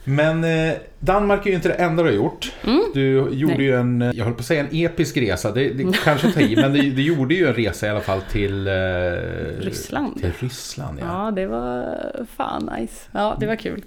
Men 0.03 0.43
eh, 0.43 0.73
Danmark 0.99 1.45
är 1.45 1.49
ju 1.49 1.55
inte 1.55 1.67
det 1.67 1.73
enda 1.73 2.03
du 2.03 2.09
har 2.09 2.15
gjort. 2.15 2.51
Du 2.93 3.11
gjorde 3.31 3.53
Mm. 3.53 3.57
Nej. 3.57 3.65
ju 3.65 3.75
en, 3.75 4.11
jag 4.15 4.25
höll 4.25 4.33
på 4.33 4.39
att 4.39 4.45
säga 4.45 4.61
en 4.61 4.69
episk 4.71 5.17
resa, 5.17 5.51
det, 5.51 5.69
det 5.69 5.97
kanske 6.03 6.31
tar 6.31 6.41
i, 6.41 6.55
men 6.55 6.73
du, 6.73 6.81
du 6.91 7.01
gjorde 7.01 7.33
ju 7.33 7.47
en 7.47 7.53
resa 7.53 7.87
i 7.87 7.89
alla 7.89 8.01
fall 8.01 8.21
till... 8.21 8.67
Eh, 8.67 8.73
Ryssland. 9.59 10.21
Till 10.21 10.31
Ryssland, 10.39 10.99
ja. 10.99 11.05
Ja, 11.25 11.31
det 11.31 11.45
var 11.45 11.97
fan 12.37 12.69
nice. 12.79 12.93
Ja, 13.11 13.37
det 13.39 13.45
var 13.45 13.55
kul. 13.55 13.81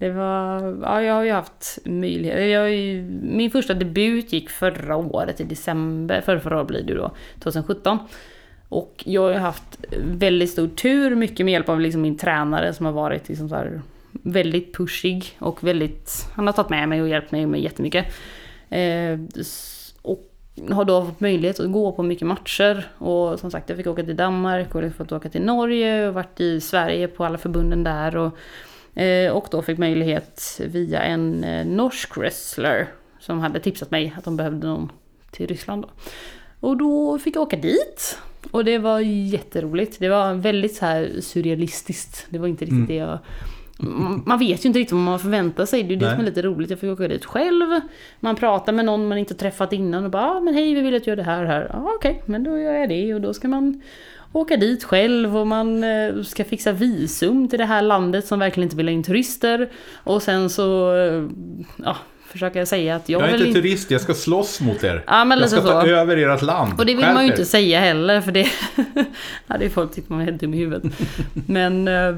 Det 0.00 0.10
var, 0.10 0.78
ja, 0.82 1.02
jag 1.02 1.14
har 1.14 1.24
ju 1.24 1.32
haft 1.32 1.78
möjlighet. 1.84 2.50
Jag 2.50 2.60
har 2.60 2.68
ju, 2.68 3.02
min 3.22 3.50
första 3.50 3.74
debut 3.74 4.32
gick 4.32 4.50
förra 4.50 4.96
året 4.96 5.40
i 5.40 5.44
december, 5.44 6.20
förra, 6.20 6.40
förra 6.40 6.56
året 6.56 6.66
blir 6.66 6.82
det 6.82 6.94
då, 6.94 7.10
2017. 7.40 7.98
Och 8.68 9.02
jag 9.06 9.22
har 9.22 9.30
ju 9.30 9.36
haft 9.36 9.84
väldigt 10.02 10.50
stor 10.50 10.68
tur, 10.68 11.14
mycket 11.14 11.46
med 11.46 11.52
hjälp 11.52 11.68
av 11.68 11.80
liksom 11.80 12.02
min 12.02 12.18
tränare 12.18 12.74
som 12.74 12.86
har 12.86 12.92
varit 12.92 13.28
liksom 13.28 13.48
så 13.48 13.54
här 13.54 13.82
väldigt 14.12 14.76
pushig 14.76 15.36
och 15.38 15.64
väldigt, 15.64 16.26
han 16.34 16.46
har 16.46 16.52
tagit 16.54 16.70
med 16.70 16.88
mig 16.88 17.02
och 17.02 17.08
hjälpt 17.08 17.32
mig 17.32 17.46
med 17.46 17.60
jättemycket. 17.60 18.06
Eh, 18.68 19.18
och 20.02 20.26
har 20.70 20.84
då 20.84 21.04
fått 21.04 21.20
möjlighet 21.20 21.60
att 21.60 21.72
gå 21.72 21.92
på 21.92 22.02
mycket 22.02 22.26
matcher. 22.26 22.86
Och 22.98 23.38
som 23.38 23.50
sagt, 23.50 23.68
jag 23.68 23.78
fick 23.78 23.86
åka 23.86 24.02
till 24.02 24.16
Danmark 24.16 24.74
och 24.74 24.84
jag 24.84 24.94
fått 24.94 25.12
åka 25.12 25.28
till 25.28 25.42
Norge 25.42 26.08
och 26.08 26.14
varit 26.14 26.40
i 26.40 26.60
Sverige 26.60 27.08
på 27.08 27.24
alla 27.24 27.38
förbunden 27.38 27.84
där. 27.84 28.16
Och, 28.16 28.36
och 29.32 29.48
då 29.50 29.62
fick 29.62 29.78
möjlighet 29.78 30.60
via 30.66 31.02
en 31.02 31.44
eh, 31.44 31.66
norsk 31.66 32.16
wrestler 32.16 32.88
som 33.18 33.40
hade 33.40 33.60
tipsat 33.60 33.90
mig 33.90 34.14
att 34.18 34.24
de 34.24 34.36
behövde 34.36 34.66
någon 34.66 34.92
till 35.30 35.46
Ryssland. 35.46 35.82
Då. 35.82 35.88
Och 36.68 36.76
då 36.76 37.18
fick 37.18 37.36
jag 37.36 37.42
åka 37.42 37.56
dit. 37.56 38.18
Och 38.50 38.64
det 38.64 38.78
var 38.78 39.00
jätteroligt. 39.00 39.96
Det 40.00 40.08
var 40.08 40.34
väldigt 40.34 40.74
så 40.74 40.86
här 40.86 41.10
surrealistiskt. 41.20 42.26
Det 42.30 42.38
var 42.38 42.48
inte 42.48 42.64
riktigt 42.64 42.88
det 42.88 42.94
jag... 42.94 43.18
Man 44.26 44.38
vet 44.38 44.64
ju 44.64 44.66
inte 44.66 44.78
riktigt 44.78 44.92
vad 44.92 45.02
man 45.02 45.18
förväntar 45.18 45.66
sig. 45.66 45.82
Det 45.82 45.88
är 45.88 45.90
ju 45.90 45.96
det 45.96 46.10
som 46.10 46.20
är 46.20 46.24
lite 46.24 46.42
roligt. 46.42 46.70
Jag 46.70 46.78
fick 46.78 46.90
åka 46.90 47.08
dit 47.08 47.24
själv. 47.24 47.80
Man 48.20 48.36
pratar 48.36 48.72
med 48.72 48.84
någon 48.84 49.08
man 49.08 49.18
inte 49.18 49.34
träffat 49.34 49.72
innan 49.72 50.04
och 50.04 50.10
bara 50.10 50.30
ah, 50.30 50.40
men 50.40 50.54
hej 50.54 50.74
vi 50.74 50.80
vill 50.80 50.94
att 50.94 51.04
du 51.04 51.10
gör 51.10 51.16
det 51.16 51.22
här 51.22 51.42
och 51.42 51.48
här. 51.48 51.70
Ja 51.72 51.92
okej, 51.96 52.22
men 52.26 52.44
då 52.44 52.58
gör 52.58 52.72
jag 52.72 52.88
det 52.88 53.14
och 53.14 53.20
då 53.20 53.34
ska 53.34 53.48
man 53.48 53.82
åka 54.32 54.56
dit 54.56 54.84
själv 54.84 55.36
och 55.36 55.46
man 55.46 55.84
eh, 55.84 56.22
ska 56.22 56.44
fixa 56.44 56.72
visum 56.72 57.48
till 57.48 57.58
det 57.58 57.64
här 57.64 57.82
landet 57.82 58.26
som 58.26 58.38
verkligen 58.38 58.64
inte 58.64 58.76
vill 58.76 58.86
ha 58.86 58.92
in 58.92 59.02
turister. 59.02 59.70
Och 59.94 60.22
sen 60.22 60.50
så 60.50 60.96
eh, 60.96 61.24
ja, 61.76 61.96
försöka 62.32 62.66
säga 62.66 62.96
att 62.96 63.08
jag, 63.08 63.22
Jag 63.22 63.28
är 63.28 63.32
vill 63.32 63.46
inte 63.46 63.60
turist, 63.60 63.90
jag 63.90 64.00
ska 64.00 64.14
slåss 64.14 64.60
mot 64.60 64.84
er. 64.84 65.04
Ja, 65.06 65.24
men 65.24 65.38
jag 65.38 65.50
ska 65.50 65.60
ta 65.60 65.82
så. 65.82 65.86
över 65.86 66.16
ert 66.16 66.42
land. 66.42 66.72
Och 66.78 66.86
det 66.86 66.94
vill 66.94 67.04
Skärp 67.04 67.14
man 67.14 67.24
ju 67.24 67.30
inte 67.30 67.44
säga 67.44 67.80
heller 67.80 68.20
för 68.20 68.32
det 68.32 68.48
hade 69.46 69.64
ju 69.64 69.70
folk 69.70 69.94
tyckt 69.94 70.08
man 70.08 70.18
var 70.18 70.24
helt 70.24 70.40
dum 70.40 70.54
i 70.54 70.56
huvudet. 70.56 70.92
Men 71.46 71.88
eh, 71.88 72.14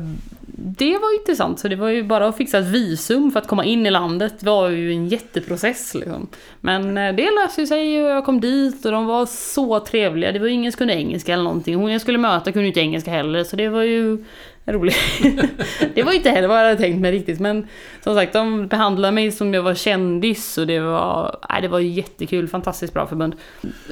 det 0.54 0.98
var 0.98 1.20
intressant 1.20 1.60
så 1.60 1.68
det 1.68 1.76
var 1.76 1.88
ju 1.88 2.02
bara 2.02 2.28
att 2.28 2.36
fixa 2.36 2.58
ett 2.58 2.66
visum 2.66 3.30
för 3.30 3.40
att 3.40 3.46
komma 3.46 3.64
in 3.64 3.86
i 3.86 3.90
landet 3.90 4.34
Det 4.38 4.46
var 4.46 4.68
ju 4.68 4.92
en 4.92 5.08
jätteprocess 5.08 5.94
liksom. 5.94 6.26
Men 6.60 6.98
eh, 6.98 7.14
det 7.14 7.30
löste 7.30 7.66
sig 7.66 8.04
och 8.04 8.10
jag 8.10 8.24
kom 8.24 8.40
dit 8.40 8.84
och 8.84 8.92
de 8.92 9.06
var 9.06 9.26
så 9.26 9.80
trevliga. 9.80 10.32
Det 10.32 10.38
var 10.38 10.46
ingen 10.46 10.72
som 10.72 10.78
kunde 10.78 10.94
engelska 10.94 11.32
eller 11.32 11.44
någonting. 11.44 11.74
Hon 11.74 11.92
jag 11.92 12.00
skulle 12.00 12.18
möta 12.18 12.52
kunde 12.52 12.68
inte 12.68 12.80
engelska 12.80 13.10
heller 13.10 13.44
så 13.44 13.56
det 13.56 13.68
var 13.68 13.82
ju 13.82 14.24
roligt. 14.66 14.96
det 15.94 16.02
var 16.02 16.12
inte 16.12 16.30
heller 16.30 16.48
vad 16.48 16.58
jag 16.58 16.64
hade 16.64 16.76
tänkt 16.76 17.00
mig 17.00 17.12
riktigt 17.12 17.40
men 17.40 17.66
som 18.04 18.14
sagt 18.14 18.32
de 18.32 18.66
behandlade 18.68 19.12
mig 19.12 19.32
som 19.32 19.54
jag 19.54 19.62
var 19.62 19.74
kändis 19.74 20.58
och 20.58 20.66
det 20.66 20.80
var, 20.80 21.36
nej, 21.50 21.62
det 21.62 21.68
var 21.68 21.80
jättekul, 21.80 22.48
fantastiskt 22.48 22.94
bra 22.94 23.06
förbund. 23.06 23.34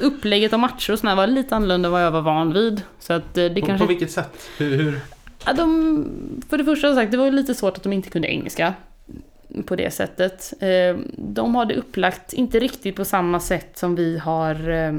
Upplägget 0.01 0.53
av 0.53 0.59
matcher 0.59 0.93
och 0.93 0.99
sådär 0.99 1.15
var 1.15 1.27
lite 1.27 1.55
annorlunda 1.55 1.87
än 1.87 1.91
vad 1.91 2.03
jag 2.03 2.11
var 2.11 2.21
van 2.21 2.53
vid. 2.53 2.81
Så 2.99 3.13
att 3.13 3.37
eh, 3.37 3.45
det 3.45 3.61
På, 3.61 3.67
kanske... 3.67 3.85
på 3.85 3.89
vilket 3.89 4.11
sätt? 4.11 4.49
Hur, 4.57 4.77
hur? 4.77 4.99
Ja, 5.45 5.53
de, 5.53 6.05
för 6.49 6.57
det 6.57 6.63
första 6.65 6.87
som 6.87 6.95
sagt, 6.95 7.11
det 7.11 7.17
var 7.17 7.31
lite 7.31 7.55
svårt 7.55 7.77
att 7.77 7.83
de 7.83 7.93
inte 7.93 8.09
kunde 8.09 8.27
engelska. 8.27 8.73
På 9.65 9.75
det 9.75 9.91
sättet. 9.93 10.53
Eh, 10.59 10.95
De 11.17 11.55
har 11.55 11.65
det 11.65 11.75
upplagt, 11.75 12.33
inte 12.33 12.59
riktigt 12.59 12.95
på 12.95 13.05
samma 13.05 13.39
sätt 13.39 13.77
som 13.77 13.95
vi 13.95 14.17
har... 14.17 14.69
eh, 14.69 14.93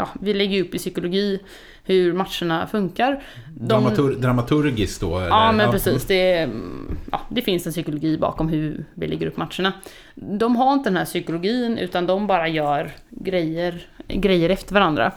Ja, 0.00 0.08
vi 0.20 0.34
lägger 0.34 0.62
upp 0.62 0.74
i 0.74 0.78
psykologi 0.78 1.40
hur 1.88 2.12
matcherna 2.12 2.66
funkar. 2.66 3.22
De- 3.60 3.68
Dramatur, 3.68 4.14
dramaturgiskt 4.16 5.00
då? 5.00 5.10
Ja, 5.10 5.48
eller? 5.48 5.56
men 5.56 5.70
precis. 5.72 6.04
Det, 6.04 6.32
mm, 6.38 6.96
ja, 7.12 7.20
det 7.30 7.42
finns 7.42 7.66
en 7.66 7.72
psykologi 7.72 8.18
bakom 8.18 8.48
hur 8.48 8.84
vi 8.94 9.06
lägger 9.06 9.26
upp 9.26 9.36
matcherna. 9.36 9.72
De 10.14 10.56
har 10.56 10.72
inte 10.72 10.90
den 10.90 10.96
här 10.96 11.04
psykologin, 11.04 11.78
utan 11.78 12.06
de 12.06 12.26
bara 12.26 12.48
gör 12.48 12.90
grejer, 13.10 13.86
grejer 14.08 14.50
efter 14.50 14.74
varandra. 14.74 15.12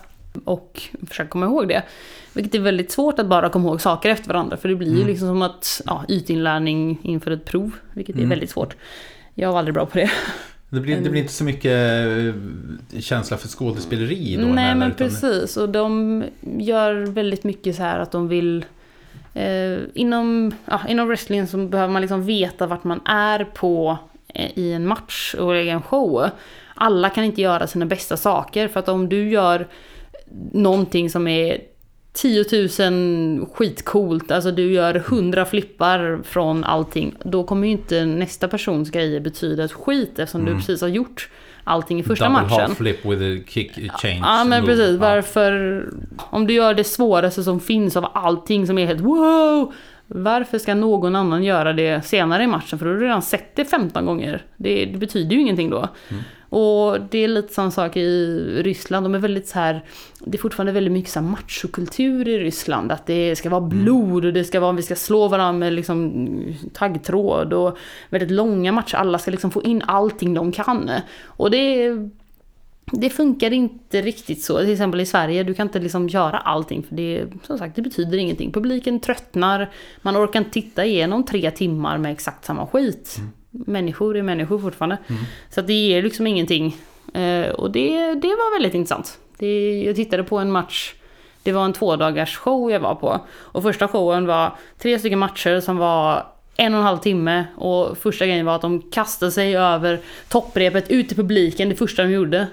Och 0.45 0.82
försöker 1.07 1.30
komma 1.30 1.45
ihåg 1.45 1.67
det. 1.67 1.84
Vilket 2.34 2.55
är 2.55 2.59
väldigt 2.59 2.91
svårt 2.91 3.19
att 3.19 3.28
bara 3.28 3.49
komma 3.49 3.67
ihåg 3.67 3.82
saker 3.82 4.09
efter 4.09 4.28
varandra, 4.28 4.57
för 4.57 4.69
det 4.69 4.76
blir 4.76 4.97
ju 4.99 5.05
liksom 5.05 5.28
som 5.28 5.41
att 5.41 5.82
ja, 5.86 6.03
ytinlärning 6.09 6.99
inför 7.03 7.32
ett 7.32 7.45
prov, 7.45 7.72
vilket 7.93 8.15
är 8.15 8.26
väldigt 8.26 8.49
svårt. 8.49 8.76
Jag 9.36 9.51
var 9.51 9.59
aldrig 9.59 9.74
bra 9.74 9.86
på 9.86 9.97
det. 9.97 10.11
Det 10.72 10.80
blir, 10.80 11.01
det 11.01 11.09
blir 11.09 11.22
inte 11.22 11.34
så 11.34 11.43
mycket 11.43 12.07
eh, 12.93 12.99
känsla 12.99 13.38
för 13.38 13.47
skådespeleri 13.47 14.36
då? 14.36 14.45
Nej 14.47 14.63
heller, 14.63 14.76
men 14.76 14.91
utan- 14.91 15.07
precis 15.07 15.57
och 15.57 15.69
de 15.69 16.24
gör 16.41 16.93
väldigt 16.93 17.43
mycket 17.43 17.76
så 17.76 17.84
här 17.84 17.99
att 17.99 18.11
de 18.11 18.28
vill 18.28 18.65
eh, 19.34 19.78
inom, 19.93 20.53
ja, 20.65 20.82
inom 20.88 21.07
wrestling 21.07 21.47
så 21.47 21.57
behöver 21.57 21.93
man 21.93 22.01
liksom 22.01 22.26
veta 22.26 22.67
vart 22.67 22.84
man 22.84 23.01
är 23.05 23.43
på 23.43 23.97
eh, 24.28 24.51
i 24.55 24.74
en 24.74 24.88
match 24.88 25.36
och 25.36 25.55
i 25.55 25.69
en 25.69 25.82
show. 25.82 26.30
Alla 26.76 27.09
kan 27.09 27.24
inte 27.24 27.41
göra 27.41 27.67
sina 27.67 27.86
bästa 27.86 28.17
saker 28.17 28.67
för 28.67 28.80
att 28.80 28.89
om 28.89 29.09
du 29.09 29.30
gör 29.30 29.67
någonting 30.51 31.09
som 31.09 31.28
är 31.28 31.61
10 32.14 32.45
000 32.89 33.45
skitcoolt, 33.53 34.32
alltså 34.32 34.51
du 34.51 34.72
gör 34.72 34.95
100 34.95 35.45
flippar 35.45 36.20
från 36.24 36.64
allting, 36.64 37.16
då 37.24 37.43
kommer 37.43 37.68
ju 37.68 37.72
inte 37.74 38.05
nästa 38.05 38.47
persons 38.47 38.89
grejer 38.89 39.20
betyda 39.20 39.64
ett 39.64 39.72
skit 39.72 40.20
eftersom 40.20 40.45
du 40.45 40.55
precis 40.55 40.82
har 40.82 40.88
gjort 40.88 41.30
allting 41.64 41.99
i 41.99 42.03
första 42.03 42.26
Double 42.26 42.41
matchen. 42.41 42.59
half 42.59 42.78
flip 42.78 43.05
with 43.05 43.22
a 43.24 43.43
kick 43.47 43.91
change 43.91 44.22
Ja 44.24 44.43
men 44.43 44.62
move. 44.62 44.74
precis, 44.74 44.99
varför... 44.99 45.86
Om 46.18 46.47
du 46.47 46.53
gör 46.53 46.74
det 46.74 46.84
svåraste 46.84 47.43
som 47.43 47.59
finns 47.59 47.97
av 47.97 48.07
allting 48.14 48.68
som 48.68 48.78
är 48.78 48.86
helt 48.86 49.01
wow! 49.01 49.74
Varför 50.07 50.57
ska 50.59 50.76
någon 50.76 51.16
annan 51.16 51.43
göra 51.43 51.74
det 51.74 52.05
senare 52.05 52.43
i 52.43 52.47
matchen? 52.47 52.80
För 52.80 52.86
då 52.86 52.91
har 52.91 52.97
du 52.99 53.05
redan 53.05 53.22
sett 53.22 53.55
det 53.55 53.66
15 53.66 54.05
gånger. 54.05 54.41
Det, 54.57 54.86
det 54.86 54.97
betyder 54.97 55.36
ju 55.36 55.41
ingenting 55.41 55.70
då. 55.70 55.88
Och 56.52 57.02
det 57.02 57.18
är 57.18 57.28
lite 57.28 57.54
samma 57.54 57.72
sak 57.72 57.97
i 57.97 58.36
Ryssland. 58.64 59.06
De 59.06 59.16
är 59.16 59.20
väldigt 59.20 59.47
så 59.47 59.60
här... 59.60 59.86
Det 60.20 60.38
är 60.38 60.41
fortfarande 60.41 60.72
väldigt 60.72 60.93
mycket 60.93 61.12
så 61.12 61.20
här 61.20 61.28
machokultur 61.28 62.28
i 62.28 62.39
Ryssland. 62.39 62.91
Att 62.91 63.06
det 63.06 63.36
ska 63.36 63.49
vara 63.49 63.62
blod 63.62 64.26
och 64.26 64.34
det 64.34 64.43
ska 64.43 64.60
vara... 64.60 64.72
Vi 64.72 64.82
ska 64.82 64.95
slå 64.95 65.28
varandra 65.28 65.60
med 65.60 65.74
liksom 65.74 66.28
taggtråd 66.74 67.54
och 67.54 67.78
väldigt 68.10 68.32
långa 68.32 68.72
matcher. 68.72 68.95
Alla 68.95 69.20
ska 69.20 69.32
liksom 69.32 69.52
få 69.52 69.64
in 69.64 69.82
allting 69.82 70.34
de 70.34 70.52
kan. 70.52 70.91
Och 71.26 71.52
det 71.52 71.91
det 72.91 73.10
funkar 73.10 73.54
inte 73.54 74.02
riktigt 74.02 74.43
så. 74.43 74.60
Till 74.60 74.72
exempel 74.72 75.02
i 75.02 75.06
Sverige, 75.06 75.43
du 75.43 75.54
kan 75.54 75.68
inte 75.68 75.80
liksom 75.80 76.10
göra 76.10 76.38
allting 76.38 76.84
för 76.84 76.95
det, 76.95 77.28
som 77.43 77.58
sagt, 77.58 77.76
det 77.76 77.82
betyder 77.82 78.18
ingenting. 78.18 78.52
Publiken 78.52 78.99
tröttnar, 78.99 79.70
man 80.02 80.18
orkar 80.18 80.39
inte 80.39 80.52
titta 80.52 80.86
igenom 80.86 81.26
tre 81.26 81.52
timmar 81.52 81.97
med 81.97 82.12
exakt 82.12 82.45
samma 82.45 82.68
skit. 82.68 83.20
Människor 83.52 84.18
är 84.18 84.22
människor 84.22 84.60
fortfarande. 84.60 84.97
Så 85.49 85.60
att 85.60 85.68
det 85.68 85.74
ger 85.74 86.04
liksom 86.04 86.28
ingenting. 86.28 86.78
Eh, 87.14 87.49
och 87.49 87.72
det, 87.72 88.14
det 88.14 88.28
var 88.28 88.56
väldigt 88.58 88.74
intressant. 88.74 89.20
Det, 89.38 89.82
jag 89.84 89.95
tittade 89.95 90.24
på 90.24 90.38
en 90.38 90.52
match, 90.52 90.93
det 91.43 91.52
var 91.52 91.66
en 91.66 91.74
tvådagars 91.74 92.38
show 92.38 92.72
jag 92.72 92.80
var 92.80 92.95
på. 92.95 93.20
Och 93.32 93.64
första 93.64 93.88
showen 93.88 94.26
var 94.26 94.56
tre 94.78 94.99
stycken 94.99 95.20
matcher 95.20 95.60
som 95.60 95.78
var 95.78 96.26
en 96.58 96.74
och 96.74 96.80
en 96.80 96.86
halv 96.86 96.97
timme 96.97 97.45
och 97.58 97.97
första 97.97 98.26
grejen 98.26 98.45
var 98.45 98.56
att 98.56 98.62
de 98.62 98.82
kastade 98.82 99.32
sig 99.32 99.58
över 99.58 99.99
topprepet 100.30 100.91
ut 100.91 101.12
i 101.12 101.16
publiken, 101.16 101.70
det 101.70 101.76
första 101.76 102.04
de 102.04 102.12
gjorde. 102.12 102.47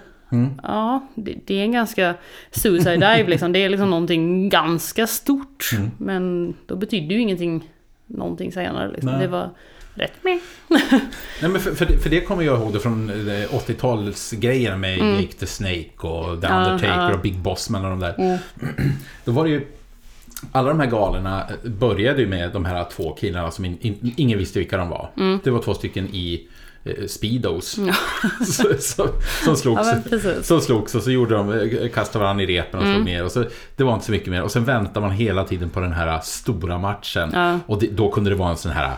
Ja, 0.63 1.07
det, 1.15 1.35
det 1.47 1.55
är 1.61 1.63
en 1.63 1.73
ganska 1.73 2.15
suicide 2.51 2.95
dive 2.97 3.25
liksom. 3.29 3.53
Det 3.53 3.59
är 3.59 3.69
liksom 3.69 3.91
någonting 3.91 4.49
ganska 4.49 5.07
stort. 5.07 5.71
Men 5.99 6.55
då 6.67 6.77
betyder 6.77 7.15
ju 7.15 7.21
ingenting 7.21 7.71
någonting 8.07 8.53
senare. 8.53 8.93
Liksom. 8.93 9.11
Det 9.21 9.27
var 9.29 9.51
rätt. 9.99 10.13
Nej, 11.41 11.51
men 11.51 11.61
för, 11.61 11.75
för, 11.75 11.87
det, 11.87 11.99
för 11.99 12.11
det 12.11 12.21
kommer 12.21 12.43
jag 12.43 12.59
ihåg 12.61 12.73
det 12.73 12.81
från 12.81 13.11
eh, 13.11 13.49
80-talsgrejerna 13.49 14.77
med 14.77 14.99
Jake 14.99 15.33
the 15.33 15.47
Snake 15.47 15.91
och 15.99 16.41
The 16.41 16.47
Mm. 16.47 16.59
Ja, 16.59 16.65
Undertaker 16.71 17.09
ja. 17.09 17.15
och 17.15 17.21
Big 17.21 17.39
Bossman 17.39 17.85
och 17.85 17.91
de 17.91 18.01
där. 18.01 18.39
Då 19.25 19.33
var 19.33 19.45
det 19.45 19.51
ju... 19.51 19.67
Alla 20.53 20.69
de 20.69 20.81
här 20.81 20.87
galorna 20.87 21.47
började 21.65 22.21
ju 22.21 22.29
med 22.29 22.53
de 22.53 22.65
här 22.65 22.87
två 22.97 23.13
killarna 23.13 23.51
som 23.51 23.65
in, 23.65 23.79
in, 23.81 24.15
ingen 24.17 24.39
visste 24.39 24.59
vilka 24.59 24.77
de 24.77 24.89
var. 24.89 25.11
Mm. 25.17 25.41
Det 25.45 25.51
var 25.51 25.63
två 25.63 25.75
stycken 25.75 26.09
i 26.13 26.49
eh, 26.85 27.07
Speedos. 27.07 27.71
så, 28.81 29.09
som 29.45 29.57
slogs. 29.57 29.89
Ja, 30.13 30.43
som 30.43 30.61
slogs 30.61 30.95
och 30.95 31.03
så 31.03 31.11
gjorde 31.11 31.35
de, 31.35 31.53
eh, 31.53 31.89
kastade 31.89 32.23
varandra 32.23 32.45
i 32.45 32.47
repen 32.47 32.81
och 32.81 32.87
Mm. 32.87 32.97
slog 32.97 33.07
ner. 33.07 33.25
Och 33.25 33.33
så, 33.33 33.45
det 33.77 33.85
var 33.85 33.95
inte 33.95 34.07
så 34.07 34.13
mycket 34.13 34.29
mer. 34.29 34.43
Och 34.43 34.51
sen 34.51 34.65
väntar 34.65 35.01
man 35.01 35.11
hela 35.11 35.45
tiden 35.45 35.71
på 35.71 35.81
den 35.81 35.93
här 35.93 36.21
stora 36.21 36.79
matchen. 36.79 37.31
Ja. 37.35 37.59
Och 37.67 37.79
det, 37.81 37.87
då 37.87 38.11
kunde 38.11 38.31
det 38.31 38.37
vara 38.37 38.51
en 38.51 38.57
sån 38.57 38.73
här 38.73 38.93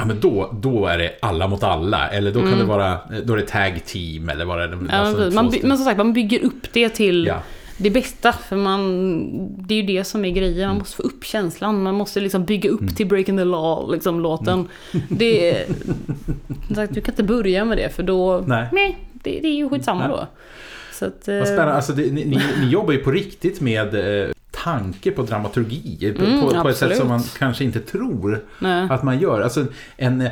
Ja 0.00 0.06
men 0.06 0.20
då, 0.20 0.54
då 0.60 0.86
är 0.86 0.98
det 0.98 1.12
alla 1.22 1.48
mot 1.48 1.62
alla. 1.62 2.08
Eller 2.08 2.32
då 2.32 2.40
kan 2.40 2.58
det 2.58 2.64
vara 2.64 2.98
Då 3.24 3.32
är 3.32 3.36
det 3.36 3.46
tag 3.46 3.84
team 3.86 4.28
eller 4.28 4.44
vad 4.44 4.58
det 4.58 4.64
är. 4.64 4.68
Mm. 4.68 4.88
Ja, 4.92 4.96
alltså, 4.96 5.30
två 5.30 5.34
man, 5.34 5.54
men 5.62 5.76
som 5.76 5.84
sagt, 5.84 5.96
man 5.98 6.12
bygger 6.12 6.44
upp 6.44 6.72
det 6.72 6.88
till 6.88 7.26
Ja. 7.26 7.42
det 7.76 7.90
bästa. 7.90 8.32
För 8.32 8.56
man, 8.56 9.66
det 9.66 9.74
är 9.74 9.76
ju 9.76 9.86
det 9.86 10.04
som 10.04 10.24
är 10.24 10.30
grejen. 10.30 10.68
Man 10.68 10.78
måste 10.78 10.96
få 10.96 11.02
upp 11.02 11.24
känslan. 11.24 11.82
Man 11.82 11.94
måste 11.94 12.20
liksom 12.20 12.44
bygga 12.44 12.70
upp 12.70 12.96
till 12.96 13.06
Breaking 13.06 13.36
the 13.36 13.44
Law, 13.44 13.92
liksom 13.92 14.20
låten. 14.20 14.68
Det 15.08 15.66
som 16.66 16.74
sagt, 16.74 16.94
du 16.94 17.00
kan 17.00 17.12
inte 17.12 17.22
börja 17.22 17.64
med 17.64 17.78
det 17.78 17.88
för 17.88 18.02
då... 18.02 18.44
Nej. 18.46 18.96
det, 19.12 19.40
det 19.42 19.48
är 19.48 19.54
ju 19.56 19.68
skitsamma 19.68 20.08
Nej. 20.08 20.16
då. 20.16 20.26
Så 20.92 21.06
att, 21.06 21.28
eh, 21.28 21.36
Vad 21.38 21.46
spännande. 21.46 21.72
Alltså, 21.72 21.92
det, 21.92 22.02
ni, 22.02 22.24
ni, 22.24 22.40
ni 22.60 22.68
jobbar 22.68 22.92
ju 22.92 22.98
på 22.98 23.10
riktigt 23.10 23.60
med 23.60 23.94
eh, 23.94 24.30
tanke 24.64 25.10
på 25.10 25.22
dramaturgi. 25.22 26.14
På, 26.18 26.24
Mm, 26.24 26.40
på, 26.40 26.50
på 26.62 26.68
ett 26.68 26.76
sätt 26.76 26.96
som 26.96 27.08
man 27.08 27.22
kanske 27.38 27.64
inte 27.64 27.80
tror 27.80 28.44
Nej. 28.58 28.86
att 28.90 29.02
man 29.02 29.18
gör. 29.20 29.40
Alltså 29.40 29.66
en... 29.96 30.28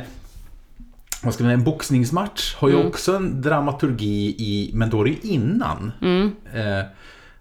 Vad 1.23 1.33
ska 1.33 1.43
man 1.43 1.49
säga, 1.49 1.57
en 1.59 1.63
boxningsmatch 1.63 2.55
har 2.55 2.69
ju 2.69 2.75
Mm. 2.75 2.87
också 2.87 3.15
en 3.15 3.41
dramaturgi 3.41 4.35
i, 4.37 4.71
men 4.73 4.89
då 4.89 5.01
är 5.01 5.05
det 5.05 5.09
ju 5.09 5.17
innan. 5.33 5.91
Mm. 6.01 6.31
Eh, 6.53 6.85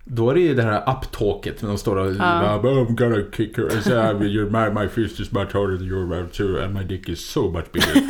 då 0.05 0.30
är 0.30 0.34
det 0.34 0.41
ju 0.41 0.55
det 0.55 0.62
här 0.62 0.82
uptalket, 0.97 1.62
när 1.62 1.68
de 1.68 1.78
står 1.78 1.97
och 1.97 2.12
Ja. 2.12 2.61
I'm 2.64 2.95
gonna 2.97 3.22
kick 3.36 3.57
her, 3.57 3.64
and 3.64 3.82
say, 3.82 3.95
"Your- 3.95 4.51
my, 4.74 4.80
my 4.82 4.89
fist 4.89 5.20
is 5.20 5.32
much 5.32 5.53
harder 5.53 5.76
than 5.76 5.86
your 5.86 6.07
mouth 6.07 6.30
too, 6.36 6.62
and 6.64 6.74
my 6.74 6.84
dick 6.84 7.09
is 7.09 7.20
so 7.30 7.51
much 7.51 7.64
bigger. 7.72 7.95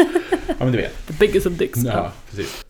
ja 0.48 0.54
men 0.58 0.72
du 0.72 0.78
vet. 0.78 1.06
The 1.06 1.12
biggest 1.20 1.46
of 1.46 1.52
dicks. 1.52 1.84
Ja, 1.84 2.12
precis. 2.30 2.64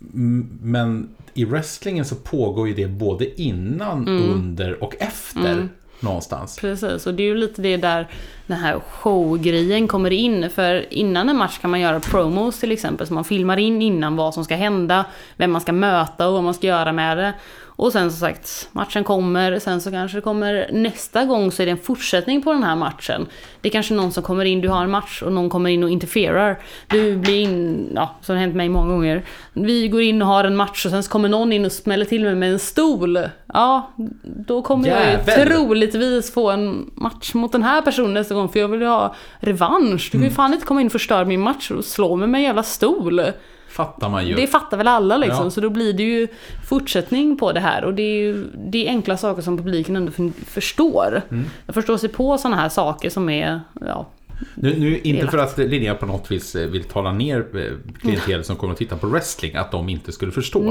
Men 0.63 1.09
i 1.35 1.45
wrestlingen 1.45 2.05
så 2.05 2.15
pågår 2.15 2.69
ju 2.69 2.75
det 2.75 2.87
både 2.87 3.41
innan, 3.43 4.09
under 4.09 4.83
och 4.85 4.95
efter. 5.01 5.69
Någonstans. 6.01 6.57
Precis, 6.57 7.07
och 7.07 7.15
det 7.15 7.23
är 7.23 7.27
ju 7.27 7.35
lite 7.35 7.63
det 7.63 7.77
där 7.77 8.09
den 8.47 8.59
här 8.59 8.81
showgrejen 8.81 9.89
kommer 9.89 10.11
in. 10.11 10.51
För 10.51 10.93
innan 10.93 11.29
en 11.29 11.37
match 11.37 11.59
kan 11.59 11.71
man 11.71 11.81
göra 11.81 12.01
promos 12.01 12.61
till 12.61 12.73
exempel. 12.73 13.07
Så 13.07 13.15
man 13.15 13.25
filmar 13.25 13.57
in 13.57 13.83
innan 13.83 14.17
vad 14.17 14.35
som 14.35 14.45
ska 14.45 14.57
hända, 14.57 15.05
vem 15.37 15.53
man 15.53 15.61
ska 15.61 15.73
möta 15.73 16.27
och 16.27 16.33
vad 16.33 16.45
man 16.45 16.55
ska 16.55 16.67
göra 16.67 16.93
med 16.93 17.19
det. 17.19 17.33
Och 17.79 17.93
sen 17.93 18.11
som 18.11 18.21
sagt, 18.21 18.69
matchen 18.73 19.05
kommer, 19.05 19.59
sen 19.59 19.81
så 19.81 19.91
kanske 19.91 20.19
det 20.19 20.23
kommer 20.23 20.71
nästa 20.73 21.25
gång 21.25 21.53
så 21.53 21.63
är 21.63 21.67
det 21.67 21.73
en 21.73 21.79
fortsättning 21.79 22.43
på 22.43 22.53
den 22.53 22.63
här 22.63 22.77
matchen. 22.77 23.27
Det 23.61 23.69
är 23.69 23.73
kanske 23.73 23.95
någon 23.95 24.13
som 24.13 24.23
kommer 24.23 24.45
in, 24.45 24.61
du 24.61 24.69
har 24.69 24.85
en 24.85 24.91
match 24.91 25.23
och 25.23 25.33
någon 25.33 25.51
kommer 25.51 25.71
in 25.71 25.85
och 25.85 25.91
interferar. 25.91 26.59
Du 26.89 27.17
blir 27.17 27.41
in, 27.41 27.89
ja, 27.95 28.15
som 28.21 28.35
har 28.35 28.41
hänt 28.41 28.55
mig 28.55 28.69
många 28.69 28.93
gånger. 28.93 29.25
Vi 29.53 29.89
går 29.89 30.03
in 30.03 30.23
och 30.23 30.29
har 30.29 30.45
en 30.45 30.57
match 30.57 30.85
och 30.87 30.91
sen 30.91 31.03
så 31.03 31.11
kommer 31.11 31.29
någon 31.29 31.53
in 31.53 31.65
och 31.65 31.73
smäller 31.73 32.05
till 32.05 32.25
mig 32.25 32.35
med 32.35 32.53
en 32.53 32.59
stol. 32.59 33.19
Ja, 33.53 33.91
då 34.23 34.63
kommer 34.63 34.89
jag 34.89 35.05
ju 35.05 35.11
Jävel. 35.11 35.49
troligtvis 35.49 36.33
få 36.33 36.51
en 36.51 36.91
match 36.95 37.35
mot 37.35 37.53
den 37.53 37.63
här 37.63 37.83
personen 37.83 38.15
nästa 38.15 38.35
gång 38.35 38.49
för 38.49 38.61
jag 38.61 38.69
vill 38.69 38.81
ju 38.81 38.87
ha 38.87 39.15
revansch. 39.41 40.09
Du 40.13 40.19
kan 40.19 40.29
ju 40.29 40.31
fan 40.31 40.55
inte 40.55 40.67
komma 40.67 40.81
in 40.81 40.87
och 40.87 40.93
förstöra 40.93 41.25
min 41.25 41.41
match 41.41 41.71
och 41.71 41.85
slå 41.85 42.17
mig 42.17 42.29
med 42.29 42.39
en 42.39 42.45
jävla 42.45 42.63
stol. 42.63 43.23
Fattar 43.69 44.09
man 44.09 44.27
ju. 44.27 44.35
Det 44.35 44.47
fattar 44.47 44.77
väl 44.77 44.89
alla 44.89 45.17
liksom, 45.17 45.45
Ja. 45.45 45.51
så 45.51 45.61
då 45.61 45.71
blir 45.71 45.93
det 45.93 46.03
ju 46.03 46.29
fortsättning 46.69 47.37
på 47.37 47.53
det 47.53 47.61
här 47.61 47.85
och 47.85 47.95
det 47.95 48.03
är 48.03 48.21
ju 48.21 48.45
det 48.57 48.87
är 48.87 48.89
enkla 48.91 49.17
saker 49.17 49.43
som 49.43 49.57
publiken 49.57 49.97
ändå 49.97 50.13
förstår. 50.47 51.23
Mm. 51.31 51.45
Jag 51.67 51.75
förstår 51.75 51.97
sig 51.97 52.09
på 52.09 52.39
sådana 52.39 52.57
här 52.57 52.69
saker 52.69 53.11
som 53.11 53.29
är, 53.29 53.61
ja, 53.81 54.07
Nu, 54.55 54.79
nu 54.79 55.01
inte 55.01 55.27
för 55.27 55.39
att 55.39 55.59
Linnea 55.59 55.95
på 55.95 56.07
något 56.07 56.31
vis 56.31 56.55
eh, 56.55 56.67
vill 56.67 56.85
tala 56.85 57.13
ner 57.13 57.47
eh, 57.55 57.99
klientel 58.01 58.45
som 58.45 58.57
kommer 58.57 58.73
att 58.73 58.79
titta 58.79 58.97
på 58.97 59.07
wrestling, 59.07 59.57
att 59.57 59.71
de 59.71 59.89
inte 59.89 60.13
skulle 60.13 60.33
förstå. 60.33 60.61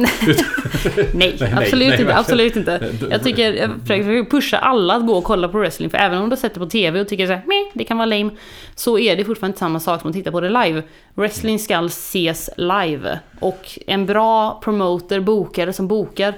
nej, 1.13 1.35
nej, 1.39 1.53
absolut 1.55 1.89
nej, 1.89 2.01
inte, 2.01 2.15
absolut 2.15 2.55
inte. 2.55 2.91
Jag 3.09 3.23
tycker, 3.23 3.53
jag 3.53 3.69
försöker 3.81 4.29
pusha 4.29 4.57
alla 4.57 4.95
att 4.95 5.07
gå 5.07 5.13
och 5.13 5.23
kolla 5.23 5.47
på 5.47 5.57
wrestling, 5.57 5.89
för 5.89 5.97
även 5.97 6.21
om 6.21 6.29
du 6.29 6.37
sätter 6.37 6.59
på 6.59 6.65
TV 6.65 7.01
och 7.01 7.07
tycker 7.07 7.27
så 7.27 7.33
här, 7.33 7.43
"Meh, 7.45 7.71
det 7.73 7.83
kan 7.83 7.97
vara 7.97 8.05
lame, 8.05 8.29
så 8.75 8.99
är 8.99 9.15
det 9.15 9.25
fortfarande 9.25 9.51
inte 9.51 9.59
samma 9.59 9.79
sak 9.79 10.01
som 10.01 10.09
att 10.09 10.15
titta 10.15 10.31
på 10.31 10.41
det 10.41 10.49
live. 10.49 10.83
Wrestling 11.13 11.59
ska 11.59 11.85
ses 11.85 12.49
live, 12.57 13.19
och 13.39 13.79
en 13.87 14.05
bra 14.05 14.61
promoter, 14.63 15.19
bokare 15.19 15.73
som 15.73 15.87
bokar 15.87 16.33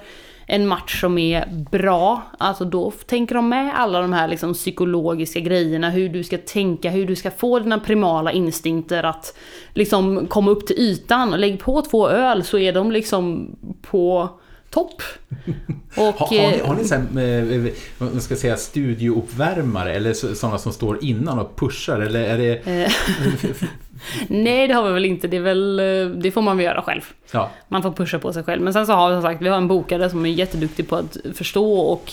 en 0.51 0.67
match 0.67 1.01
som 1.01 1.17
är 1.17 1.65
bra, 1.71 2.21
alltså 2.37 2.65
då 2.65 2.91
tänker 2.91 3.35
de 3.35 3.49
med 3.49 3.79
alla 3.79 4.01
de 4.01 4.13
här 4.13 4.27
liksom 4.27 4.53
psykologiska 4.53 5.39
grejerna, 5.39 5.89
hur 5.89 6.09
du 6.09 6.23
ska 6.23 6.37
tänka, 6.37 6.89
hur 6.89 7.05
du 7.05 7.15
ska 7.15 7.31
få 7.31 7.59
dina 7.59 7.79
primala 7.79 8.31
instinkter 8.31 9.03
att 9.03 9.37
liksom 9.73 10.27
komma 10.27 10.51
upp 10.51 10.67
till 10.67 10.75
ytan. 10.79 11.31
Lägg 11.31 11.59
på 11.59 11.81
två 11.81 12.09
öl 12.09 12.43
så 12.43 12.57
är 12.57 12.73
de 12.73 12.91
liksom 12.91 13.55
på 13.81 14.29
topp. 14.69 15.01
Och, 15.97 16.03
Har, 16.03 16.27
har, 16.27 16.29
ni, 16.31 16.59
eh, 16.59 16.67
har 16.67 16.75
ni 16.75 16.83
här, 17.21 17.67
eh, 17.67 17.71
man 17.97 18.21
ska 18.21 18.35
säga, 18.35 18.57
studiouppvärmare 18.57 19.93
eller 19.93 20.13
så- 20.13 20.35
sådana 20.35 20.57
som 20.57 20.73
står 20.73 21.03
innan 21.03 21.39
och 21.39 21.55
pushar? 21.55 21.99
Eller 21.99 22.19
är 22.21 22.37
det... 22.37 22.61
Nej 24.27 24.67
det 24.67 24.73
har 24.73 24.83
vi 24.87 24.93
väl 24.93 25.05
inte, 25.05 25.27
det, 25.27 25.37
är 25.37 25.41
väl, 25.41 25.79
eh, 25.79 26.07
det 26.21 26.31
får 26.31 26.41
man 26.41 26.57
väl 26.57 26.65
göra 26.65 26.81
själv. 26.81 27.01
Ja, 27.31 27.49
Man 27.67 27.83
får 27.83 27.91
pusha 27.91 28.19
på 28.19 28.33
sig 28.33 28.43
själv. 28.43 28.61
Men 28.61 28.73
sen 28.73 28.85
så 28.85 28.93
har 28.93 29.09
vi 29.09 29.15
som 29.15 29.21
sagt, 29.21 29.41
vi 29.41 29.49
har 29.49 29.57
en 29.57 29.67
bokare 29.67 30.09
som 30.09 30.25
är 30.25 30.29
jätteduktig 30.29 30.89
på 30.89 30.95
att 30.95 31.17
förstå 31.33 31.79
och 31.79 32.11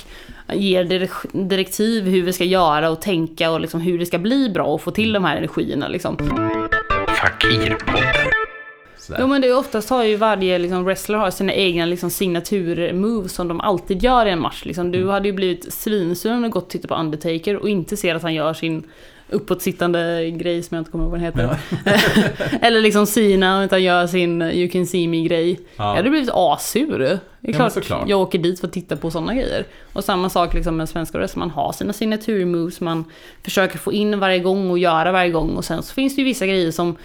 ger 0.55 0.85
direk- 0.85 1.49
direktiv 1.49 2.05
hur 2.05 2.23
vi 2.23 2.33
ska 2.33 2.45
göra 2.45 2.91
och 2.91 3.01
tänka 3.01 3.51
och 3.51 3.61
liksom 3.61 3.81
hur 3.81 3.99
det 3.99 4.07
ska 4.07 4.19
bli 4.19 4.51
bra 4.51 4.65
och 4.65 4.81
få 4.83 4.91
till 4.91 5.13
de 5.13 5.25
här 5.25 5.37
energierna 5.37 5.89
liksom. 5.89 6.17
Fakirpodden. 7.09 8.31
sådär. 8.99 9.19
Jo 9.21 9.27
men 9.27 9.41
det 9.41 9.49
är 9.49 9.59
oftast 9.59 9.91
har 9.91 10.05
ju 10.05 10.17
varje 10.17 10.59
liksom, 10.59 10.85
wrestler 10.85 11.19
har 11.19 11.31
sina 11.31 11.53
egna 11.53 11.87
liksom, 11.87 12.11
signaturmoves 12.11 13.33
som 13.33 13.49
de 13.49 13.61
alltid 13.61 14.03
gör 14.03 14.27
i 14.27 14.31
en 14.31 14.41
match. 14.41 14.65
Liksom. 14.65 14.91
Du 14.93 15.09
hade 15.11 15.29
ju 15.29 15.33
blivit 15.35 15.73
svinsur 15.73 16.33
om 16.35 16.43
du 16.43 16.49
gått 16.49 16.65
och 16.65 16.71
tittat 16.71 16.89
på 16.89 16.95
Undertaker 16.95 17.57
och 17.57 17.69
inte 17.69 17.97
ser 17.97 18.15
att 18.15 18.23
han 18.23 18.35
gör 18.35 18.55
sin 18.55 18.83
uppåtsittande 19.29 20.31
grej 20.31 20.63
som 20.63 20.75
jag 20.75 20.81
inte 20.81 20.91
kommer 20.91 21.05
ihåg 21.05 21.11
vad 21.11 21.21
den 21.21 21.27
heter. 21.27 21.59
Eller 22.67 22.81
liksom 22.81 23.07
Sina 23.07 23.69
han 23.71 23.83
gör 23.83 24.07
sin 24.07 24.43
You 24.43 24.69
can 24.69 24.87
see 24.87 25.09
me 25.09 25.23
grej. 25.23 25.61
Ja. 25.77 25.85
Jag 25.85 25.97
hade 25.97 26.11
blivit 26.11 26.31
asur. 26.33 26.99
Det 27.41 27.51
är 27.51 27.53
klart, 27.53 27.73
såklart. 27.73 28.09
jag 28.09 28.21
åker 28.21 28.39
dit 28.39 28.61
för 28.61 28.67
att 28.67 28.73
titta 28.73 28.97
på 28.97 29.11
sådana 29.11 29.35
grejer. 29.35 29.67
Och 29.93 30.05
samma 30.05 30.31
sak 30.31 30.55
liksom 30.55 30.77
med 30.77 30.89
svenska 30.89 31.19
wrestling, 31.19 31.41
man 31.41 31.51
har 31.51 31.73
sina 31.73 31.93
signaturmoves, 31.93 32.81
man 32.81 33.05
försöker 33.43 33.79
få 33.79 33.93
in 33.93 34.21
varje 34.21 34.39
gång 34.39 34.71
och 34.71 34.79
göra 34.79 35.13
varje 35.13 35.31
gång. 35.31 35.57
Och 35.57 35.65
sen 35.65 35.83
så 35.83 35.95
finns 35.95 36.17
det 36.17 36.21
ju 36.21 36.25
vissa 36.25 36.47
grejer 36.47 36.71
som 36.71 36.97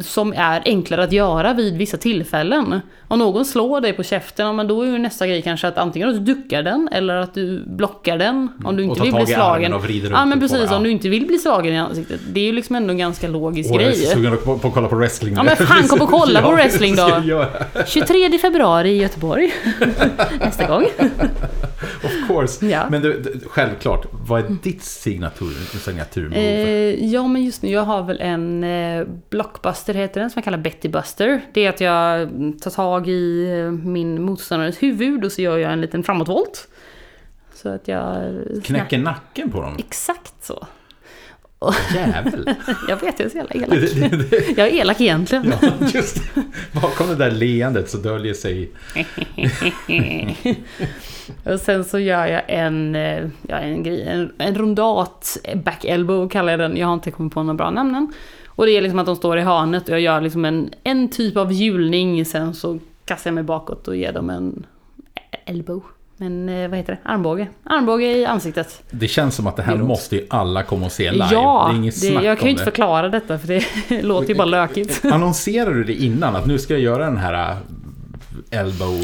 som 0.00 0.32
är 0.36 0.62
enklare 0.64 1.02
att 1.04 1.12
göra 1.12 1.52
vid 1.52 1.76
vissa 1.76 1.96
tillfällen. 1.96 2.80
Om 3.08 3.18
någon 3.18 3.44
slår 3.44 3.80
dig 3.80 3.92
på 3.92 4.02
käften, 4.02 4.46
ja, 4.46 4.52
men 4.52 4.66
då 4.68 4.82
är 4.82 4.86
ju 4.86 4.98
nästa 4.98 5.26
grej 5.26 5.42
kanske 5.42 5.68
att 5.68 5.78
antingen 5.78 6.08
att 6.08 6.14
du 6.14 6.34
duckar 6.34 6.62
den 6.62 6.88
eller 6.92 7.14
att 7.16 7.34
du 7.34 7.64
blockar 7.66 8.18
den. 8.18 8.48
Om 8.64 8.76
du 8.76 8.82
Och 8.82 8.88
inte 8.88 9.02
vill 9.02 9.14
bli 9.14 9.26
slagen. 9.26 9.72
och 9.74 9.82
Ja 9.90 10.24
men 10.24 10.28
det 10.28 10.34
på, 10.34 10.40
precis, 10.40 10.70
ja. 10.70 10.76
om 10.76 10.82
du 10.82 10.90
inte 10.90 11.08
vill 11.08 11.26
bli 11.26 11.38
slagen 11.38 11.74
i 11.74 11.78
ansiktet. 11.78 12.20
Det 12.32 12.40
är 12.40 12.44
ju 12.44 12.52
liksom 12.52 12.76
ändå 12.76 12.90
en 12.90 12.98
ganska 12.98 13.28
logisk 13.28 13.70
Och 13.70 13.76
jag 13.76 13.82
är 13.82 13.92
grej. 13.92 14.06
så 14.06 14.12
sugen 14.16 14.36
på, 14.44 14.58
på 14.58 14.68
att 14.68 14.74
kolla 14.74 14.88
på 14.88 14.96
wrestling 14.96 15.34
Ja, 15.36 15.42
men 15.42 15.56
fan, 15.56 15.88
kom 15.88 16.00
och 16.00 16.08
kolla 16.20 16.42
på 16.42 16.50
wrestling 16.50 16.96
då. 16.96 17.02
det 17.04 17.10
ska 17.10 17.18
jag 17.18 17.26
göra. 17.26 17.84
23 17.86 18.38
februari 18.38 18.90
i 18.90 19.02
Göteborg. 19.02 19.52
Nästa 20.40 20.66
gång. 20.66 20.84
of 22.04 22.28
course. 22.28 22.66
Ja. 22.66 22.86
Men 22.90 23.02
du, 23.02 23.20
du, 23.22 23.40
självklart, 23.48 24.06
vad 24.26 24.40
är 24.44 24.56
ditt 24.62 24.82
signatur, 24.82 25.78
signaturmove? 25.84 26.40
Eh, 26.40 27.04
ja, 27.12 27.26
men 27.26 27.44
just 27.44 27.62
nu, 27.62 27.70
jag 27.70 27.82
har 27.84 28.02
väl 28.02 28.20
en 28.20 28.64
eh, 28.64 29.06
blockbuster 29.32 29.94
heter 29.94 30.20
den, 30.20 30.30
som 30.30 30.40
jag 30.40 30.44
kallar 30.44 30.58
Betty 30.58 30.88
Buster. 30.88 31.40
Det 31.52 31.66
är 31.66 31.68
att 31.68 31.80
jag 31.80 32.28
tar 32.62 32.70
tag 32.70 33.08
i 33.08 33.50
eh, 33.50 33.70
min 33.70 34.22
motståndares 34.22 34.82
huvud 34.82 35.24
och 35.24 35.32
så 35.32 35.42
gör 35.42 35.58
jag 35.58 35.72
en 35.72 35.80
liten 35.80 36.02
framåtvolt. 36.02 36.68
Så 37.54 37.68
att 37.68 37.88
jag... 37.88 38.34
Knäcker 38.64 38.98
nacken 38.98 39.50
på 39.50 39.62
dem? 39.62 39.76
Exakt 39.78 40.44
så. 40.44 40.66
Jävel! 41.94 42.54
Jag 42.88 42.96
vet, 42.96 43.20
jag 43.20 43.26
är 43.26 43.30
så 43.30 43.36
jävla 43.36 43.54
elak. 43.54 43.78
Jag 44.56 44.68
är 44.68 44.72
elak 44.72 45.00
egentligen. 45.00 45.54
Ja, 45.62 45.70
just. 45.94 46.22
Bakom 46.72 47.08
det 47.08 47.14
där 47.14 47.30
leendet 47.30 47.90
så 47.90 47.98
döljer 47.98 48.34
sig... 48.34 48.70
och 51.52 51.60
sen 51.60 51.84
så 51.84 51.98
gör 51.98 52.26
jag 52.26 52.42
en, 52.48 52.94
eh, 52.94 53.28
ja, 53.48 53.56
en, 53.58 53.82
grej, 53.82 54.02
en, 54.02 54.32
en 54.38 54.54
rondat, 54.54 55.38
back 55.54 55.84
elbow 55.84 56.28
kallar 56.28 56.50
jag 56.52 56.60
den. 56.60 56.76
Jag 56.76 56.86
har 56.86 56.94
inte 56.94 57.10
kommit 57.10 57.34
på 57.34 57.42
några 57.42 57.56
bra 57.56 57.70
namn 57.70 57.94
än. 57.94 58.12
Och 58.62 58.66
det 58.66 58.76
är 58.76 58.80
liksom 58.80 58.98
att 58.98 59.06
de 59.06 59.16
står 59.16 59.38
i 59.38 59.40
hörnet 59.40 59.88
och 59.88 59.94
jag 59.94 60.00
gör 60.00 60.20
liksom 60.20 60.44
en, 60.44 60.70
en 60.84 61.08
typ 61.08 61.36
av 61.36 61.52
hjulning. 61.52 62.24
Sen 62.24 62.54
så 62.54 62.78
kastar 63.04 63.30
jag 63.30 63.34
mig 63.34 63.44
bakåt 63.44 63.88
och 63.88 63.96
ger 63.96 64.12
dem 64.12 64.30
en 64.30 64.66
elbow. 65.44 65.82
Men 66.16 66.48
eh, 66.48 66.68
vad 66.68 66.78
heter 66.78 66.92
det? 66.92 67.10
Armbåge. 67.10 67.48
Armbåge 67.64 68.16
i 68.16 68.26
ansiktet. 68.26 68.82
Det 68.90 69.08
känns 69.08 69.34
som 69.34 69.46
att 69.46 69.56
det 69.56 69.62
här 69.62 69.74
Grymt. 69.74 69.88
måste 69.88 70.16
ju 70.16 70.26
alla 70.30 70.62
komma 70.62 70.86
och 70.86 70.92
se 70.92 71.12
live. 71.12 71.28
Ja, 71.32 71.66
det 71.70 71.74
är 71.74 71.78
inget 71.78 72.00
det, 72.00 72.08
jag 72.08 72.38
kan 72.38 72.46
ju 72.46 72.50
inte 72.50 72.60
det. 72.60 72.64
förklara 72.64 73.08
detta 73.08 73.38
för 73.38 73.48
det 73.48 74.02
låter 74.02 74.28
ju 74.28 74.34
bara 74.34 74.44
lökigt. 74.44 75.04
Annonserar 75.04 75.74
du 75.74 75.84
det 75.84 75.94
innan? 75.94 76.36
Att 76.36 76.46
nu 76.46 76.58
ska 76.58 76.74
jag 76.74 76.82
göra 76.82 77.04
den 77.04 77.16
här 77.16 77.56
elbow... 78.50 79.00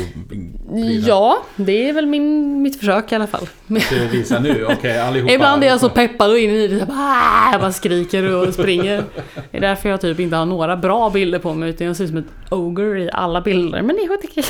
Ja, 1.06 1.42
det 1.56 1.88
är 1.88 1.92
väl 1.92 2.06
min, 2.06 2.62
mitt 2.62 2.78
försök 2.78 3.12
i 3.12 3.14
alla 3.14 3.26
fall. 3.26 3.48
Du 3.66 4.08
visar 4.12 4.40
nu, 4.40 4.64
okej 4.70 5.00
allihopa. 5.00 5.32
Ibland 5.32 5.64
är 5.64 5.68
jag 5.68 5.80
så 5.80 5.90
peppad 5.90 6.30
och 6.30 6.38
in 6.38 6.50
i 6.50 6.68
det, 6.68 6.86
bara, 6.86 7.52
jag 7.52 7.60
bara 7.60 7.72
skriker 7.72 8.34
och 8.34 8.54
springer. 8.54 9.04
Det 9.50 9.56
är 9.56 9.60
därför 9.60 9.88
jag 9.88 10.00
typ 10.00 10.20
inte 10.20 10.36
har 10.36 10.46
några 10.46 10.76
bra 10.76 11.10
bilder 11.10 11.38
på 11.38 11.54
mig 11.54 11.70
utan 11.70 11.86
jag 11.86 11.96
ser 11.96 12.04
ut 12.04 12.10
som 12.10 12.18
ett 12.18 12.52
ogre 12.52 13.02
i 13.02 13.10
alla 13.12 13.40
bilder. 13.40 13.82
Men 13.82 13.96
det 13.96 14.02
är 14.02 14.12
okej. 14.12 14.44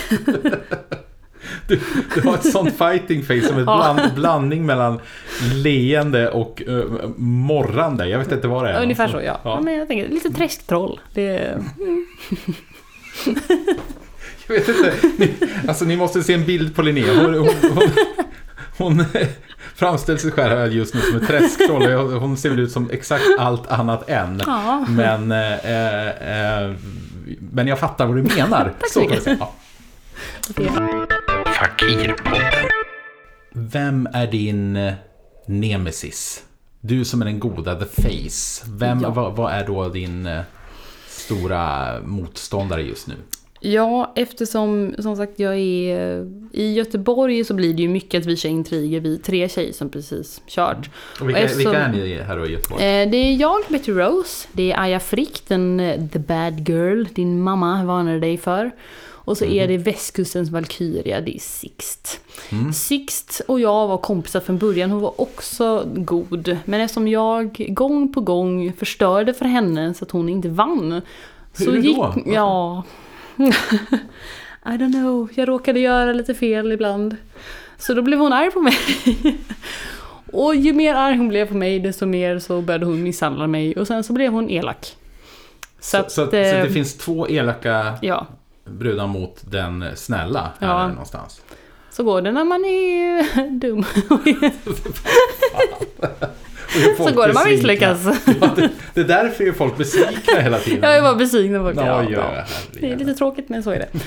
Du, 1.67 1.81
du 2.15 2.29
har 2.29 2.35
ett 2.35 2.53
sånt 2.53 2.79
fighting 2.79 3.23
face 3.23 3.41
som 3.41 3.59
en 3.59 3.65
bland, 3.65 4.15
blandning 4.15 4.67
mellan 4.67 5.01
leende 5.55 6.31
och 6.31 6.63
uh, 6.69 6.85
morrande. 7.17 8.09
Jag 8.09 8.19
vet 8.19 8.33
inte 8.33 8.49
vad 8.49 8.65
det 8.65 8.71
är. 8.71 8.83
Ungefär 8.83 9.09
så 9.09 9.17
ja. 9.17 9.23
ja. 9.23 9.39
Ja. 9.45 9.61
Men 9.61 9.75
jag 9.75 9.89
tänker, 9.89 10.09
lite 10.09 10.31
träsktroll. 10.31 11.01
Det, 11.15 11.59
Jag 14.49 14.55
vet 14.55 14.69
inte. 14.69 14.95
Ni, 15.19 15.35
alltså 15.69 15.85
ni 15.85 15.97
måste 15.97 16.23
se 16.23 16.35
en 16.35 16.45
bild 16.47 16.75
på 16.77 16.83
Linnea. 16.83 17.15
Hon, 17.23 17.35
hon, 17.35 17.49
hon, 17.75 17.89
hon 18.79 19.05
framställer 19.77 20.19
sig 20.19 20.31
själv 20.31 20.73
just 20.73 20.95
nu 20.95 21.01
som 21.01 21.17
ett 21.17 21.27
träsktroll. 21.27 21.93
Hon 21.93 22.37
ser 22.37 22.51
väl 22.51 22.59
ut 22.59 22.73
som 22.73 22.91
exakt 22.91 23.25
allt 23.39 23.67
annat 23.67 24.09
än. 24.09 24.43
Ja. 24.47 24.85
Men, 24.89 25.33
eh, 25.33 26.63
eh, 26.63 26.73
men 27.53 27.67
jag 27.67 27.79
fattar 27.79 28.07
vad 28.07 28.17
du 28.17 28.23
menar. 28.23 28.75
Tack 28.81 28.91
så 28.93 29.01
mycket. 29.01 29.39
Fakirpodden. 31.47 32.69
Vem 33.55 34.09
är 34.13 34.27
din 34.27 34.77
eh, 34.77 34.95
nemesis? 35.47 36.43
Du 36.81 37.05
som 37.05 37.23
är 37.23 37.27
den 37.27 37.39
goda, 37.41 37.75
the 37.81 38.03
face. 38.03 38.65
Vem, 38.69 39.01
Ja. 39.01 39.11
vad, 39.11 39.37
vad 39.37 39.53
är 39.53 39.67
då 39.67 39.89
din 39.89 40.27
eh, 40.27 40.41
stora 41.09 41.95
motståndare 42.05 42.83
just 42.83 43.07
nu? 43.07 43.15
Ja, 43.61 44.13
eftersom 44.17 44.95
som 44.99 45.17
sagt 45.17 45.33
jag 45.39 45.53
är 45.55 46.27
i 46.53 46.73
Göteborg 46.75 47.45
så 47.45 47.55
blir 47.55 47.75
det 47.75 47.83
ju 47.83 47.89
mycket 47.89 48.21
att 48.21 48.27
vi 48.27 48.37
kör 48.37 48.49
intriger, 48.49 49.01
vi 49.01 49.19
tre 49.19 49.49
tjejer 49.49 49.73
som 49.73 49.89
precis 49.89 50.41
kört. 50.47 50.91
Och 51.21 51.29
vilka, 51.29 51.41
eftersom- 51.41 51.73
vilka 51.73 51.85
är 51.85 51.93
ni 51.93 52.15
här 52.23 52.37
då 52.39 52.47
i 52.47 52.53
Göteborg? 52.53 52.85
Eh, 52.85 53.11
Det 53.11 53.17
är 53.17 53.37
jag, 53.37 53.61
Betty 53.69 53.93
Rose, 53.93 54.49
det 54.53 54.73
är 54.73 54.81
Aya 54.81 55.01
Frick, 55.01 55.43
den 55.49 55.81
eh, 55.81 56.07
the 56.13 56.19
bad 56.19 56.69
girl, 56.69 57.05
din 57.15 57.43
mamma 57.43 57.85
varnade 57.85 58.21
dig 58.21 58.37
för. 58.39 58.71
Och 59.29 59.37
så 59.39 59.45
är 59.45 59.69
det 59.69 59.77
västkustens 59.79 60.51
Valkyria, 60.51 61.21
det 61.21 61.37
är 61.37 61.39
Sixt. 61.41 62.21
Sixt 62.75 63.41
och 63.49 63.61
jag 63.61 63.89
var 63.89 63.99
kompisar 63.99 64.41
från 64.41 64.59
början, 64.59 64.91
hon 64.91 65.01
var 65.01 65.21
också 65.21 65.89
god. 65.95 66.57
Men 66.65 66.81
eftersom 66.81 67.09
jag 67.09 67.67
gång 67.69 68.13
på 68.13 68.21
gång 68.21 68.73
förstörde 68.73 69.35
för 69.35 69.45
henne 69.45 69.95
så 69.95 70.05
att 70.05 70.11
hon 70.11 70.29
inte 70.29 70.49
vann. 70.49 71.01
Så 71.53 71.71
Hur 71.71 71.83
gick, 71.83 71.97
då? 71.97 72.15
Ja. 72.27 72.83
I 74.67 74.71
don't 74.71 74.93
know, 74.93 75.29
jag 75.35 75.49
råkade 75.49 75.81
göra 75.81 76.13
lite 76.13 76.35
fel 76.35 76.73
ibland. 76.73 77.17
Så 77.79 77.95
då 77.95 78.03
blev 78.03 78.19
hon 78.19 78.33
arg 78.33 78.51
på 78.51 78.61
mig. 78.61 78.77
Och 80.33 80.55
ju 80.55 80.73
mer 80.73 80.95
arg 80.95 81.17
hon 81.17 81.29
blev 81.29 81.49
på 81.49 81.55
mig 81.57 81.81
desto 81.81 82.07
mer 82.07 82.39
så 82.39 82.61
började 82.61 82.87
hon 82.87 83.03
misshandla 83.03 83.47
mig 83.47 83.77
och 83.77 83.87
sen 83.87 84.05
så 84.05 84.13
blev 84.13 84.33
hon 84.33 84.51
elak. 84.51 84.97
Så, 85.81 85.91
Så, 85.91 85.97
att, 85.97 86.13
så, 86.13 86.27
så 86.31 86.37
eh, 86.37 86.63
det 86.63 86.71
finns 86.71 86.97
två 86.99 87.29
elaka 87.29 87.99
Ja, 88.03 88.27
brudar 88.65 89.07
mot 89.07 89.41
den 89.45 89.85
snälla 89.97 90.53
här 90.61 90.69
Ja. 90.69 90.89
någonstans. 90.89 91.41
så 91.91 92.03
går 92.05 92.23
det 92.23 92.33
när 92.33 92.45
man 92.45 92.65
är 92.65 93.51
dum. 93.61 93.85
Är 96.77 96.97
så 97.09 97.15
går 97.15 97.27
det 97.27 97.33
man 97.35 97.45
misslyckas. 97.45 98.05
Ja, 98.41 98.51
det, 98.57 98.69
det 98.95 99.01
är 99.01 99.05
därför 99.05 99.45
är 99.45 99.53
folk 99.53 99.77
besvikna 99.77 100.41
hela 100.41 100.59
tiden. 100.59 100.79
Jag 100.83 100.97
är 100.97 101.03
bara 101.03 101.15
besviken 101.15 101.59
på 101.59 101.65
folk. 101.65 101.77
Ja, 101.77 102.03
Ja, 102.11 102.21
ja. 102.37 102.45
Det 102.81 102.93
är 102.93 102.97
lite 102.97 103.15
tråkigt 103.15 103.49
men 103.49 103.63
så 103.63 103.71
är 103.71 103.79
det. 103.79 103.89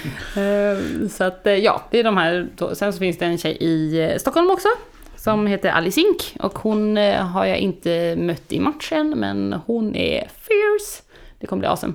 Eh, 0.42 1.08
Så 1.10 1.24
att 1.24 1.48
eh, 1.48 1.54
ja, 1.54 1.82
det 1.92 2.00
är 2.00 2.04
de 2.04 2.18
här. 2.18 2.48
Sen 2.74 2.94
så 2.94 3.00
finns 3.00 3.18
det 3.18 3.26
en 3.26 3.38
tjej 3.38 3.58
i 3.60 4.02
eh, 4.12 4.18
Stockholm 4.18 4.52
också. 4.52 4.68
Som 5.16 5.48
heter 5.48 5.70
Alice 5.70 6.00
Ink. 6.02 6.36
Och 6.40 6.60
hon 6.60 6.98
eh, 6.98 7.16
har 7.26 7.46
jag 7.46 7.58
inte 7.58 8.16
mött 8.20 8.52
i 8.54 8.60
matchen 8.60 9.14
men 9.18 9.56
hon 9.66 9.96
är 9.96 10.20
fierce. 10.20 11.02
Det 11.40 11.48
kommer 11.48 11.60
bli 11.60 11.68
awesome. 11.70 11.94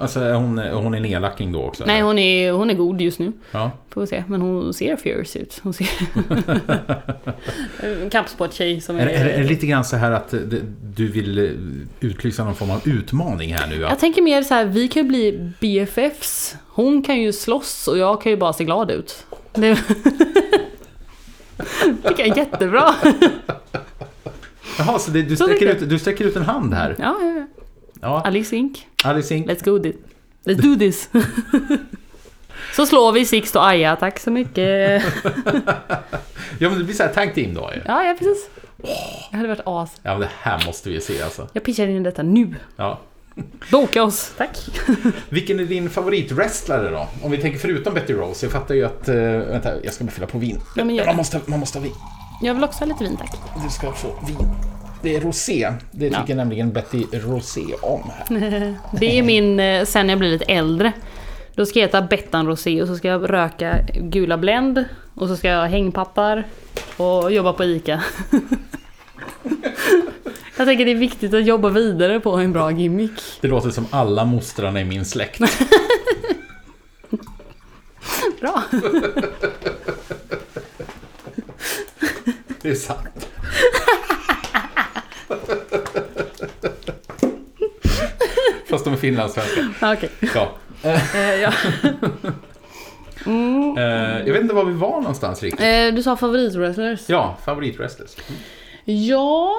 Alltså 0.00 0.20
är 0.20 0.34
hon, 0.34 0.58
hon 0.58 0.94
är 0.94 0.98
en 0.98 1.04
elaking 1.04 1.52
då 1.52 1.62
också? 1.62 1.84
Nej 1.86 2.02
hon 2.02 2.18
är, 2.18 2.52
hon 2.52 2.70
är 2.70 2.74
god 2.74 3.00
just 3.00 3.18
nu. 3.18 3.32
Ja. 3.50 3.70
Får 3.90 4.00
vi 4.00 4.06
se. 4.06 4.24
Men 4.26 4.40
hon 4.40 4.74
ser 4.74 4.96
fierce 4.96 5.38
ut. 5.38 5.60
Hon 5.62 5.72
ser... 5.72 5.88
en 8.02 8.10
kampsporttjej 8.10 8.80
som 8.80 8.96
är... 8.96 9.06
Är, 9.06 9.06
är, 9.06 9.26
är 9.26 9.38
det 9.42 9.48
lite 9.48 9.66
grann 9.66 9.84
så 9.84 9.96
här 9.96 10.10
att 10.10 10.32
eh, 10.32 10.40
du 10.94 11.08
vill 11.08 11.38
eh, 11.38 11.50
utlysa 12.00 12.44
någon 12.44 12.54
form 12.54 12.70
av 12.70 12.88
utmaning 12.88 13.54
här 13.54 13.66
nu? 13.66 13.80
Ja? 13.80 13.88
Jag 13.88 13.98
tänker 13.98 14.22
mer 14.22 14.42
så 14.42 14.54
här, 14.54 14.64
vi 14.64 14.88
kan 14.88 15.02
ju 15.02 15.08
bli 15.08 15.50
BFFs. 15.60 16.56
Hon 16.68 17.02
kan 17.02 17.20
ju 17.20 17.32
slåss 17.32 17.88
och 17.88 17.98
jag 17.98 18.22
kan 18.22 18.32
ju 18.32 18.38
bara 18.38 18.52
se 18.52 18.64
glad 18.64 18.90
ut. 18.90 19.26
Det 19.52 19.76
tycker 22.04 22.26
jag 22.26 22.28
är 22.28 22.36
jättebra. 22.36 22.94
Jaha, 24.78 24.98
så 24.98 25.10
det, 25.10 25.22
du, 25.22 25.36
sträcker 25.36 25.66
ut, 25.66 25.88
du 25.88 25.98
sträcker 25.98 26.24
ut 26.24 26.36
en 26.36 26.42
hand 26.42 26.74
här? 26.74 26.96
Ja, 26.98 27.16
ja, 27.20 27.26
ja. 27.26 27.46
Ja, 28.00 28.22
Alice 28.24 28.56
Ink. 28.56 28.86
Alice 29.04 29.34
Ink. 29.34 29.46
Let's 29.46 29.64
go 29.64 29.78
this. 29.78 29.96
Let's 30.44 30.62
do 30.62 30.78
this. 30.78 31.08
Så 32.76 32.86
slår 32.86 33.12
vi 33.12 33.24
Sixt 33.24 33.56
och 33.56 33.68
Aja, 33.68 33.96
tack 33.96 34.18
så 34.18 34.30
mycket. 34.30 35.02
Ja, 36.58 36.68
men 36.68 36.78
det 36.78 36.84
blir 36.84 36.94
så 36.94 37.02
här 37.02 37.12
tag 37.12 37.34
team 37.34 37.54
då 37.54 37.70
ju. 37.74 37.82
Ja, 37.86 38.04
ja 38.04 38.16
precis. 38.18 38.48
Det 39.30 39.36
hade 39.36 39.48
varit 39.48 39.62
as. 39.64 40.00
Ja, 40.02 40.10
men 40.10 40.20
det 40.20 40.30
här 40.40 40.66
måste 40.66 40.90
vi 40.90 41.00
se 41.00 41.22
alltså. 41.22 41.48
Jag 41.52 41.62
pitchar 41.62 41.86
in 41.86 42.02
detta 42.02 42.22
nu. 42.22 42.54
Ja. 42.76 42.98
Boka 43.70 44.02
oss, 44.02 44.32
tack. 44.36 44.58
Vilken 45.28 45.60
är 45.60 45.64
din 45.64 45.90
favoritwrestlare 45.90 46.90
då? 46.90 47.08
Om 47.22 47.30
vi 47.30 47.38
tänker 47.38 47.58
förutom 47.58 47.94
Betty 47.94 48.12
Rose. 48.12 48.46
Jag 48.46 48.52
fattar 48.52 48.74
ju 48.74 48.84
att... 48.84 49.08
Uh, 49.08 49.14
vänta, 49.38 49.84
jag 49.84 49.94
ska 49.94 50.04
bara 50.04 50.10
fylla 50.10 50.26
på 50.26 50.38
vin. 50.38 50.60
Ja, 50.76 50.84
man, 50.84 51.16
måste, 51.16 51.40
man 51.46 51.60
måste 51.60 51.78
ha 51.78 51.82
vin. 51.82 51.94
Jag 52.42 52.54
vill 52.54 52.64
också 52.64 52.78
ha 52.78 52.86
lite 52.86 53.04
vin, 53.04 53.16
tack. 53.16 53.36
Du 53.64 53.70
ska 53.70 53.92
få 53.92 54.08
vin. 54.26 54.48
Det 55.02 55.16
är 55.16 55.20
rosé. 55.20 55.72
Det 55.90 56.06
Ja. 56.08 56.20
tycker 56.20 56.34
nämligen 56.34 56.72
Betty 56.72 57.04
Rosé 57.12 57.64
om 57.82 58.10
här. 58.16 58.74
Det 59.00 59.18
är 59.18 59.22
min, 59.22 59.60
eh, 59.60 59.84
sen 59.84 60.08
jag 60.08 60.18
blir 60.18 60.30
lite 60.30 60.44
äldre. 60.44 60.92
Då 61.54 61.66
ska 61.66 61.78
jag 61.78 61.88
äta 61.88 62.02
Bettan 62.02 62.46
Rosé 62.46 62.82
och 62.82 62.88
så 62.88 62.96
ska 62.96 63.08
jag 63.08 63.30
röka 63.32 63.78
gula 64.00 64.38
Blend. 64.38 64.84
Och 65.14 65.28
så 65.28 65.36
ska 65.36 65.48
jag 65.48 65.58
ha 65.60 65.66
hängpappar 65.66 66.44
och 66.96 67.32
jobba 67.32 67.52
på 67.52 67.64
ICA. 67.64 68.02
Jag 70.56 70.66
tänker 70.66 70.84
det 70.84 70.90
är 70.90 70.94
viktigt 70.94 71.34
att 71.34 71.44
jobba 71.46 71.68
vidare 71.68 72.20
på 72.20 72.30
en 72.36 72.52
bra 72.52 72.70
gimmick. 72.70 73.12
Det 73.40 73.48
låter 73.48 73.70
som 73.70 73.86
alla 73.90 74.24
mostrarna 74.24 74.80
i 74.80 74.84
min 74.84 75.04
släkt. 75.04 75.40
Bra. 78.40 78.62
Det 82.62 82.68
är 82.70 82.74
sant. 82.74 83.19
Fast 88.70 88.84
de 88.84 88.92
är 88.94 88.98
finlandssvenska. 88.98 89.60
Ja, 89.80 89.92
Okej. 89.96 90.10
Ja. 90.34 90.48
Eh, 90.82 91.34
ja. 91.42 91.52
Eh, 93.76 94.26
jag 94.26 94.32
vet 94.32 94.42
inte 94.42 94.54
var 94.54 94.64
vi 94.64 94.72
var 94.72 95.00
någonstans 95.00 95.42
riktigt. 95.42 95.60
Eh, 95.60 95.94
Du 95.94 96.02
sa 96.02 96.16
favoritwrestlers? 96.16 97.00
Ja, 97.08 97.36
favoritwrestlers. 97.44 98.10
Ja, 98.84 99.54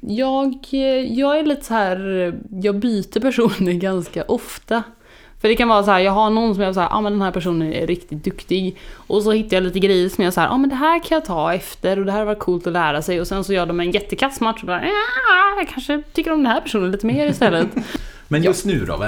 jag, 0.00 0.54
jag 1.08 1.38
är 1.38 1.42
lite 1.42 1.64
så 1.64 1.74
här, 1.74 1.98
jag 2.62 2.74
byter 2.78 3.20
personer 3.20 3.72
ganska 3.80 4.22
ofta. 4.24 4.82
För 5.40 5.48
det 5.48 5.54
kan 5.56 5.68
vara 5.68 5.82
så 5.82 5.90
här, 5.90 5.98
jag 6.00 6.12
har 6.12 6.30
någon 6.30 6.54
som 6.54 6.64
jag 6.64 6.74
säger, 6.74 6.88
ah, 6.90 7.00
men 7.00 7.12
den 7.12 7.22
här 7.22 7.30
personen 7.30 7.72
är 7.72 7.86
riktigt 7.86 8.24
duktig. 8.24 8.76
Och 8.94 9.22
så 9.22 9.32
hittar 9.32 9.56
jag 9.56 9.64
lite 9.64 9.78
grejer 9.78 10.08
som 10.08 10.24
jag 10.24 10.32
säger, 10.34 10.48
ah, 10.48 10.58
men 10.58 10.70
det 10.70 10.76
här 10.76 10.98
kan 11.04 11.16
jag 11.16 11.24
ta 11.24 11.54
efter 11.54 11.98
och 11.98 12.04
det 12.06 12.12
här 12.12 12.24
var 12.24 12.34
coolt 12.34 12.66
att 12.66 12.72
lära 12.72 13.02
sig. 13.02 13.20
Och 13.20 13.26
sen 13.26 13.44
så 13.44 13.52
gör 13.52 13.66
de 13.66 13.80
en 13.80 13.90
jättekass 13.90 14.40
match 14.40 14.60
och 14.60 14.66
bara, 14.66 14.84
ja, 14.84 14.90
jag 15.58 15.68
kanske 15.68 16.02
tycker 16.12 16.32
om 16.32 16.42
den 16.42 16.52
här 16.52 16.60
personen 16.60 16.90
lite 16.90 17.06
mer 17.06 17.26
istället. 17.26 17.68
Men 18.32 18.42
just 18.42 18.64
nu 18.64 18.84
då? 18.84 19.04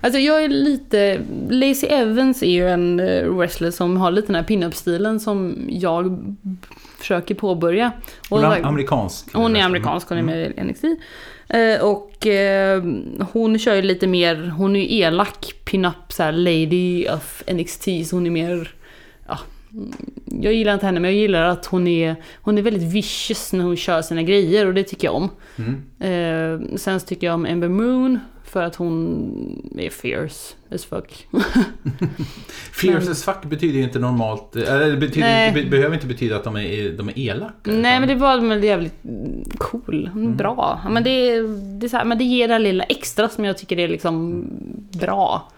Alltså 0.00 0.18
jag 0.20 0.44
är 0.44 0.48
lite... 0.48 1.20
Lacey 1.50 1.88
Evans 1.88 2.42
är 2.42 2.50
ju 2.50 2.68
en 2.68 3.00
eh, 3.00 3.24
wrestler 3.24 3.70
som 3.70 3.96
har 3.96 4.10
lite 4.10 4.26
den 4.26 4.36
här 4.36 4.42
pin-up-stilen 4.42 5.20
som 5.20 5.66
jag 5.68 6.24
försöker 6.98 7.34
påbörja. 7.34 7.92
Och 8.28 8.40
Hon 8.40 8.52
är 8.52 8.66
amerikansk? 8.66 9.34
hon 9.34 9.56
är 9.56 9.62
amerikansk, 9.62 10.08
hon 10.08 10.18
är 10.18 10.22
med 10.22 10.52
i 10.56 10.64
NXT. 10.64 10.84
Eh, 11.48 11.84
och 11.84 12.26
eh, 12.26 12.82
hon 13.32 13.58
kör 13.58 13.74
ju 13.74 13.82
lite 13.82 14.06
mer, 14.06 14.52
hon 14.56 14.76
är 14.76 14.80
ju 14.80 14.98
elak 14.98 15.54
pin-up 15.64 16.12
så 16.12 16.22
här 16.22 16.32
lady 16.32 17.08
of 17.08 17.42
NXT, 17.52 17.84
så 18.06 18.16
hon 18.16 18.26
är 18.26 18.30
mer... 18.30 18.74
Ja, 19.70 19.78
mm, 19.78 19.92
jag 20.42 20.54
gillar 20.54 20.74
inte 20.74 20.86
henne 20.86 21.00
men 21.00 21.10
jag 21.10 21.20
gillar 21.20 21.44
att 21.44 21.66
hon 21.66 21.86
är, 21.86 22.16
hon 22.42 22.58
är 22.58 22.62
väldigt 22.62 22.92
vicious 22.92 23.52
när 23.52 23.64
hon 23.64 23.76
kör 23.76 24.02
sina 24.02 24.22
grejer 24.22 24.66
och 24.66 24.74
det 24.74 24.82
tycker 24.82 25.08
jag 25.08 25.14
om. 25.14 25.30
Mm. 25.56 25.82
Eh, 26.00 26.76
sen 26.76 27.00
så 27.00 27.06
tycker 27.06 27.26
jag 27.26 27.34
om 27.34 27.46
Ember 27.46 27.68
Moon 27.68 28.18
för 28.44 28.62
att 28.62 28.76
hon 28.76 29.72
är 29.78 29.90
fierce 29.90 30.54
as 30.74 30.84
fuck. 30.84 31.26
Fierce 32.72 33.10
as 33.10 33.24
fuck 33.24 33.44
betyder 33.44 33.78
ju 33.78 33.84
inte 33.84 33.98
normalt... 33.98 34.56
Eller 34.56 34.90
det 34.90 34.96
betyder, 34.96 35.52
be, 35.52 35.64
behöver 35.64 35.94
inte 35.94 36.06
betyda 36.06 36.36
att 36.36 36.44
de 36.44 36.56
är, 36.56 36.92
de 36.92 37.08
är 37.08 37.18
elaka. 37.18 37.70
Nej 37.70 38.00
men 38.00 38.08
det 38.08 38.14
var 38.14 38.48
väl 38.48 38.64
jävligt 38.64 39.04
mm, 39.04 39.44
cool, 39.58 40.10
bra. 40.14 40.80
Ja, 40.84 40.90
Men 40.90 41.04
det, 41.04 41.42
det, 41.80 41.88
så 41.88 41.96
här, 41.96 42.04
men 42.04 42.18
det 42.18 42.24
ger 42.24 42.48
det 42.48 42.54
här 42.54 42.60
lilla 42.60 42.84
extra 42.84 43.28
som 43.28 43.44
jag 43.44 43.58
tycker 43.58 43.78
är 43.78 43.88
liksom 43.88 44.44
bra. 45.00 45.52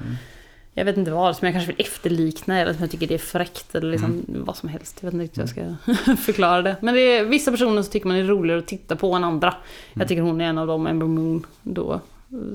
Jag 0.74 0.84
vet 0.84 0.96
inte 0.96 1.10
vad, 1.10 1.36
som 1.36 1.46
jag 1.46 1.54
kanske 1.54 1.72
vill 1.72 1.86
efterlikna 1.86 2.60
eller 2.60 2.72
som 2.72 2.80
jag 2.80 2.90
tycker 2.90 3.06
det 3.06 3.14
är 3.14 3.18
fräckt 3.18 3.74
eller 3.74 3.90
liksom 3.90 4.24
vad 4.28 4.56
som 4.56 4.68
helst. 4.68 4.98
Jag 5.00 5.06
vet 5.06 5.14
inte 5.14 5.24
riktigt 5.24 5.56
hur 5.56 5.62
jag 5.62 5.76
ska 5.96 6.16
förklara 6.16 6.62
det. 6.62 6.76
Men 6.80 6.94
det 6.94 7.00
är 7.00 7.24
vissa 7.24 7.50
personer 7.50 7.82
som 7.82 7.92
tycker 7.92 8.08
man 8.08 8.16
är 8.16 8.24
roligare 8.24 8.58
att 8.58 8.66
titta 8.66 8.96
på 8.96 9.12
än 9.12 9.24
andra. 9.24 9.54
Jag 9.94 10.08
tycker 10.08 10.22
hon 10.22 10.40
är 10.40 10.44
en 10.44 10.58
av 10.58 10.66
dem, 10.66 10.86
Ember 10.86 11.06
Moon, 11.06 11.46
då. 11.62 12.00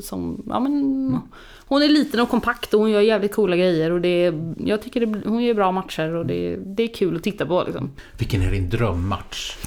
Som, 0.02 0.44
ja 0.50 0.60
men... 0.60 1.20
Hon 1.68 1.82
är 1.82 1.88
liten 1.88 2.20
och 2.20 2.30
kompakt 2.30 2.74
och 2.74 2.80
hon 2.80 2.92
gör 2.92 3.02
jävligt 3.02 3.36
coola 3.36 3.56
grejer 3.56 3.92
och 3.92 4.02
det 4.02 4.26
är, 4.26 4.54
jag 4.58 4.82
tycker 4.82 5.06
det, 5.06 5.30
hon 5.30 5.44
gör 5.44 5.54
bra 5.54 5.72
matcher 5.72 6.16
och 6.16 6.26
det, 6.26 6.56
det 6.56 6.84
är 6.84 6.88
kul 6.88 7.16
att 7.16 7.24
titta 7.24 7.46
på 7.46 7.64
liksom. 7.64 7.92
Vilken 8.18 8.42
är 8.42 8.52
din 8.52 8.70
drömmatch? 8.70 9.58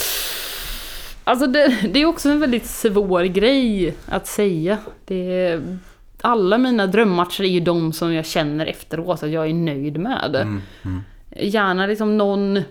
Alltså 1.24 1.46
det, 1.46 1.90
det 1.92 2.03
är 2.03 2.07
också 2.07 2.28
en 2.28 2.40
väldigt 2.40 2.66
svår 2.66 3.22
grej 3.22 3.94
att 4.07 4.26
säga. 4.26 4.78
Det 5.05 5.32
är, 5.32 5.78
alla 6.23 6.59
mina 6.59 6.87
drömmatcher 6.87 7.45
är 7.45 7.49
ju 7.49 7.61
de 7.61 7.93
som 7.93 8.14
jag 8.14 8.27
känner 8.27 8.66
efteråt 8.66 9.23
att 9.23 9.31
jag 9.31 9.49
är 9.49 9.55
nöjd 9.55 10.01
med. 10.01 10.37
Mm, 10.37 10.62
mm. 10.85 11.01
Gärna 11.37 11.87
liksom 11.87 12.19
någon 12.19 12.62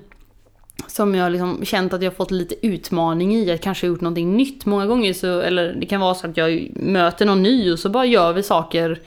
som 0.87 1.15
jag 1.15 1.31
liksom 1.31 1.65
känt 1.65 1.93
att 1.93 2.01
jag 2.01 2.15
fått 2.15 2.31
lite 2.31 2.67
utmaning 2.67 3.35
i, 3.35 3.51
att 3.51 3.61
kanske 3.61 3.87
gjort 3.87 4.01
någonting 4.01 4.37
nytt 4.37 4.65
många 4.65 4.85
gånger. 4.85 5.13
Så, 5.13 5.39
eller 5.41 5.73
det 5.73 5.85
kan 5.85 6.01
vara 6.01 6.15
så 6.15 6.27
att 6.27 6.37
jag 6.37 6.71
möter 6.75 7.25
någon 7.25 7.43
ny 7.43 7.71
och 7.71 7.79
så 7.79 7.89
bara 7.89 8.05
gör 8.05 8.33
vi 8.33 8.43
saker. 8.43 8.99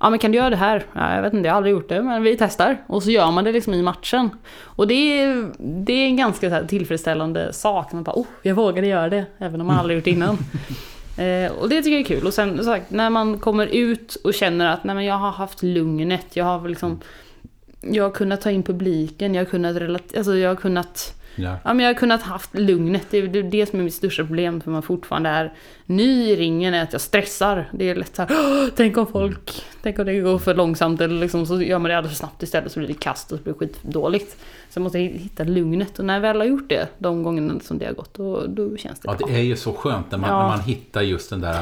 Ja 0.00 0.10
men 0.10 0.18
kan 0.18 0.32
du 0.32 0.38
göra 0.38 0.50
det 0.50 0.56
här? 0.56 0.84
Ja, 0.92 1.14
jag 1.14 1.22
vet 1.22 1.32
inte, 1.32 1.46
jag 1.46 1.52
har 1.52 1.56
aldrig 1.56 1.72
gjort 1.72 1.88
det 1.88 2.02
men 2.02 2.22
vi 2.22 2.36
testar. 2.36 2.76
Och 2.86 3.02
så 3.02 3.10
gör 3.10 3.30
man 3.30 3.44
det 3.44 3.52
liksom 3.52 3.74
i 3.74 3.82
matchen. 3.82 4.30
Och 4.62 4.86
det 4.86 4.94
är, 4.94 5.52
det 5.58 5.92
är 5.92 6.06
en 6.06 6.16
ganska 6.16 6.64
tillfredsställande 6.64 7.52
sak. 7.52 7.92
Man 7.92 8.02
bara 8.02 8.16
oh, 8.16 8.26
jag 8.42 8.54
vågade 8.54 8.86
göra 8.86 9.08
det. 9.08 9.24
Även 9.38 9.60
om 9.60 9.66
man 9.66 9.78
aldrig 9.78 9.96
gjort 9.98 10.04
det 10.04 10.10
innan. 10.10 10.38
Eh, 11.20 11.52
och 11.52 11.68
det 11.68 11.82
tycker 11.82 11.90
jag 11.90 12.00
är 12.00 12.04
kul. 12.04 12.26
Och 12.26 12.34
sen 12.34 12.56
som 12.56 12.64
sagt, 12.64 12.90
när 12.90 13.10
man 13.10 13.38
kommer 13.38 13.66
ut 13.66 14.14
och 14.14 14.34
känner 14.34 14.66
att 14.66 14.84
nej, 14.84 14.94
men 14.94 15.04
jag 15.04 15.14
har 15.14 15.30
haft 15.30 15.62
lugnet. 15.62 16.26
Jag 16.36 16.44
har 16.44 16.68
liksom 16.68 17.00
jag 17.80 18.04
har 18.04 18.10
kunnat 18.10 18.40
ta 18.40 18.50
in 18.50 18.62
publiken, 18.62 19.34
jag 19.34 19.44
har 19.44 19.50
kunnat 19.50 19.76
relat- 19.76 20.16
alltså 20.16 20.36
jag 20.36 20.48
har 20.48 20.56
kunnat 20.56 21.19
Ja. 21.42 21.56
Ja, 21.64 21.74
men 21.74 21.84
jag 21.86 21.94
har 21.94 21.98
kunnat 21.98 22.22
haft 22.22 22.54
lugnet. 22.58 23.06
Det 23.10 23.18
är 23.18 23.42
det, 23.42 23.66
som 23.66 23.80
är 23.80 23.84
mitt 23.84 23.94
största 23.94 24.24
problem 24.24 24.60
för 24.60 24.70
man 24.70 24.82
fortfarande 24.82 25.28
är 25.30 25.52
ny 25.86 26.30
i 26.30 26.36
ringen, 26.36 26.74
är 26.74 26.82
att 26.82 26.92
jag 26.92 27.00
stressar. 27.00 27.68
Det 27.72 27.90
är 27.90 27.94
lätt 27.94 28.16
så 28.16 28.22
här, 28.22 28.30
"Åh, 28.32 28.68
tänk 28.76 28.96
om 28.96 29.06
folk, 29.06 29.62
tänk 29.82 29.98
om 29.98 30.06
det 30.06 30.20
går 30.20 30.38
för 30.38 30.54
långsamt 30.54 31.00
eller 31.00 31.20
liksom, 31.20 31.46
så 31.46 31.62
gör 31.62 31.78
man 31.78 31.88
det 31.90 31.96
alldeles 31.98 32.18
för 32.18 32.26
snabbt 32.26 32.42
istället 32.42 32.72
så 32.72 32.78
blir 32.78 32.88
det 32.88 32.94
kast 32.94 33.32
och 33.32 33.38
så 33.38 33.44
blir 33.44 33.52
det 33.54 33.58
skitdåligt. 33.58 34.30
Så 34.70 34.78
jag 34.78 34.82
måste 34.82 34.98
hitta 34.98 35.44
lugnet 35.44 35.98
och 35.98 36.04
när 36.04 36.14
jag 36.14 36.20
väl 36.20 36.36
har 36.38 36.44
gjort 36.46 36.68
det, 36.68 36.88
de 36.98 37.22
gångerna 37.22 37.60
som 37.60 37.78
det 37.78 37.86
har 37.86 37.92
gått, 37.92 38.14
då, 38.14 38.46
då 38.46 38.76
känns 38.76 39.00
det 39.00 39.08
Ja, 39.08 39.14
bra. 39.18 39.26
det 39.28 39.34
är 39.34 39.42
ju 39.42 39.56
så 39.56 39.72
skönt 39.72 40.10
när 40.10 40.18
man, 40.18 40.30
Ja. 40.30 40.42
när 40.42 40.48
man 40.48 40.60
hittar 40.60 41.02
just 41.02 41.30
den 41.30 41.40
där... 41.40 41.60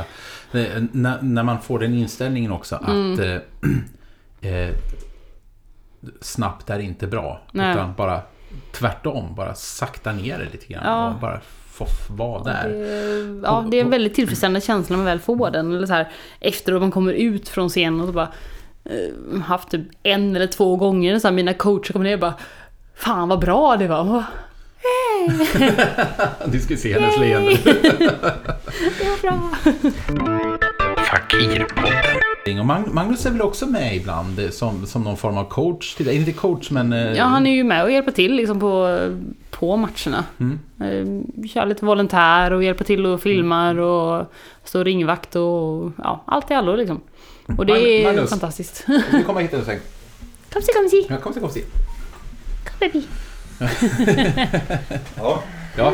eh, 0.53 0.83
När, 0.93 1.23
när 1.23 1.43
man 1.43 1.61
får 1.61 1.79
den 1.79 1.95
inställningen 1.95 2.53
också 2.53 2.77
att 2.77 2.89
Mm. 2.89 3.21
eh, 3.21 3.41
eh, 4.69 4.75
snabbt 6.21 6.71
är 6.71 6.79
inte 6.79 7.07
bra. 7.07 7.41
Nej. 7.53 7.73
Utan 7.73 7.95
bara 7.97 8.21
tvärtom, 8.73 9.35
bara 9.35 9.55
sakta 9.55 10.13
ner 10.13 10.39
det 10.39 10.53
lite 10.53 10.67
grann. 10.73 10.83
Ja. 10.85 11.09
Och 11.09 11.21
bara 11.21 11.41
få 11.73 11.87
vara 12.09 12.43
där. 12.43 12.69
Det, 12.69 13.41
ja, 13.47 13.67
det 13.71 13.77
är 13.77 13.85
en 13.85 13.91
väldigt 13.91 14.15
tillfredsställande 14.15 14.61
känsla 14.61 14.97
när 14.97 15.05
man 15.05 15.07
väl 15.07 15.21
får 15.21 15.51
den. 15.51 15.75
Eller 15.75 15.87
så 15.87 15.93
här, 15.93 16.09
efter 16.41 16.73
att 16.73 16.81
man 16.81 16.91
kommer 16.91 17.13
ut 17.13 17.49
från 17.49 17.69
scenen 17.69 18.01
och 18.01 18.07
så 18.07 18.13
bara 18.13 18.33
eh, 18.85 19.41
haft 19.41 19.71
typ 19.71 19.87
en 20.03 20.37
eller 20.37 20.47
två 20.47 20.77
gånger 20.77 21.19
så 21.19 21.29
här, 21.29 21.35
mina 21.35 21.55
coacher 21.55 21.93
kommer 21.93 22.05
ner 22.05 22.15
och 22.15 22.21
bara 22.21 22.35
Fan 22.95 23.29
vad 23.29 23.41
bra 23.41 23.77
det 23.77 23.87
var. 23.87 24.05
Bara, 24.05 24.27
Du 26.47 26.61
ska 26.61 26.77
se 26.77 26.93
hennes 26.93 27.19
leende. 27.19 27.57
Det 28.99 29.05
var 29.05 29.23
bra. 29.23 29.51
Fakirpodden. 30.97 32.38
Och 32.61 32.67
Mag- 32.67 32.93
Magnus 32.93 33.27
är 33.27 33.31
väl 33.31 33.43
också 33.43 33.67
med 33.67 33.97
ibland 33.97 34.39
eh, 34.39 34.51
som, 34.51 34.87
som 34.87 35.03
någon 35.03 35.17
form 35.17 35.39
av 35.39 35.45
coach? 35.45 36.01
Inte 36.01 36.33
coach 36.33 36.71
men... 36.71 36.93
eh, 36.93 37.13
Ja, 37.13 37.25
han 37.25 37.47
är 37.47 37.55
ju 37.55 37.65
med 37.65 37.85
och 37.85 37.91
hjälper 37.93 38.13
till 38.13 38.35
liksom 38.35 38.61
på, 38.61 38.99
på 39.51 39.77
matcherna. 39.77 40.25
Mm. 40.41 40.59
Eh, 40.81 41.49
Kör 41.49 41.67
lite 41.67 41.85
volontär 41.85 42.53
och 42.53 42.65
hjälper 42.65 42.85
till 42.85 43.07
och 43.07 43.23
filmar 43.23 43.79
och 43.79 44.33
står 44.65 44.85
ringvakt 44.85 45.37
och 45.37 45.93
ja, 45.99 46.23
allt 46.27 46.51
i 46.51 46.55
allo 46.55 46.77
liksom. 46.77 47.01
Och 47.59 47.67
det 47.67 47.73
Mag- 47.73 47.87
är 47.87 48.05
Magnus. 48.05 48.31
fantastiskt. 48.31 48.87
Du 49.11 49.23
kommer 49.23 49.41
hit 49.41 49.53
en 49.55 49.65
sväng. 49.65 49.79
Kom 50.53 50.63
se, 50.63 50.73
kom 50.73 50.89
se, 50.89 51.07
Ja, 51.09 51.17
kom 51.17 51.33
se, 51.33 51.41
kom 51.41 51.51
se. 51.51 51.61
kom 52.65 52.79
baby. 52.81 53.03
Ja. 55.17 55.43
Ja. 55.79 55.93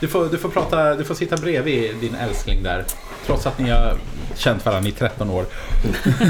Du, 0.00 0.08
får, 0.08 0.28
du 0.28 0.38
får 0.38 0.48
prata, 0.48 0.94
du 0.94 1.04
får 1.04 1.14
sitta 1.14 1.36
bredvid 1.36 1.90
din 2.00 2.14
älskling 2.14 2.62
där. 2.62 2.84
Trots 3.26 3.46
att 3.46 3.58
ni 3.58 3.70
har 3.70 3.94
känt 4.36 4.64
varandra 4.66 4.88
i 4.88 4.92
13 4.92 5.30
år. 5.30 5.44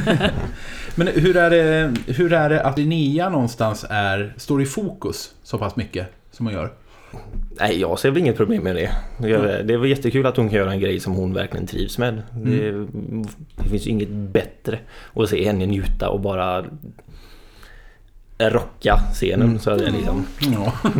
Men 0.94 1.06
hur 1.06 1.36
är 1.36 1.50
det, 1.50 1.94
hur 2.06 2.32
är 2.32 2.48
det 2.48 2.62
att 2.62 2.78
Linnea 2.78 3.28
någonstans 3.28 3.86
är, 3.90 4.34
står 4.36 4.62
i 4.62 4.66
fokus 4.66 5.34
så 5.42 5.58
pass 5.58 5.76
mycket 5.76 6.06
som 6.30 6.46
hon 6.46 6.54
gör? 6.54 6.72
Nej, 7.60 7.80
jag 7.80 7.98
ser 7.98 8.10
väl 8.10 8.18
inget 8.18 8.36
problem 8.36 8.62
med 8.64 8.76
det. 8.76 8.90
Det 9.18 9.30
är- 9.30 9.62
Det 9.62 9.76
var 9.76 9.86
jättekul 9.86 10.26
att 10.26 10.36
hon 10.36 10.48
kan 10.48 10.58
göra 10.58 10.72
en 10.72 10.80
grej 10.80 11.00
som 11.00 11.12
hon 11.12 11.34
verkligen 11.34 11.66
trivs 11.66 11.98
med. 11.98 12.22
Det, 12.34 12.70
det 13.56 13.68
finns 13.70 13.86
ju 13.86 13.90
inget 13.90 14.08
bättre 14.08 14.78
att 15.14 15.28
se 15.28 15.44
henne 15.46 15.66
njuta 15.66 16.08
och 16.08 16.20
bara 16.20 16.64
rocka 18.38 19.00
scenen. 19.12 19.60
Så 19.60 19.70
är 19.70 19.76
det 19.76 19.90
liksom. 19.90 20.26
Ja. 20.38 20.72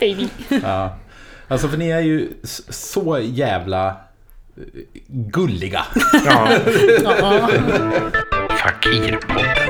Baby. 0.00 0.28
ja. 0.62 0.96
Alltså 1.48 1.68
för 1.68 1.76
ni 1.76 1.88
är 1.88 2.00
ju 2.00 2.28
så 2.68 3.18
jävla 3.22 3.86
eh, 3.88 3.94
gulliga. 5.06 5.84
Ja. 6.26 6.48
Fakirpodden. 8.62 9.67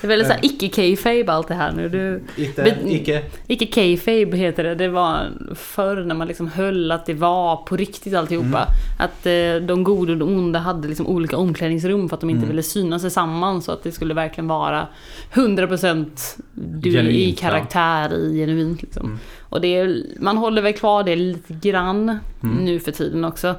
Det 0.00 0.06
är 0.06 0.08
väldigt 0.08 0.26
såhär 0.28 0.44
icke-kayfabe 0.44 1.32
allt 1.32 1.48
det 1.48 1.54
här 1.54 1.72
nu. 1.72 1.88
Du, 1.88 2.22
Inte, 2.44 2.76
icke... 2.86 3.22
Icke-kayfabe 3.46 4.36
heter 4.36 4.64
det. 4.64 4.74
Det 4.74 4.88
var 4.88 5.28
förr 5.54 6.04
när 6.04 6.14
man 6.14 6.28
liksom 6.28 6.48
höll 6.48 6.92
att 6.92 7.06
det 7.06 7.14
var 7.14 7.56
på 7.56 7.76
riktigt 7.76 8.14
alltihopa. 8.14 8.66
Att 8.98 9.26
eh, 9.26 9.54
de 9.66 9.84
goda 9.84 10.12
och 10.12 10.18
de 10.18 10.38
onda 10.38 10.58
hade 10.58 10.88
liksom 10.88 11.06
olika 11.06 11.36
omklädningsrum 11.36 12.08
för 12.08 12.16
att 12.16 12.20
de 12.20 12.30
inte 12.30 12.46
ville 12.46 12.62
synas 12.62 13.02
tillsammans. 13.02 13.64
Så 13.64 13.72
att 13.72 13.82
det 13.82 13.92
skulle 13.92 14.14
verkligen 14.14 14.48
vara 14.48 14.86
100% 15.32 16.06
du 16.54 16.90
Genuint, 16.90 17.16
i 17.16 17.30
ja. 17.30 17.36
karaktär, 17.40 18.14
i 18.14 18.38
genuint 18.40 18.82
liksom. 18.82 19.18
Och 19.40 19.60
det 19.60 20.02
man 20.20 20.36
håller 20.36 20.62
väl 20.62 20.72
kvar 20.72 21.04
det 21.04 21.16
lite 21.16 21.52
grann 21.52 22.18
nu 22.60 22.80
för 22.80 22.92
tiden 22.92 23.24
också. 23.24 23.54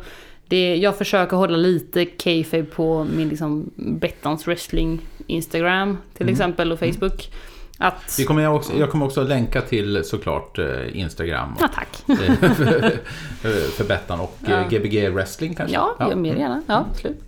Det, 0.52 0.76
jag 0.76 0.97
försöker 0.97 1.38
hålla 1.38 1.58
lite 1.58 2.06
kayfabe 2.06 2.64
på 2.64 3.04
min 3.04 3.30
liksom 3.30 3.72
Bettans 3.76 4.47
wrestling 4.47 4.99
Instagram 5.28 5.97
till 6.18 6.30
exempel 6.30 6.72
och 6.72 6.80
Facebook. 6.80 7.30
Att... 7.78 8.16
Vi 8.20 8.24
kommer 8.26 8.41
jag, 8.41 8.56
också, 8.56 8.74
jag 8.78 8.89
kommer 8.91 9.06
också 9.06 9.24
länka 9.24 9.62
till 9.62 10.04
såklart 10.04 10.60
eh, 10.60 10.99
Instagram. 10.99 11.56
Ja, 11.60 11.70
tack. 11.76 12.04
eh, 12.10 12.36
för, 13.41 13.52
för 13.72 13.84
Bettan 13.84 14.20
och 14.20 14.38
eh, 14.47 14.68
Ja. 14.72 14.78
Gbg 14.80 15.10
Wrestling 15.10 15.56
kanske? 15.56 15.76
Ja, 15.76 15.95
ja. 15.99 16.16
mer 16.16 16.36
gärna. 16.36 16.62
Ja, 16.68 16.86
absolut. 16.91 17.20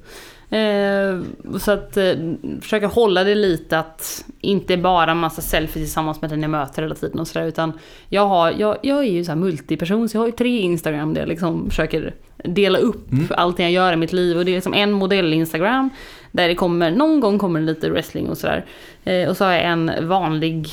Eh, 0.54 1.20
så 1.60 1.72
att 1.72 1.98
eh, 1.98 2.14
försöka 2.62 2.88
hålla 2.88 3.24
det 3.24 3.36
lite 3.36 3.80
att 3.80 4.26
inte 4.42 4.78
bara 4.78 5.14
massa 5.14 5.42
selfies 5.42 5.74
tillsammans 5.74 6.22
med 6.22 6.30
den 6.30 6.42
jag 6.42 6.52
möter 6.52 6.82
hela 6.82 6.96
tiden 6.96 7.20
och 7.20 7.28
sådär 7.28 7.48
utan 7.48 7.74
jag, 8.10 8.28
har, 8.28 8.52
jag, 8.52 8.78
jag 8.82 9.00
är 9.00 9.12
ju 9.12 9.24
så 9.24 9.32
här 9.32 9.40
multiperson 9.40 10.10
så 10.10 10.18
jag 10.18 10.22
har 10.22 10.28
ju 10.28 10.32
tre 10.32 10.60
Instagram 10.60 11.14
där 11.14 11.22
jag 11.22 11.28
liksom 11.28 11.70
försöker 11.70 12.14
dela 12.44 12.78
upp 12.78 13.08
allting 13.30 13.64
jag 13.64 13.74
gör 13.74 13.94
i 13.94 13.96
mitt 13.96 14.14
liv 14.14 14.38
och 14.38 14.46
det 14.46 14.52
är 14.52 14.56
liksom 14.56 14.74
en 14.74 14.92
modell-Instagram 14.92 15.90
Där 16.32 16.48
det 16.48 16.56
kommer, 16.56 16.92
någon 16.92 17.20
gång 17.20 17.40
kommer 17.40 17.60
det 17.60 17.66
lite 17.66 17.90
wrestling 17.90 18.30
och 18.30 18.38
sådär. 18.38 18.66
Eh, 19.04 19.30
och 19.30 19.38
så 19.38 19.46
har 19.46 19.52
jag 19.52 19.64
en 19.64 19.92
vanlig 20.08 20.70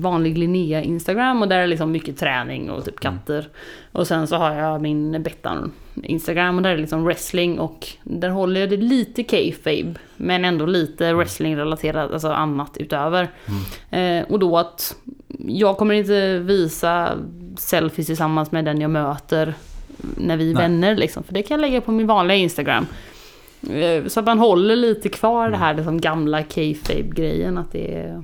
vanlig 0.00 0.38
Linnea 0.38 0.82
Instagram 0.82 1.42
och 1.42 1.48
där 1.48 1.56
är 1.56 1.60
det 1.60 1.66
liksom 1.66 1.92
mycket 1.92 2.18
träning 2.18 2.70
och 2.70 2.84
typ 2.84 3.00
katter. 3.00 3.48
Och 3.92 4.06
sen 4.06 4.26
så 4.26 4.36
har 4.36 4.54
jag 4.54 4.82
min 4.82 5.22
Bettan 5.22 5.72
Instagram 6.02 6.56
och 6.56 6.62
där 6.62 6.70
är 6.70 6.74
det 6.74 6.80
liksom 6.80 7.04
wrestling 7.04 7.58
och 7.58 7.86
där 8.02 8.28
håller 8.28 8.60
jag 8.60 8.70
det 8.70 8.76
lite 8.76 9.22
kayfabe 9.22 9.94
men 10.16 10.44
ändå 10.44 10.66
lite 10.66 11.14
wrestling 11.14 11.56
relaterat, 11.56 12.12
alltså 12.12 12.28
annat 12.28 12.76
utöver. 12.76 13.28
Eh, 13.90 14.22
och 14.28 14.38
då 14.38 14.58
att 14.58 14.96
jag 15.38 15.76
kommer 15.76 15.94
inte 15.94 16.38
visa 16.38 17.12
selfies 17.58 18.06
tillsammans 18.06 18.52
med 18.52 18.64
den 18.64 18.80
jag 18.80 18.90
möter 18.90 19.54
när 20.16 20.36
vi 20.36 20.50
är 20.50 20.54
Nej. 20.54 20.62
vänner 20.62 20.96
liksom, 20.96 21.22
för 21.22 21.34
det 21.34 21.42
kan 21.42 21.54
jag 21.54 21.60
lägga 21.60 21.80
på 21.80 21.92
min 21.92 22.06
vanliga 22.06 22.36
Instagram. 22.36 22.86
Eh, 23.70 24.06
Så 24.06 24.20
att 24.20 24.26
man 24.26 24.38
håller 24.38 24.76
lite 24.76 25.08
kvar 25.08 25.50
det 25.50 25.56
här 25.56 25.74
liksom 25.74 26.00
gamla 26.00 26.42
kayfabe-grejen, 26.42 27.58
att 27.58 27.72
det 27.72 27.94
är 27.94 28.22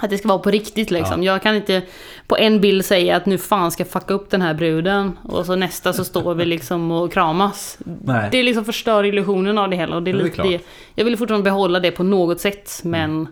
att 0.00 0.10
det 0.10 0.18
ska 0.18 0.28
vara 0.28 0.38
på 0.38 0.50
riktigt 0.50 0.90
liksom. 0.90 1.22
Jag 1.22 1.42
kan 1.42 1.54
inte 1.54 1.82
på 2.26 2.36
en 2.36 2.60
bild 2.60 2.84
säga 2.84 3.16
att 3.16 3.26
nu 3.26 3.38
fan 3.38 3.70
ska 3.70 3.80
jag 3.80 3.90
fucka 3.90 4.14
upp 4.14 4.30
den 4.30 4.42
här 4.42 4.54
bruden. 4.54 5.18
Och 5.22 5.46
så 5.46 5.56
nästa 5.56 5.92
så 5.92 6.04
står 6.04 6.34
vi 6.34 6.44
liksom 6.54 6.90
och 6.90 7.12
kramas. 7.12 7.78
Nej. 7.84 8.28
Det 8.32 8.42
liksom 8.42 8.64
förstör 8.64 9.04
illusionen 9.04 9.58
av 9.58 9.70
det 9.70 9.76
hela. 9.76 9.96
Och 9.96 10.02
det 10.02 10.10
är 10.10 10.14
Ja, 10.14 10.22
lite 10.24 10.42
det. 10.42 10.60
Jag 10.94 11.04
vill 11.04 11.16
fortfarande 11.16 11.44
behålla 11.50 11.80
det 11.80 11.90
på 11.90 12.02
något 12.02 12.40
sätt. 12.40 12.80
Men 12.84 13.28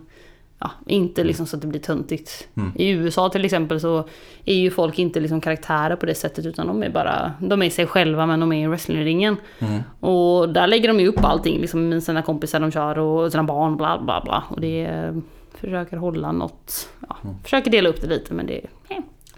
ja, 0.59 0.71
inte 0.87 1.23
liksom 1.23 1.45
så 1.45 1.55
att 1.55 1.61
det 1.61 1.67
blir 1.67 1.79
töntigt. 1.79 2.47
Mm. 2.57 2.71
I 2.75 2.89
USA 2.89 3.29
till 3.29 3.45
exempel 3.45 3.79
så 3.79 4.07
är 4.45 4.55
ju 4.55 4.71
folk 4.71 4.99
inte 4.99 5.19
liksom 5.19 5.41
karaktärer 5.41 5.95
på 5.95 6.05
det 6.05 6.15
sättet. 6.15 6.45
Utan 6.45 6.67
de 6.67 6.83
är 6.83 6.89
bara, 6.89 7.31
de 7.39 7.61
är 7.61 7.69
sig 7.69 7.87
själva 7.87 8.25
men 8.25 8.39
de 8.39 8.51
är 8.51 8.63
i 8.63 8.67
wrestlingringen. 8.67 9.37
Mm. 9.59 9.81
Och 9.99 10.49
där 10.49 10.67
lägger 10.67 10.87
de 10.87 10.99
ju 10.99 11.07
upp 11.07 11.23
allting 11.23 11.61
liksom 11.61 11.89
med 11.89 12.03
sina 12.03 12.21
kompisar 12.21 12.59
de 12.59 12.71
kör 12.71 12.99
och 12.99 13.31
sina 13.31 13.43
barn 13.43 13.77
bla 13.77 14.01
bla 14.01 14.21
bla. 14.21 14.43
Och 14.49 14.61
det 14.61 14.85
är, 14.85 15.21
försöker 15.67 15.97
hålla 15.97 16.31
något, 16.31 16.89
ja, 17.09 17.17
Mm. 17.23 17.35
försöker 17.43 17.71
dela 17.71 17.89
upp 17.89 18.01
det 18.01 18.07
lite 18.07 18.33
men 18.33 18.45
det, 18.47 18.65
eh, 18.89 18.97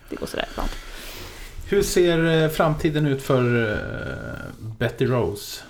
det 0.09 0.15
går 0.15 0.27
sådär 0.27 0.45
ibland. 0.51 0.69
Hur 1.69 1.81
ser 1.81 2.43
eh, 2.43 2.49
framtiden 2.49 3.07
ut 3.07 3.21
för 3.21 3.71
eh, 3.71 3.77
Betty 4.79 5.05
Rose? 5.05 5.61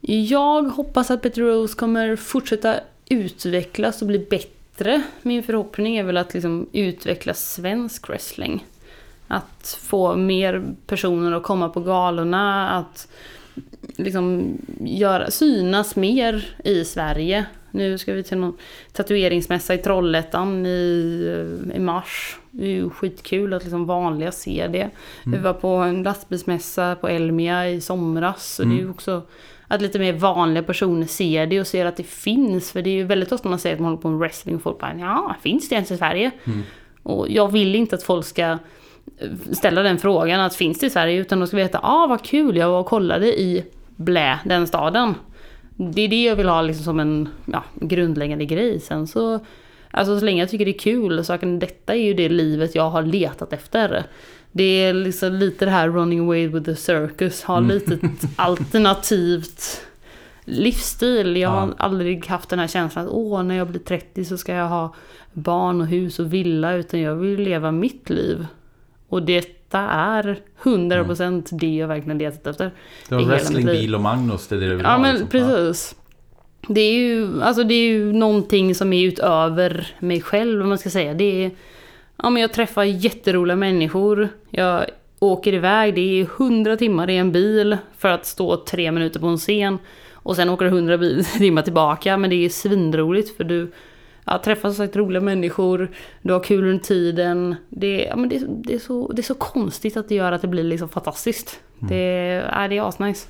Jag 0.00 0.62
hoppas 0.62 1.10
att 1.10 1.22
Betty 1.22 1.40
Rose 1.40 1.74
kommer 1.78 2.16
fortsätta 2.16 2.80
utvecklas 3.08 4.00
och 4.02 4.08
bli 4.08 4.18
bättre. 4.30 5.02
Min 5.22 5.42
förhoppning 5.42 5.96
är 5.96 6.04
väl 6.04 6.16
att 6.16 6.34
liksom 6.34 6.68
utveckla 6.72 7.34
svensk 7.34 8.08
wrestling. 8.08 8.64
Att 9.28 9.78
få 9.82 10.16
mer 10.16 10.64
personer 10.86 11.32
att 11.32 11.42
komma 11.42 11.68
på 11.68 11.80
galorna, 11.80 12.70
att 12.70 13.08
liksom 13.96 14.58
göra, 14.80 15.30
synas 15.30 15.96
mer 15.96 16.54
i 16.64 16.84
Sverige. 16.84 17.44
Nu 17.70 17.98
ska 17.98 18.12
vi 18.12 18.22
till 18.22 18.38
någon 18.38 18.56
tatueringsmässa 18.92 19.74
i 19.74 19.78
Trollhättan 19.78 20.66
i, 20.66 21.24
eh, 21.70 21.76
i 21.76 21.78
mars. 21.78 22.36
Det 22.50 22.64
är 22.64 22.70
ju 22.70 22.90
skitkul 22.90 23.54
att 23.54 23.62
liksom 23.62 23.86
vanliga 23.86 24.32
ser 24.32 24.68
det. 24.68 24.90
Vi 25.24 25.38
var 25.38 25.52
på 25.52 25.68
en 25.68 26.02
lastbilsmässa 26.02 26.96
på 27.00 27.08
Elmia 27.08 27.70
i 27.70 27.80
somras. 27.80 28.54
Så 28.54 28.62
det 28.62 28.74
är 28.74 28.78
ju 28.78 28.90
också 28.90 29.22
att 29.68 29.82
lite 29.82 29.98
mer 29.98 30.12
vanliga 30.12 30.62
personer 30.62 31.06
ser 31.06 31.46
det 31.46 31.60
och 31.60 31.66
ser 31.66 31.86
att 31.86 31.96
det 31.96 32.06
finns. 32.06 32.72
För 32.72 32.82
det 32.82 32.90
är 32.90 32.94
ju 32.94 33.04
väldigt 33.04 33.32
ofta 33.32 33.48
man 33.48 33.58
säger 33.58 33.76
att 33.76 33.80
man 33.80 33.90
håller 33.90 34.02
på 34.02 34.08
med 34.08 34.18
wrestling 34.18 34.56
och 34.56 34.62
folk 34.62 34.78
bara 34.78 34.94
ja, 34.94 35.36
finns 35.42 35.68
det 35.68 35.74
ens 35.74 35.90
i 35.90 35.96
Sverige? 35.96 36.30
Och 37.02 37.30
jag 37.30 37.52
vill 37.52 37.74
inte 37.74 37.94
att 37.94 38.02
folk 38.02 38.26
ska 38.26 38.42
eh, 38.42 38.58
ställa 39.52 39.82
den 39.82 39.98
frågan 39.98 40.40
att 40.40 40.56
finns 40.56 40.78
det 40.78 40.86
i 40.86 40.90
Sverige? 40.90 41.20
Utan 41.20 41.40
de 41.40 41.46
ska 41.46 41.56
veta, 41.56 41.80
ah 41.82 42.06
vad 42.06 42.24
kul, 42.24 42.56
jag 42.56 42.68
var 42.70 42.80
och 42.80 42.86
kollade 42.86 43.40
i 43.40 43.64
Blä, 43.96 44.38
den 44.44 44.66
staden. 44.66 45.14
Det 45.92 46.02
är 46.02 46.08
det 46.08 46.24
jag 46.24 46.36
vill 46.36 46.48
ha 46.48 46.62
liksom 46.62 46.84
som 46.84 47.00
en 47.00 47.28
ja, 47.44 47.64
grundläggande 47.74 48.44
grej. 48.44 48.80
Sen 48.80 49.06
så, 49.06 49.40
alltså 49.90 50.18
så 50.18 50.24
länge 50.24 50.42
jag 50.42 50.48
tycker 50.50 50.64
det 50.64 50.70
är 50.74 50.78
kul, 50.78 51.24
så 51.24 51.38
kan, 51.38 51.58
detta 51.58 51.94
är 51.94 52.02
ju 52.02 52.14
det 52.14 52.28
livet 52.28 52.74
jag 52.74 52.90
har 52.90 53.02
letat 53.02 53.52
efter. 53.52 54.04
Det 54.52 54.62
är 54.64 54.92
liksom 54.94 55.32
lite 55.32 55.64
det 55.64 55.70
här 55.70 55.88
running 55.88 56.20
away 56.20 56.48
with 56.48 56.64
the 56.64 56.76
circus, 56.76 57.42
ha 57.42 57.60
lite 57.60 57.94
ett 57.94 58.00
alternativt 58.36 59.80
livsstil. 60.44 61.36
Jag 61.36 61.48
har 61.50 61.66
Ja. 61.66 61.74
aldrig 61.78 62.26
haft 62.26 62.48
den 62.48 62.58
här 62.58 62.66
känslan 62.66 63.04
att 63.06 63.12
åh, 63.12 63.42
när 63.42 63.54
jag 63.54 63.68
blir 63.68 63.80
30 63.80 64.24
så 64.24 64.36
ska 64.38 64.54
jag 64.54 64.68
ha 64.68 64.94
barn 65.32 65.80
och 65.80 65.86
hus 65.86 66.18
och 66.18 66.32
villa, 66.32 66.72
utan 66.72 67.00
jag 67.00 67.14
vill 67.14 67.40
leva 67.40 67.70
mitt 67.72 68.10
liv. 68.10 68.46
Och 69.08 69.22
detta 69.70 69.78
är 69.90 70.38
100% 70.62 71.48
det 71.58 71.66
jag 71.76 71.88
verkligen 71.88 72.18
letat 72.18 72.46
efter. 72.46 72.70
Det 73.08 73.14
var 73.14 73.22
wrestling, 73.22 73.66
bil 73.66 73.94
och 73.94 74.00
Magnus, 74.00 74.46
det 74.48 74.54
är 74.56 74.60
det 74.60 74.68
du 74.68 74.74
vill 74.74 74.84
Ja 74.84 74.90
ha, 74.90 74.98
men 74.98 75.10
liksom. 75.14 75.28
precis. 75.28 75.94
Det 76.68 76.80
är, 76.80 76.94
ju, 76.94 77.42
alltså 77.42 77.64
det 77.64 77.74
är 77.74 77.88
ju 77.88 78.12
någonting 78.12 78.74
som 78.74 78.92
är 78.92 79.06
utöver 79.06 79.86
mig 79.98 80.20
själv, 80.20 80.62
om 80.62 80.68
man 80.68 80.78
ska 80.78 80.90
säga. 80.90 81.14
Det 81.14 81.44
är, 81.44 81.50
ja, 82.22 82.30
men 82.30 82.42
jag 82.42 82.52
träffar 82.52 82.84
jätteroliga 82.84 83.56
människor. 83.56 84.28
Jag 84.50 84.84
åker 85.18 85.54
iväg, 85.54 85.94
det 85.94 86.20
är 86.20 86.22
100 86.24 86.76
timmar 86.76 87.10
i 87.10 87.16
en 87.16 87.32
bil 87.32 87.76
för 87.98 88.08
att 88.08 88.26
stå 88.26 88.56
tre 88.56 88.92
minuter 88.92 89.20
på 89.20 89.26
en 89.26 89.38
scen. 89.38 89.78
Och 90.12 90.36
sen 90.36 90.48
åker 90.50 90.64
du 90.64 90.70
100 90.70 90.98
bil- 90.98 91.24
timmar 91.38 91.62
tillbaka. 91.62 92.16
Men 92.16 92.30
det 92.30 92.44
är 92.44 92.48
svinroligt 92.48 93.36
för 93.36 93.44
du 93.44 93.72
ja, 94.24 94.40
träffar 94.44 94.68
som 94.68 94.76
sagt 94.76 94.96
roliga 94.96 95.20
människor. 95.22 95.90
Du 96.22 96.32
har 96.32 96.40
kul 96.40 96.64
under 96.64 96.84
tiden. 96.84 97.56
Det, 97.68 98.04
ja, 98.04 98.16
men 98.16 98.28
det, 98.28 98.42
det, 98.48 98.74
är 98.74 98.78
så, 98.78 99.12
det 99.12 99.20
är 99.20 99.24
så 99.24 99.34
konstigt 99.34 99.96
att 99.96 100.08
det 100.08 100.14
gör 100.14 100.32
att 100.32 100.42
det 100.42 100.48
blir 100.48 100.64
liksom 100.64 100.88
fantastiskt. 100.88 101.60
Det, 101.78 102.04
ja, 102.52 102.68
det 102.68 102.78
är 102.78 102.88
asnice. 102.88 103.28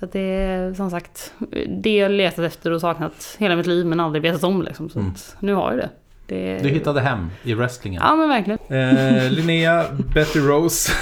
Så 0.00 0.06
det 0.06 0.20
är 0.20 0.74
som 0.74 0.90
sagt 0.90 1.34
det 1.68 1.96
jag 1.96 2.12
letat 2.12 2.44
efter 2.44 2.70
och 2.70 2.80
saknat 2.80 3.36
hela 3.38 3.56
mitt 3.56 3.66
liv 3.66 3.86
men 3.86 4.00
aldrig 4.00 4.22
vetat 4.22 4.44
om 4.44 4.62
liksom. 4.62 4.88
Så 4.88 4.98
att 4.98 5.36
nu 5.40 5.54
har 5.54 5.70
jag 5.70 5.78
det. 5.78 5.90
Det 6.30 6.58
Du 6.62 6.68
hittade 6.68 7.00
hem 7.00 7.30
i 7.42 7.54
wrestlingen. 7.54 8.02
Ja 8.04 8.16
men 8.16 8.28
verkligen. 8.28 8.58
Eh, 8.68 9.30
Linnea, 9.30 9.86
Betty 10.14 10.38
Rose. 10.38 10.92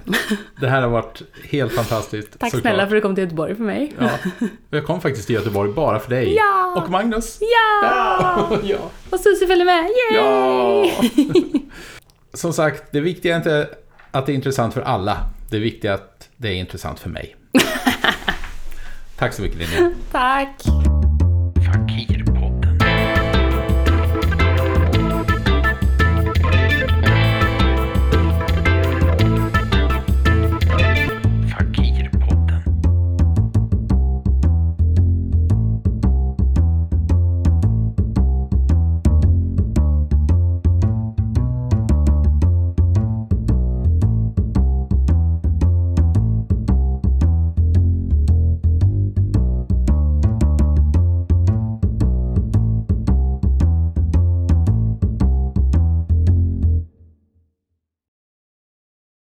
det 0.60 0.68
här 0.68 0.82
har 0.82 0.88
varit 0.88 1.22
helt 1.50 1.72
fantastiskt. 1.72 2.38
Tack 2.38 2.50
såklart. 2.50 2.60
snälla 2.62 2.78
för 2.78 2.84
att 2.84 2.90
du 2.90 3.00
kom 3.00 3.14
till 3.14 3.24
Göteborg 3.24 3.54
för 3.54 3.64
mig. 3.64 3.92
Ja. 3.98 4.10
Jag 4.70 4.86
kom 4.86 5.00
faktiskt 5.00 5.26
till 5.26 5.34
Göteborg 5.36 5.72
bara 5.72 5.98
för 5.98 6.10
dig. 6.10 6.34
Ja! 6.34 6.82
Och 6.82 6.90
Magnus. 6.90 7.38
Ja! 7.40 8.58
ja. 8.62 8.90
Och 9.10 9.20
Susie 9.20 9.46
följer 9.46 9.64
med, 9.64 9.84
yay! 9.84 10.16
Ja! 10.16 10.86
Som 12.34 12.52
sagt, 12.52 12.92
det 12.92 13.00
viktiga 13.00 13.32
är 13.32 13.36
inte 13.36 13.68
att 14.10 14.26
det 14.26 14.32
är 14.32 14.34
intressant 14.34 14.74
för 14.74 14.80
alla. 14.80 15.16
Det 15.50 15.58
viktiga 15.58 15.90
är 15.90 15.94
att 15.94 16.28
det 16.36 16.48
är 16.48 16.54
intressant 16.54 17.00
för 17.00 17.10
mig. 17.10 17.36
Tack 19.18 19.32
så 19.32 19.42
mycket 19.42 19.58
Linnea. 19.58 19.92
Tack! 20.12 20.50